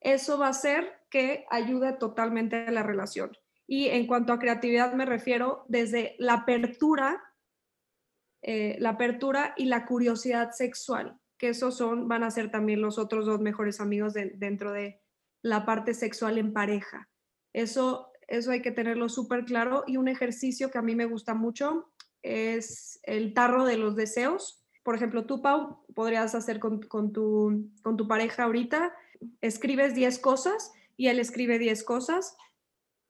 Eso 0.00 0.38
va 0.38 0.48
a 0.48 0.54
ser 0.54 1.03
que 1.14 1.46
ayude 1.48 1.92
totalmente 1.92 2.56
a 2.56 2.72
la 2.72 2.82
relación. 2.82 3.30
Y 3.68 3.86
en 3.86 4.08
cuanto 4.08 4.32
a 4.32 4.40
creatividad 4.40 4.94
me 4.94 5.06
refiero 5.06 5.64
desde 5.68 6.16
la 6.18 6.32
apertura, 6.32 7.22
eh, 8.42 8.76
la 8.80 8.90
apertura 8.90 9.54
y 9.56 9.66
la 9.66 9.86
curiosidad 9.86 10.50
sexual, 10.50 11.16
que 11.38 11.50
esos 11.50 11.76
son, 11.76 12.08
van 12.08 12.24
a 12.24 12.32
ser 12.32 12.50
también 12.50 12.80
los 12.80 12.98
otros 12.98 13.26
dos 13.26 13.40
mejores 13.40 13.80
amigos 13.80 14.12
dentro 14.14 14.72
de 14.72 15.00
la 15.40 15.64
parte 15.64 15.94
sexual 15.94 16.36
en 16.36 16.52
pareja. 16.52 17.08
Eso, 17.52 18.10
eso 18.26 18.50
hay 18.50 18.60
que 18.60 18.72
tenerlo 18.72 19.08
súper 19.08 19.44
claro. 19.44 19.84
Y 19.86 19.98
un 19.98 20.08
ejercicio 20.08 20.72
que 20.72 20.78
a 20.78 20.82
mí 20.82 20.96
me 20.96 21.06
gusta 21.06 21.32
mucho 21.32 21.92
es 22.24 22.98
el 23.04 23.34
tarro 23.34 23.64
de 23.66 23.76
los 23.76 23.94
deseos. 23.94 24.66
Por 24.82 24.96
ejemplo, 24.96 25.26
tú, 25.26 25.42
Pau, 25.42 25.86
podrías 25.94 26.34
hacer 26.34 26.58
con, 26.58 26.82
con, 26.82 27.12
tu, 27.12 27.70
con 27.84 27.96
tu 27.96 28.08
pareja 28.08 28.42
ahorita, 28.42 28.92
escribes 29.40 29.94
10 29.94 30.18
cosas 30.18 30.72
y 30.96 31.08
él 31.08 31.18
escribe 31.18 31.58
10 31.58 31.82
cosas 31.84 32.36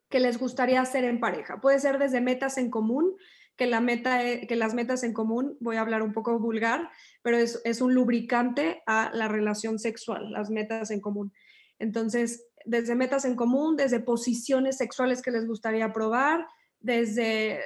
que 0.08 0.20
les 0.20 0.38
gustaría 0.38 0.80
hacer 0.80 1.04
en 1.04 1.20
pareja. 1.20 1.60
Puede 1.60 1.78
ser 1.78 1.98
desde 1.98 2.20
metas 2.20 2.58
en 2.58 2.70
común, 2.70 3.16
que, 3.56 3.66
la 3.66 3.80
meta, 3.80 4.20
que 4.46 4.56
las 4.56 4.74
metas 4.74 5.04
en 5.04 5.12
común, 5.12 5.56
voy 5.60 5.76
a 5.76 5.80
hablar 5.80 6.02
un 6.02 6.12
poco 6.12 6.38
vulgar, 6.38 6.90
pero 7.22 7.36
es, 7.36 7.60
es 7.64 7.80
un 7.80 7.94
lubricante 7.94 8.82
a 8.86 9.10
la 9.14 9.28
relación 9.28 9.78
sexual, 9.78 10.32
las 10.32 10.50
metas 10.50 10.90
en 10.90 11.00
común. 11.00 11.32
Entonces, 11.78 12.46
desde 12.64 12.94
metas 12.94 13.24
en 13.24 13.36
común, 13.36 13.76
desde 13.76 14.00
posiciones 14.00 14.76
sexuales 14.76 15.22
que 15.22 15.30
les 15.30 15.46
gustaría 15.46 15.92
probar, 15.92 16.46
desde 16.80 17.60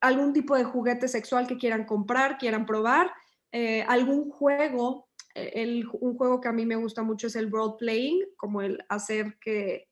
algún 0.00 0.32
tipo 0.32 0.56
de 0.56 0.64
juguete 0.64 1.08
sexual 1.08 1.46
que 1.46 1.58
quieran 1.58 1.84
comprar, 1.84 2.38
quieran 2.38 2.66
probar, 2.66 3.12
eh, 3.52 3.82
algún 3.88 4.30
juego 4.30 5.07
un 6.00 6.16
juego 6.16 6.40
que 6.40 6.48
a 6.48 6.52
mí 6.52 6.66
me 6.66 6.76
gusta 6.76 7.02
mucho 7.02 7.26
es 7.26 7.36
el 7.36 7.50
role 7.50 7.74
playing, 7.78 8.24
como 8.36 8.62
el 8.62 8.84
hacer 8.88 9.38
que, 9.40 9.88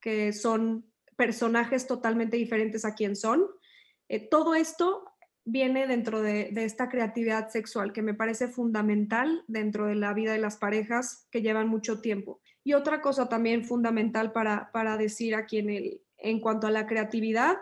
que 0.00 0.32
son 0.32 0.88
personajes 1.16 1.86
totalmente 1.86 2.36
diferentes 2.36 2.84
a 2.84 2.94
quien 2.94 3.16
son. 3.16 3.44
Eh, 4.08 4.28
todo 4.28 4.54
esto 4.54 5.04
viene 5.44 5.86
dentro 5.86 6.22
de, 6.22 6.50
esta 6.54 6.88
creatividad 6.88 7.48
sexual 7.48 7.92
que 7.92 8.02
me 8.02 8.14
parece 8.14 8.48
fundamental 8.48 9.44
dentro 9.48 9.86
de 9.86 9.96
la 9.96 10.12
vida 10.12 10.32
de 10.32 10.38
las 10.38 10.58
parejas 10.58 11.26
que 11.30 11.42
llevan 11.42 11.68
mucho 11.68 12.00
tiempo. 12.00 12.40
Y 12.62 12.74
otra 12.74 13.00
cosa 13.00 13.28
también 13.28 13.64
fundamental 13.64 14.32
para, 14.32 14.70
para 14.72 14.96
decir 14.96 15.34
aquí 15.34 15.58
en, 15.58 15.70
el, 15.70 16.02
en 16.18 16.40
cuanto 16.40 16.66
a 16.66 16.70
la 16.70 16.86
creatividad, 16.86 17.56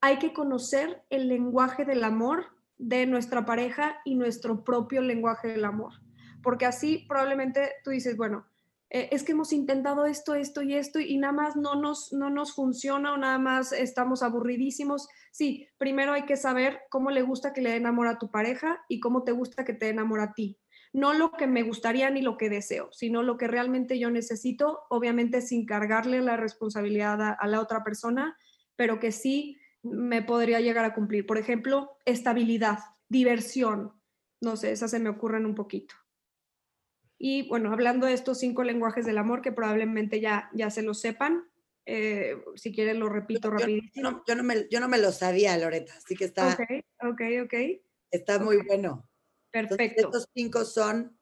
hay 0.00 0.18
que 0.18 0.32
conocer 0.32 1.02
el 1.10 1.28
lenguaje 1.28 1.84
del 1.84 2.04
amor 2.04 2.46
de 2.76 3.04
nuestra 3.06 3.44
pareja 3.44 4.00
y 4.04 4.14
nuestro 4.14 4.62
propio 4.62 5.02
lenguaje 5.02 5.48
del 5.48 5.64
amor 5.64 5.94
porque 6.48 6.64
así 6.64 7.04
probablemente 7.06 7.72
tú 7.84 7.90
dices, 7.90 8.16
bueno, 8.16 8.46
eh, 8.88 9.10
es 9.12 9.22
que 9.22 9.32
hemos 9.32 9.52
intentado 9.52 10.06
esto, 10.06 10.34
esto 10.34 10.62
y 10.62 10.72
esto 10.72 10.98
y 10.98 11.18
nada 11.18 11.34
más 11.34 11.56
no 11.56 11.74
nos, 11.74 12.10
no 12.14 12.30
nos 12.30 12.54
funciona 12.54 13.12
o 13.12 13.18
nada 13.18 13.38
más 13.38 13.70
estamos 13.72 14.22
aburridísimos. 14.22 15.08
Sí, 15.30 15.68
primero 15.76 16.14
hay 16.14 16.22
que 16.24 16.38
saber 16.38 16.80
cómo 16.88 17.10
le 17.10 17.20
gusta 17.20 17.52
que 17.52 17.60
le 17.60 17.72
den 17.72 17.84
amor 17.84 18.08
a 18.08 18.18
tu 18.18 18.30
pareja 18.30 18.82
y 18.88 18.98
cómo 18.98 19.24
te 19.24 19.32
gusta 19.32 19.66
que 19.66 19.74
te 19.74 19.84
den 19.84 19.98
amor 19.98 20.20
a 20.20 20.32
ti. 20.32 20.58
No 20.94 21.12
lo 21.12 21.32
que 21.32 21.46
me 21.46 21.64
gustaría 21.64 22.08
ni 22.08 22.22
lo 22.22 22.38
que 22.38 22.48
deseo, 22.48 22.88
sino 22.92 23.22
lo 23.22 23.36
que 23.36 23.46
realmente 23.46 23.98
yo 23.98 24.10
necesito, 24.10 24.86
obviamente 24.88 25.42
sin 25.42 25.66
cargarle 25.66 26.22
la 26.22 26.38
responsabilidad 26.38 27.20
a, 27.20 27.32
a 27.32 27.46
la 27.46 27.60
otra 27.60 27.84
persona, 27.84 28.38
pero 28.74 28.98
que 28.98 29.12
sí 29.12 29.60
me 29.82 30.22
podría 30.22 30.62
llegar 30.62 30.86
a 30.86 30.94
cumplir. 30.94 31.26
Por 31.26 31.36
ejemplo, 31.36 31.98
estabilidad, 32.06 32.78
diversión. 33.10 33.92
No 34.40 34.56
sé, 34.56 34.72
esas 34.72 34.92
se 34.92 34.98
me 34.98 35.10
ocurren 35.10 35.44
un 35.44 35.54
poquito. 35.54 35.94
Y 37.18 37.48
bueno, 37.48 37.72
hablando 37.72 38.06
de 38.06 38.12
estos 38.12 38.38
cinco 38.38 38.62
lenguajes 38.62 39.04
del 39.04 39.18
amor, 39.18 39.42
que 39.42 39.52
probablemente 39.52 40.20
ya, 40.20 40.48
ya 40.54 40.70
se 40.70 40.82
lo 40.82 40.94
sepan, 40.94 41.44
eh, 41.84 42.36
si 42.54 42.72
quieren 42.72 43.00
lo 43.00 43.08
repito 43.08 43.50
rapidísimo. 43.50 44.22
Yo 44.26 44.34
no, 44.36 44.42
me, 44.44 44.68
yo 44.70 44.78
no 44.78 44.88
me 44.88 44.98
lo 44.98 45.10
sabía, 45.10 45.56
Loreta, 45.58 45.94
así 45.96 46.14
que 46.14 46.26
está... 46.26 46.52
Ok, 46.52 46.60
ok, 47.02 47.20
ok. 47.44 47.54
Está 48.10 48.38
muy 48.38 48.58
bueno. 48.66 49.08
Perfecto. 49.50 50.02
estos 50.02 50.28
cinco 50.34 50.64
son... 50.64 51.18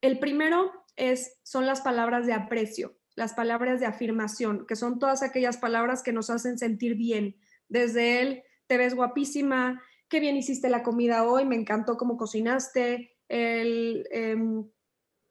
El 0.00 0.18
primero 0.18 0.72
es, 0.96 1.38
son 1.42 1.66
las 1.66 1.80
palabras 1.80 2.26
de 2.26 2.32
aprecio, 2.32 2.98
las 3.14 3.34
palabras 3.34 3.78
de 3.80 3.86
afirmación, 3.86 4.66
que 4.66 4.76
son 4.76 4.98
todas 4.98 5.22
aquellas 5.22 5.58
palabras 5.58 6.02
que 6.02 6.12
nos 6.12 6.30
hacen 6.30 6.58
sentir 6.58 6.96
bien. 6.96 7.36
Desde 7.68 8.20
él, 8.20 8.42
te 8.66 8.78
ves 8.78 8.94
guapísima, 8.94 9.82
qué 10.08 10.20
bien 10.20 10.36
hiciste 10.36 10.68
la 10.68 10.82
comida 10.82 11.24
hoy, 11.24 11.44
me 11.44 11.56
encantó 11.56 11.96
cómo 11.96 12.16
cocinaste, 12.16 13.11
el, 13.32 14.06
em, 14.10 14.68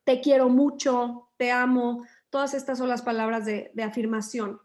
te 0.04 0.22
quiero 0.22 0.50
mucho, 0.50 1.30
te 1.38 1.52
amo. 1.52 2.04
Todas 2.32 2.56
estas 2.56 2.80
son 2.80 2.90
las 2.90 3.04
palabras 3.04 3.46
de, 3.46 3.72
afirmación. 3.84 4.60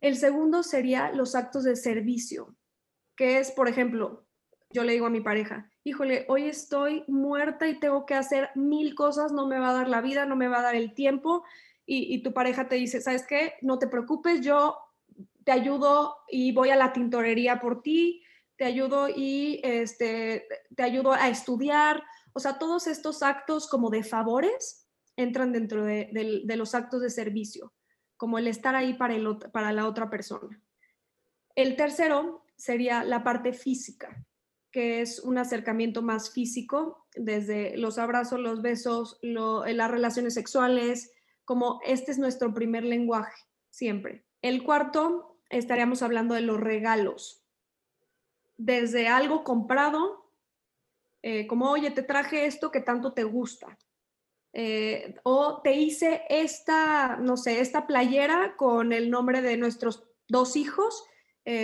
El 0.00 0.16
segundo 0.16 0.62
sería 0.62 1.10
los 1.12 1.34
actos 1.34 1.64
de 1.64 1.74
servicio, 1.74 2.54
que 3.16 3.38
es, 3.38 3.50
por 3.50 3.66
ejemplo, 3.66 4.26
yo 4.70 4.84
le 4.84 4.92
digo 4.92 5.06
a 5.06 5.10
mi 5.10 5.22
pareja, 5.22 5.70
híjole, 5.84 6.26
hoy 6.28 6.44
estoy 6.44 7.02
muerta 7.08 7.66
y 7.66 7.80
tengo 7.80 8.04
que 8.04 8.14
hacer 8.14 8.50
mil 8.54 8.94
cosas, 8.94 9.32
no 9.32 9.46
me 9.46 9.58
va 9.58 9.70
a 9.70 9.72
dar 9.72 9.88
la 9.88 10.02
vida, 10.02 10.26
no 10.26 10.36
me 10.36 10.48
va 10.48 10.58
a 10.58 10.62
dar 10.62 10.74
el 10.74 10.94
tiempo. 10.94 11.44
Y, 11.86 12.22
tu 12.22 12.34
pareja 12.34 12.68
te 12.68 12.76
dice, 12.76 13.00
¿sabes 13.00 13.26
qué? 13.26 13.54
No 13.62 13.78
te 13.78 13.88
preocupes, 13.88 14.42
yo 14.42 14.76
te 15.44 15.52
ayudo 15.52 16.18
y 16.28 16.52
voy 16.52 16.68
a 16.68 16.76
la 16.76 16.92
tintorería 16.92 17.58
por 17.58 17.80
ti, 17.80 18.22
te 18.56 18.66
ayudo 18.66 19.08
y 19.08 19.60
este, 19.64 20.46
te 20.76 20.82
ayudo 20.82 21.12
a 21.12 21.30
estudiar. 21.30 22.02
O 22.32 22.40
sea, 22.40 22.58
todos 22.58 22.86
estos 22.86 23.22
actos 23.22 23.68
como 23.68 23.90
de 23.90 24.02
favores 24.02 24.88
entran 25.16 25.52
dentro 25.52 25.84
de, 25.84 26.10
los 26.44 26.74
actos 26.74 27.00
de 27.00 27.10
servicio, 27.10 27.72
como 28.16 28.38
el 28.38 28.46
estar 28.46 28.74
ahí 28.74 28.94
para, 28.94 29.72
la 29.72 29.88
otra 29.88 30.10
persona. 30.10 30.62
El 31.54 31.76
tercero 31.76 32.44
sería 32.56 33.04
la 33.04 33.24
parte 33.24 33.52
física 33.52 34.24
que 34.70 35.00
es 35.00 35.20
un 35.20 35.38
acercamiento 35.38 36.02
más 36.02 36.30
físico, 36.30 37.06
desde 37.14 37.76
los 37.76 37.98
abrazos, 37.98 38.38
los 38.38 38.62
besos, 38.62 39.18
eh, 39.22 39.74
las 39.74 39.90
relaciones 39.90 40.34
sexuales, 40.34 41.10
como 41.44 41.80
este 41.84 42.12
es 42.12 42.18
nuestro 42.18 42.52
primer 42.52 42.84
lenguaje, 42.84 43.42
siempre. 43.70 44.26
El 44.42 44.62
cuarto, 44.62 45.40
estaríamos 45.48 46.02
hablando 46.02 46.34
de 46.34 46.42
los 46.42 46.60
regalos, 46.60 47.42
desde 48.58 49.08
algo 49.08 49.44
comprado, 49.44 50.17
eh, 51.22 51.46
como, 51.46 51.70
oye, 51.70 51.90
te 51.90 52.02
traje 52.02 52.46
esto 52.46 52.70
que 52.70 52.80
tanto 52.80 53.12
te 53.12 53.24
gusta, 53.24 53.78
eh, 54.52 55.14
o 55.24 55.60
te 55.62 55.74
hice 55.74 56.22
esta, 56.28 57.16
no 57.16 57.36
sé, 57.36 57.60
esta 57.60 57.86
playera 57.86 58.54
con 58.56 58.92
el 58.92 59.10
nombre 59.10 59.42
de 59.42 59.56
nuestros 59.56 60.04
dos 60.28 60.56
hijos 60.56 61.04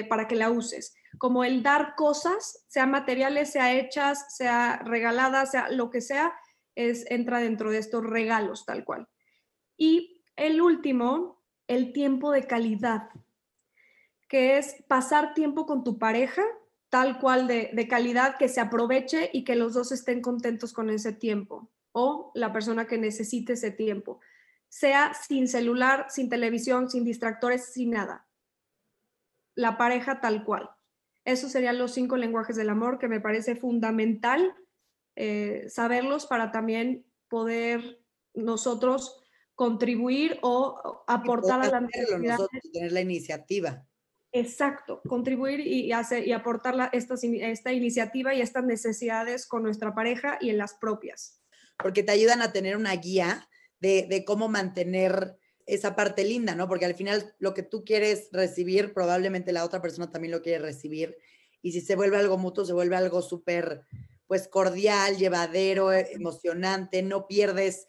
para 0.08 0.26
que 0.26 0.34
la 0.34 0.50
uses 0.50 0.96
como 1.18 1.44
el 1.44 1.62
dar 1.62 1.94
cosas, 1.96 2.64
sea 2.68 2.86
materiales, 2.86 3.52
sea 3.52 3.74
hechas, 3.74 4.36
sea 4.36 4.78
regaladas, 4.84 5.50
sea 5.52 5.70
lo 5.70 5.90
que 5.90 6.00
sea, 6.00 6.34
es, 6.74 7.08
entra 7.10 7.38
dentro 7.38 7.70
de 7.70 7.78
estos 7.78 8.04
regalos 8.04 8.64
tal 8.64 8.84
cual. 8.84 9.08
Y 9.76 10.24
el 10.36 10.60
último, 10.60 11.42
el 11.66 11.92
tiempo 11.92 12.32
de 12.32 12.46
calidad, 12.46 13.10
que 14.28 14.58
es 14.58 14.82
pasar 14.88 15.34
tiempo 15.34 15.66
con 15.66 15.84
tu 15.84 15.98
pareja, 15.98 16.42
tal 16.94 17.18
cual 17.18 17.48
de, 17.48 17.70
de 17.72 17.88
calidad, 17.88 18.36
que 18.38 18.48
se 18.48 18.60
aproveche 18.60 19.28
y 19.32 19.42
que 19.42 19.56
los 19.56 19.74
dos 19.74 19.90
estén 19.90 20.20
contentos 20.20 20.72
con 20.72 20.90
ese 20.90 21.12
tiempo, 21.12 21.68
o 21.90 22.30
la 22.36 22.52
persona 22.52 22.86
que 22.86 22.98
necesite 22.98 23.54
ese 23.54 23.72
tiempo, 23.72 24.20
sea 24.68 25.12
sin 25.12 25.48
celular, 25.48 26.06
sin 26.08 26.28
televisión, 26.28 26.88
sin 26.88 27.04
distractores, 27.04 27.72
sin 27.72 27.90
nada. 27.90 28.28
La 29.56 29.76
pareja 29.76 30.20
tal 30.20 30.44
cual. 30.44 30.70
Esos 31.24 31.50
serían 31.50 31.78
los 31.78 31.90
cinco 31.90 32.16
lenguajes 32.16 32.54
del 32.54 32.70
amor 32.70 33.00
que 33.00 33.08
me 33.08 33.20
parece 33.20 33.56
fundamental 33.56 34.54
eh, 35.16 35.64
saberlos 35.68 36.26
para 36.26 36.52
también 36.52 37.04
poder 37.26 38.04
nosotros 38.34 39.20
contribuir 39.56 40.38
o 40.42 41.02
aportar 41.08 41.60
a 41.60 41.70
la 41.70 41.80
nosotros, 41.80 42.62
tener 42.72 42.92
la 42.92 43.00
iniciativa. 43.00 43.84
Exacto, 44.36 45.00
contribuir 45.08 45.60
y, 45.60 45.92
hacer, 45.92 46.26
y 46.26 46.32
aportar 46.32 46.90
esta, 46.92 47.14
esta 47.14 47.72
iniciativa 47.72 48.34
y 48.34 48.40
estas 48.40 48.64
necesidades 48.64 49.46
con 49.46 49.62
nuestra 49.62 49.94
pareja 49.94 50.38
y 50.40 50.50
en 50.50 50.58
las 50.58 50.74
propias. 50.74 51.40
Porque 51.78 52.02
te 52.02 52.10
ayudan 52.10 52.42
a 52.42 52.52
tener 52.52 52.76
una 52.76 52.96
guía 52.96 53.48
de, 53.78 54.08
de 54.10 54.24
cómo 54.24 54.48
mantener 54.48 55.38
esa 55.66 55.94
parte 55.94 56.24
linda, 56.24 56.56
¿no? 56.56 56.66
Porque 56.66 56.84
al 56.84 56.96
final 56.96 57.36
lo 57.38 57.54
que 57.54 57.62
tú 57.62 57.84
quieres 57.84 58.28
recibir, 58.32 58.92
probablemente 58.92 59.52
la 59.52 59.64
otra 59.64 59.80
persona 59.80 60.10
también 60.10 60.32
lo 60.32 60.42
quiere 60.42 60.58
recibir. 60.58 61.16
Y 61.62 61.70
si 61.70 61.80
se 61.80 61.94
vuelve 61.94 62.16
algo 62.16 62.36
mutuo, 62.36 62.64
se 62.64 62.72
vuelve 62.72 62.96
algo 62.96 63.22
súper, 63.22 63.82
pues, 64.26 64.48
cordial, 64.48 65.16
llevadero, 65.16 65.92
eh, 65.92 66.08
emocionante, 66.10 67.04
no 67.04 67.28
pierdes. 67.28 67.86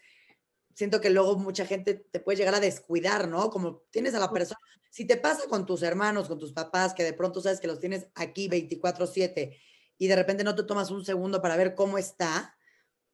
Siento 0.76 1.02
que 1.02 1.10
luego 1.10 1.38
mucha 1.38 1.66
gente 1.66 1.96
te 1.96 2.20
puede 2.20 2.38
llegar 2.38 2.54
a 2.54 2.60
descuidar, 2.60 3.28
¿no? 3.28 3.50
Como 3.50 3.82
tienes 3.89 4.14
a 4.14 4.20
la 4.20 4.32
persona. 4.32 4.60
Si 4.96 5.04
te 5.04 5.18
pasa 5.18 5.50
con 5.50 5.66
tus 5.66 5.84
hermanos, 5.84 6.30
con 6.30 6.39
tus 6.39 6.54
papás, 6.54 6.93
que 6.93 7.04
de 7.04 7.12
pronto 7.12 7.41
sabes 7.41 7.60
que 7.60 7.68
los 7.68 7.82
tienes 7.82 8.08
aquí 8.16 8.48
24/7 8.48 9.60
y 9.98 10.08
de 10.08 10.16
repente 10.16 10.46
no 10.46 10.56
te 10.56 10.64
tomas 10.64 10.89
un 10.89 11.04
segundo 11.04 11.41
para 11.41 11.58
ver 11.58 11.76
cómo 11.76 11.98
está, 11.98 12.56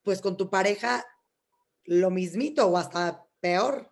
pues 0.03 0.21
con 0.21 0.37
tu 0.37 0.51
pareja 0.51 1.03
lo 1.85 2.11
mismito 2.11 2.67
o 2.67 2.77
hasta 2.77 3.25
peor. 3.39 3.91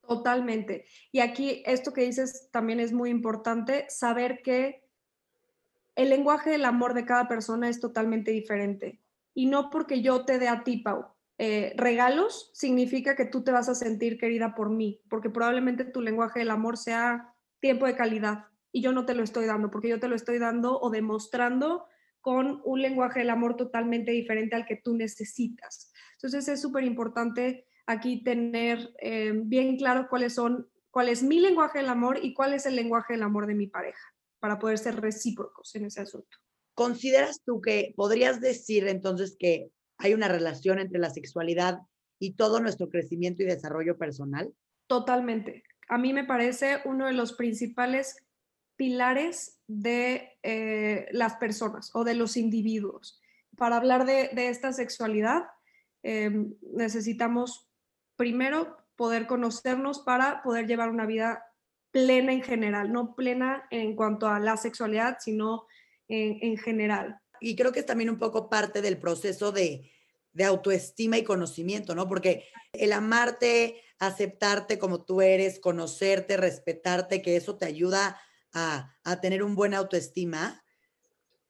Totalmente. 0.00 0.84
Y 1.12 1.20
aquí 1.20 1.62
esto 1.64 1.92
que 1.92 2.00
dices 2.00 2.48
también 2.50 2.80
es 2.80 2.92
muy 2.92 3.10
importante, 3.10 3.86
saber 3.88 4.42
que 4.42 4.82
el 5.94 6.08
lenguaje 6.08 6.50
del 6.50 6.64
amor 6.64 6.92
de 6.92 7.06
cada 7.06 7.28
persona 7.28 7.68
es 7.68 7.78
totalmente 7.78 8.32
diferente. 8.32 9.00
Y 9.32 9.46
no 9.46 9.70
porque 9.70 10.02
yo 10.02 10.24
te 10.24 10.40
dé 10.40 10.48
a 10.48 10.64
ti, 10.64 10.78
Pau, 10.78 11.11
eh, 11.44 11.74
regalos, 11.76 12.52
significa 12.54 13.16
que 13.16 13.24
tú 13.24 13.42
te 13.42 13.50
vas 13.50 13.68
a 13.68 13.74
sentir 13.74 14.16
querida 14.16 14.54
por 14.54 14.70
mí, 14.70 15.02
porque 15.10 15.28
probablemente 15.28 15.84
tu 15.84 16.00
lenguaje 16.00 16.38
del 16.38 16.52
amor 16.52 16.78
sea 16.78 17.34
tiempo 17.58 17.84
de 17.84 17.96
calidad 17.96 18.44
y 18.70 18.80
yo 18.80 18.92
no 18.92 19.06
te 19.06 19.14
lo 19.14 19.24
estoy 19.24 19.46
dando, 19.46 19.68
porque 19.68 19.88
yo 19.88 19.98
te 19.98 20.06
lo 20.06 20.14
estoy 20.14 20.38
dando 20.38 20.78
o 20.78 20.88
demostrando 20.88 21.84
con 22.20 22.62
un 22.64 22.80
lenguaje 22.80 23.18
del 23.18 23.30
amor 23.30 23.56
totalmente 23.56 24.12
diferente 24.12 24.54
al 24.54 24.66
que 24.66 24.76
tú 24.76 24.94
necesitas. 24.94 25.92
Entonces 26.12 26.46
es 26.46 26.60
súper 26.62 26.84
importante 26.84 27.66
aquí 27.86 28.22
tener 28.22 28.94
eh, 29.00 29.32
bien 29.34 29.76
claro 29.76 30.06
cuáles 30.08 30.34
son, 30.34 30.70
cuál 30.92 31.08
es 31.08 31.24
mi 31.24 31.40
lenguaje 31.40 31.80
del 31.80 31.88
amor 31.88 32.20
y 32.22 32.34
cuál 32.34 32.54
es 32.54 32.66
el 32.66 32.76
lenguaje 32.76 33.14
del 33.14 33.24
amor 33.24 33.48
de 33.48 33.56
mi 33.56 33.66
pareja, 33.66 34.14
para 34.38 34.60
poder 34.60 34.78
ser 34.78 35.00
recíprocos 35.00 35.74
en 35.74 35.86
ese 35.86 36.02
asunto. 36.02 36.38
¿Consideras 36.74 37.42
tú 37.44 37.60
que 37.60 37.94
podrías 37.96 38.40
decir 38.40 38.86
entonces 38.86 39.34
que 39.36 39.72
hay 40.02 40.14
una 40.14 40.28
relación 40.28 40.78
entre 40.78 40.98
la 40.98 41.10
sexualidad 41.10 41.80
y 42.18 42.34
todo 42.34 42.60
nuestro 42.60 42.88
crecimiento 42.88 43.42
y 43.42 43.46
desarrollo 43.46 43.96
personal? 43.96 44.52
Totalmente. 44.86 45.64
A 45.88 45.98
mí 45.98 46.12
me 46.12 46.24
parece 46.24 46.80
uno 46.84 47.06
de 47.06 47.12
los 47.12 47.32
principales 47.32 48.16
pilares 48.76 49.60
de 49.66 50.38
eh, 50.42 51.06
las 51.12 51.36
personas 51.36 51.90
o 51.94 52.04
de 52.04 52.14
los 52.14 52.36
individuos. 52.36 53.20
Para 53.56 53.76
hablar 53.76 54.06
de, 54.06 54.30
esta 54.34 54.72
sexualidad, 54.72 55.44
em, 56.02 56.54
necesitamos 56.74 57.68
primero 58.16 58.76
poder 58.96 59.26
conocernos 59.26 60.00
para 60.00 60.42
poder 60.42 60.66
llevar 60.66 60.90
una 60.90 61.06
vida 61.06 61.44
plena 61.90 62.32
en 62.32 62.42
general, 62.42 62.92
no 62.92 63.14
plena 63.14 63.66
en 63.70 63.94
cuanto 63.94 64.26
a 64.26 64.40
la 64.40 64.56
sexualidad, 64.56 65.18
sino 65.20 65.66
en, 66.08 66.56
general. 66.58 67.20
Y 67.42 67.56
creo 67.56 67.72
que 67.72 67.80
es 67.80 67.86
también 67.86 68.10
un 68.10 68.18
poco 68.18 68.48
parte 68.48 68.80
del 68.80 68.98
proceso 68.98 69.52
de, 69.52 69.90
de 70.32 70.44
autoestima 70.44 71.18
y 71.18 71.24
conocimiento, 71.24 71.94
¿no? 71.94 72.08
Porque 72.08 72.44
el 72.72 72.92
amarte, 72.92 73.82
aceptarte 73.98 74.78
como 74.78 75.04
tú 75.04 75.20
eres, 75.20 75.58
conocerte, 75.58 76.36
respetarte, 76.36 77.20
que 77.20 77.36
eso 77.36 77.56
te 77.56 77.66
ayuda 77.66 78.20
a, 78.52 78.96
a, 79.04 79.20
tener 79.20 79.42
un 79.42 79.54
buen 79.54 79.74
autoestima, 79.74 80.64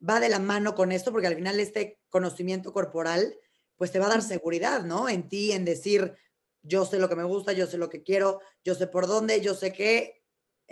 va 0.09 0.19
de 0.19 0.29
la 0.29 0.39
mano 0.39 0.75
con 0.75 0.93
esto, 0.93 1.13
porque 1.13 1.27
al 1.27 1.37
final 1.37 1.61
este 1.61 2.01
conocimiento 2.09 2.73
corporal, 2.73 3.37
pues 3.77 3.93
te 3.93 3.99
va 3.99 4.07
a 4.07 4.11
dar 4.11 4.23
seguridad, 4.23 4.85
¿no? 4.85 5.09
En 5.09 5.29
ti, 5.29 5.53
en 5.53 5.65
decir, 5.65 6.17
yo 6.63 6.87
sé 6.87 6.99
lo 6.99 7.09
que 7.09 7.17
me 7.17 7.25
gusta, 7.25 7.53
yo 7.53 7.67
sé 7.67 7.77
lo 7.77 7.89
que 7.89 8.03
quiero, 8.03 8.41
yo 8.65 8.75
sé 8.75 8.87
por 8.87 9.07
dónde, 9.07 9.41
yo 9.41 9.55
sé 9.55 9.73
que 9.73 10.22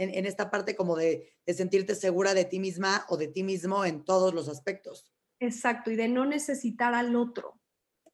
en, 0.00 0.26
esta 0.26 0.50
parte 0.50 0.74
como 0.74 0.96
de, 0.96 1.34
sentirte 1.46 1.94
segura 1.94 2.32
de 2.32 2.44
ti 2.44 2.58
misma 2.58 3.04
o 3.08 3.16
de 3.16 3.28
ti 3.28 3.42
mismo 3.42 3.84
en 3.84 4.04
todos 4.04 4.32
los 4.32 4.48
aspectos. 4.48 5.12
Exacto, 5.38 5.90
y 5.90 5.96
de 5.96 6.08
no 6.08 6.24
necesitar 6.24 6.94
al 6.94 7.16
otro, 7.16 7.60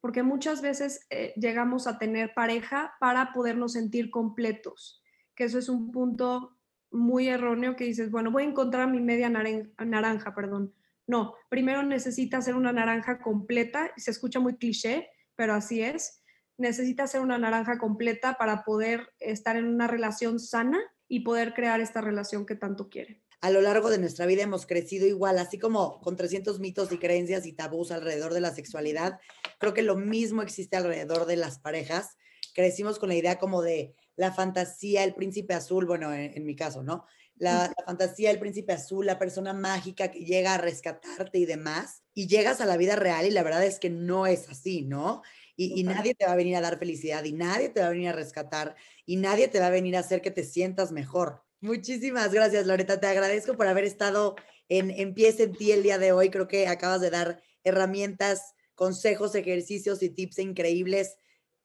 porque 0.01 0.23
muchas 0.23 0.61
veces 0.61 1.05
eh, 1.09 1.33
llegamos 1.37 1.87
a 1.87 1.97
tener 1.97 2.33
pareja 2.33 2.93
para 2.99 3.31
podernos 3.33 3.73
sentir 3.73 4.09
completos, 4.11 5.01
que 5.35 5.45
eso 5.45 5.59
es 5.59 5.69
un 5.69 5.91
punto 5.91 6.57
muy 6.91 7.29
erróneo 7.29 7.75
que 7.75 7.85
dices, 7.85 8.11
bueno, 8.11 8.31
voy 8.31 8.43
a 8.43 8.47
encontrar 8.47 8.89
mi 8.89 9.01
media 9.01 9.29
naranja, 9.29 10.33
perdón. 10.33 10.73
No, 11.05 11.35
primero 11.49 11.83
necesitas 11.83 12.45
ser 12.45 12.55
una 12.55 12.73
naranja 12.73 13.19
completa, 13.19 13.91
se 13.95 14.11
escucha 14.11 14.39
muy 14.39 14.57
cliché, 14.57 15.09
pero 15.35 15.53
así 15.53 15.81
es 15.81 16.21
necesita 16.57 17.05
ser 17.05 17.21
una 17.21 17.37
naranja 17.37 17.77
completa 17.77 18.33
para 18.33 18.63
poder 18.63 19.13
estar 19.19 19.55
en 19.55 19.67
una 19.67 19.87
relación 19.87 20.39
sana 20.39 20.79
y 21.07 21.21
poder 21.21 21.53
crear 21.53 21.79
esta 21.81 22.01
relación 22.01 22.45
que 22.45 22.55
tanto 22.55 22.89
quiere. 22.89 23.21
A 23.39 23.51
lo 23.51 23.61
largo 23.61 23.89
de 23.89 23.99
nuestra 23.99 24.25
vida 24.25 24.43
hemos 24.43 24.65
crecido 24.65 25.05
igual, 25.05 25.37
así 25.37 25.59
como 25.59 26.01
con 26.01 26.15
300 26.15 26.59
mitos 26.59 26.91
y 26.91 26.97
creencias 26.97 27.45
y 27.45 27.53
tabús 27.53 27.91
alrededor 27.91 28.33
de 28.33 28.41
la 28.41 28.53
sexualidad, 28.53 29.19
creo 29.59 29.73
que 29.73 29.83
lo 29.83 29.95
mismo 29.95 30.41
existe 30.41 30.75
alrededor 30.75 31.27
de 31.27 31.35
las 31.35 31.59
parejas. 31.59 32.17
Crecimos 32.55 32.97
con 32.97 33.09
la 33.09 33.15
idea 33.15 33.37
como 33.37 33.61
de 33.61 33.93
la 34.15 34.33
fantasía, 34.33 35.03
el 35.03 35.13
príncipe 35.13 35.53
azul, 35.53 35.85
bueno, 35.85 36.11
en, 36.11 36.43
mi 36.43 36.55
caso, 36.55 36.81
¿no? 36.81 37.05
La, 37.35 37.71
la, 37.77 37.85
fantasía, 37.85 38.31
el 38.31 38.39
príncipe 38.39 38.73
azul, 38.73 39.05
la 39.05 39.19
persona 39.19 39.53
mágica 39.53 40.09
que 40.09 40.25
llega 40.25 40.55
a 40.55 40.57
rescatarte 40.57 41.37
y 41.37 41.45
demás, 41.45 42.01
y 42.15 42.27
llegas 42.27 42.59
a 42.59 42.65
la 42.65 42.77
vida 42.77 42.95
real 42.95 43.27
y 43.27 43.29
la 43.29 43.43
verdad 43.43 43.63
es 43.63 43.77
que 43.77 43.91
no 43.91 44.25
es 44.25 44.49
así, 44.49 44.81
¿no? 44.81 45.21
Y, 45.59 45.83
nadie 45.83 46.13
te 46.13 46.25
va 46.25 46.33
a 46.33 46.35
venir 46.35 46.55
a 46.55 46.61
dar 46.61 46.77
felicidad 46.77 47.23
y 47.23 47.33
nadie 47.33 47.69
te 47.69 47.81
va 47.81 47.87
a 47.87 47.89
venir 47.89 48.09
a 48.09 48.13
rescatar 48.13 48.75
y 49.07 49.15
nadie 49.15 49.47
te 49.47 49.59
va 49.59 49.67
a 49.67 49.71
venir 49.71 49.97
a 49.97 50.01
hacer 50.01 50.21
que 50.21 50.29
te 50.29 50.43
sientas 50.43 50.91
mejor. 50.91 51.41
Muchísimas 51.61 52.31
gracias, 52.31 52.67
Loreta. 52.67 52.99
Te 52.99 53.07
agradezco 53.07 53.57
por 53.57 53.65
haber 53.65 53.83
estado 53.83 54.35
en, 54.69 54.91
en 54.91 55.15
Pies 55.15 55.39
en 55.39 55.53
Ti 55.53 55.71
el 55.71 55.81
día 55.81 55.97
de 55.97 56.11
hoy. 56.11 56.29
Creo 56.29 56.47
que 56.47 56.67
acabas 56.67 57.01
de 57.01 57.09
dar 57.09 57.41
herramientas, 57.63 58.53
consejos, 58.75 59.33
ejercicios 59.33 60.03
y 60.03 60.11
tips 60.11 60.37
increíbles 60.37 61.17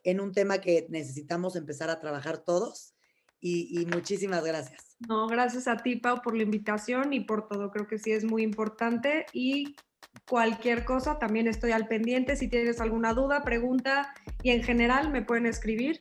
en 0.05 0.20
un 0.20 0.32
tema 0.32 0.62
que 0.62 0.86
necesitamos 0.88 1.55
empezar 1.55 1.90
a 1.90 2.01
trabajar 2.01 2.38
todos. 2.38 2.95
Y, 3.40 3.78
y, 3.78 3.84
muchísimas 3.84 4.43
gracias. 4.43 4.97
No, 5.07 5.26
gracias 5.26 5.68
a 5.68 5.76
ti, 5.76 5.97
Pau, 5.97 6.22
por 6.22 6.34
la 6.34 6.45
invitación 6.45 7.12
y 7.12 7.20
por 7.20 7.49
todo. 7.49 7.70
Creo 7.70 7.86
que 7.88 7.99
sí 7.99 8.12
es 8.12 8.24
muy 8.24 8.43
importante 8.43 9.26
y 9.32 9.74
cualquier 10.29 10.85
cosa, 10.85 11.19
también 11.19 11.49
estoy 11.49 11.73
al 11.73 11.87
pendiente. 11.87 12.37
Si 12.37 12.49
tienes 12.49 12.81
alguna 12.81 13.15
duda, 13.15 13.43
pregunta 13.43 14.15
y 14.43 14.51
en 14.51 14.63
general 14.63 15.11
me 15.11 15.23
pueden 15.23 15.47
escribir 15.47 16.01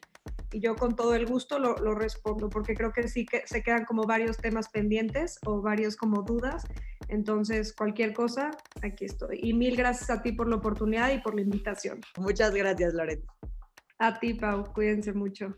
y 0.53 0.59
yo 0.59 0.75
con 0.75 0.95
todo 0.95 1.15
el 1.15 1.25
gusto 1.25 1.59
lo, 1.59 1.75
lo, 1.77 1.95
respondo 1.95 2.49
porque 2.49 2.73
creo 2.73 2.91
que 2.91 3.07
sí 3.07 3.25
que 3.25 3.43
se 3.45 3.63
quedan 3.63 3.85
como 3.85 4.03
varios 4.03 4.37
temas 4.37 4.69
pendientes 4.69 5.39
o 5.45 5.61
varios 5.61 5.95
como 5.95 6.23
dudas. 6.23 6.65
Entonces, 7.07 7.73
cualquier 7.73 8.13
cosa, 8.13 8.51
aquí 8.81 9.05
estoy. 9.05 9.39
Y 9.41 9.53
mil 9.53 9.75
gracias 9.75 10.09
a 10.09 10.21
ti 10.21 10.33
por 10.33 10.49
la 10.49 10.57
oportunidad 10.57 11.11
y 11.13 11.19
por 11.19 11.35
la 11.35 11.41
invitación. 11.41 12.01
Muchas 12.17 12.53
gracias, 12.53 12.93
Loreto. 12.93 13.31
A 13.99 14.19
ti, 14.19 14.33
Pau. 14.33 14.71
Cuídense 14.73 15.13
mucho. 15.13 15.55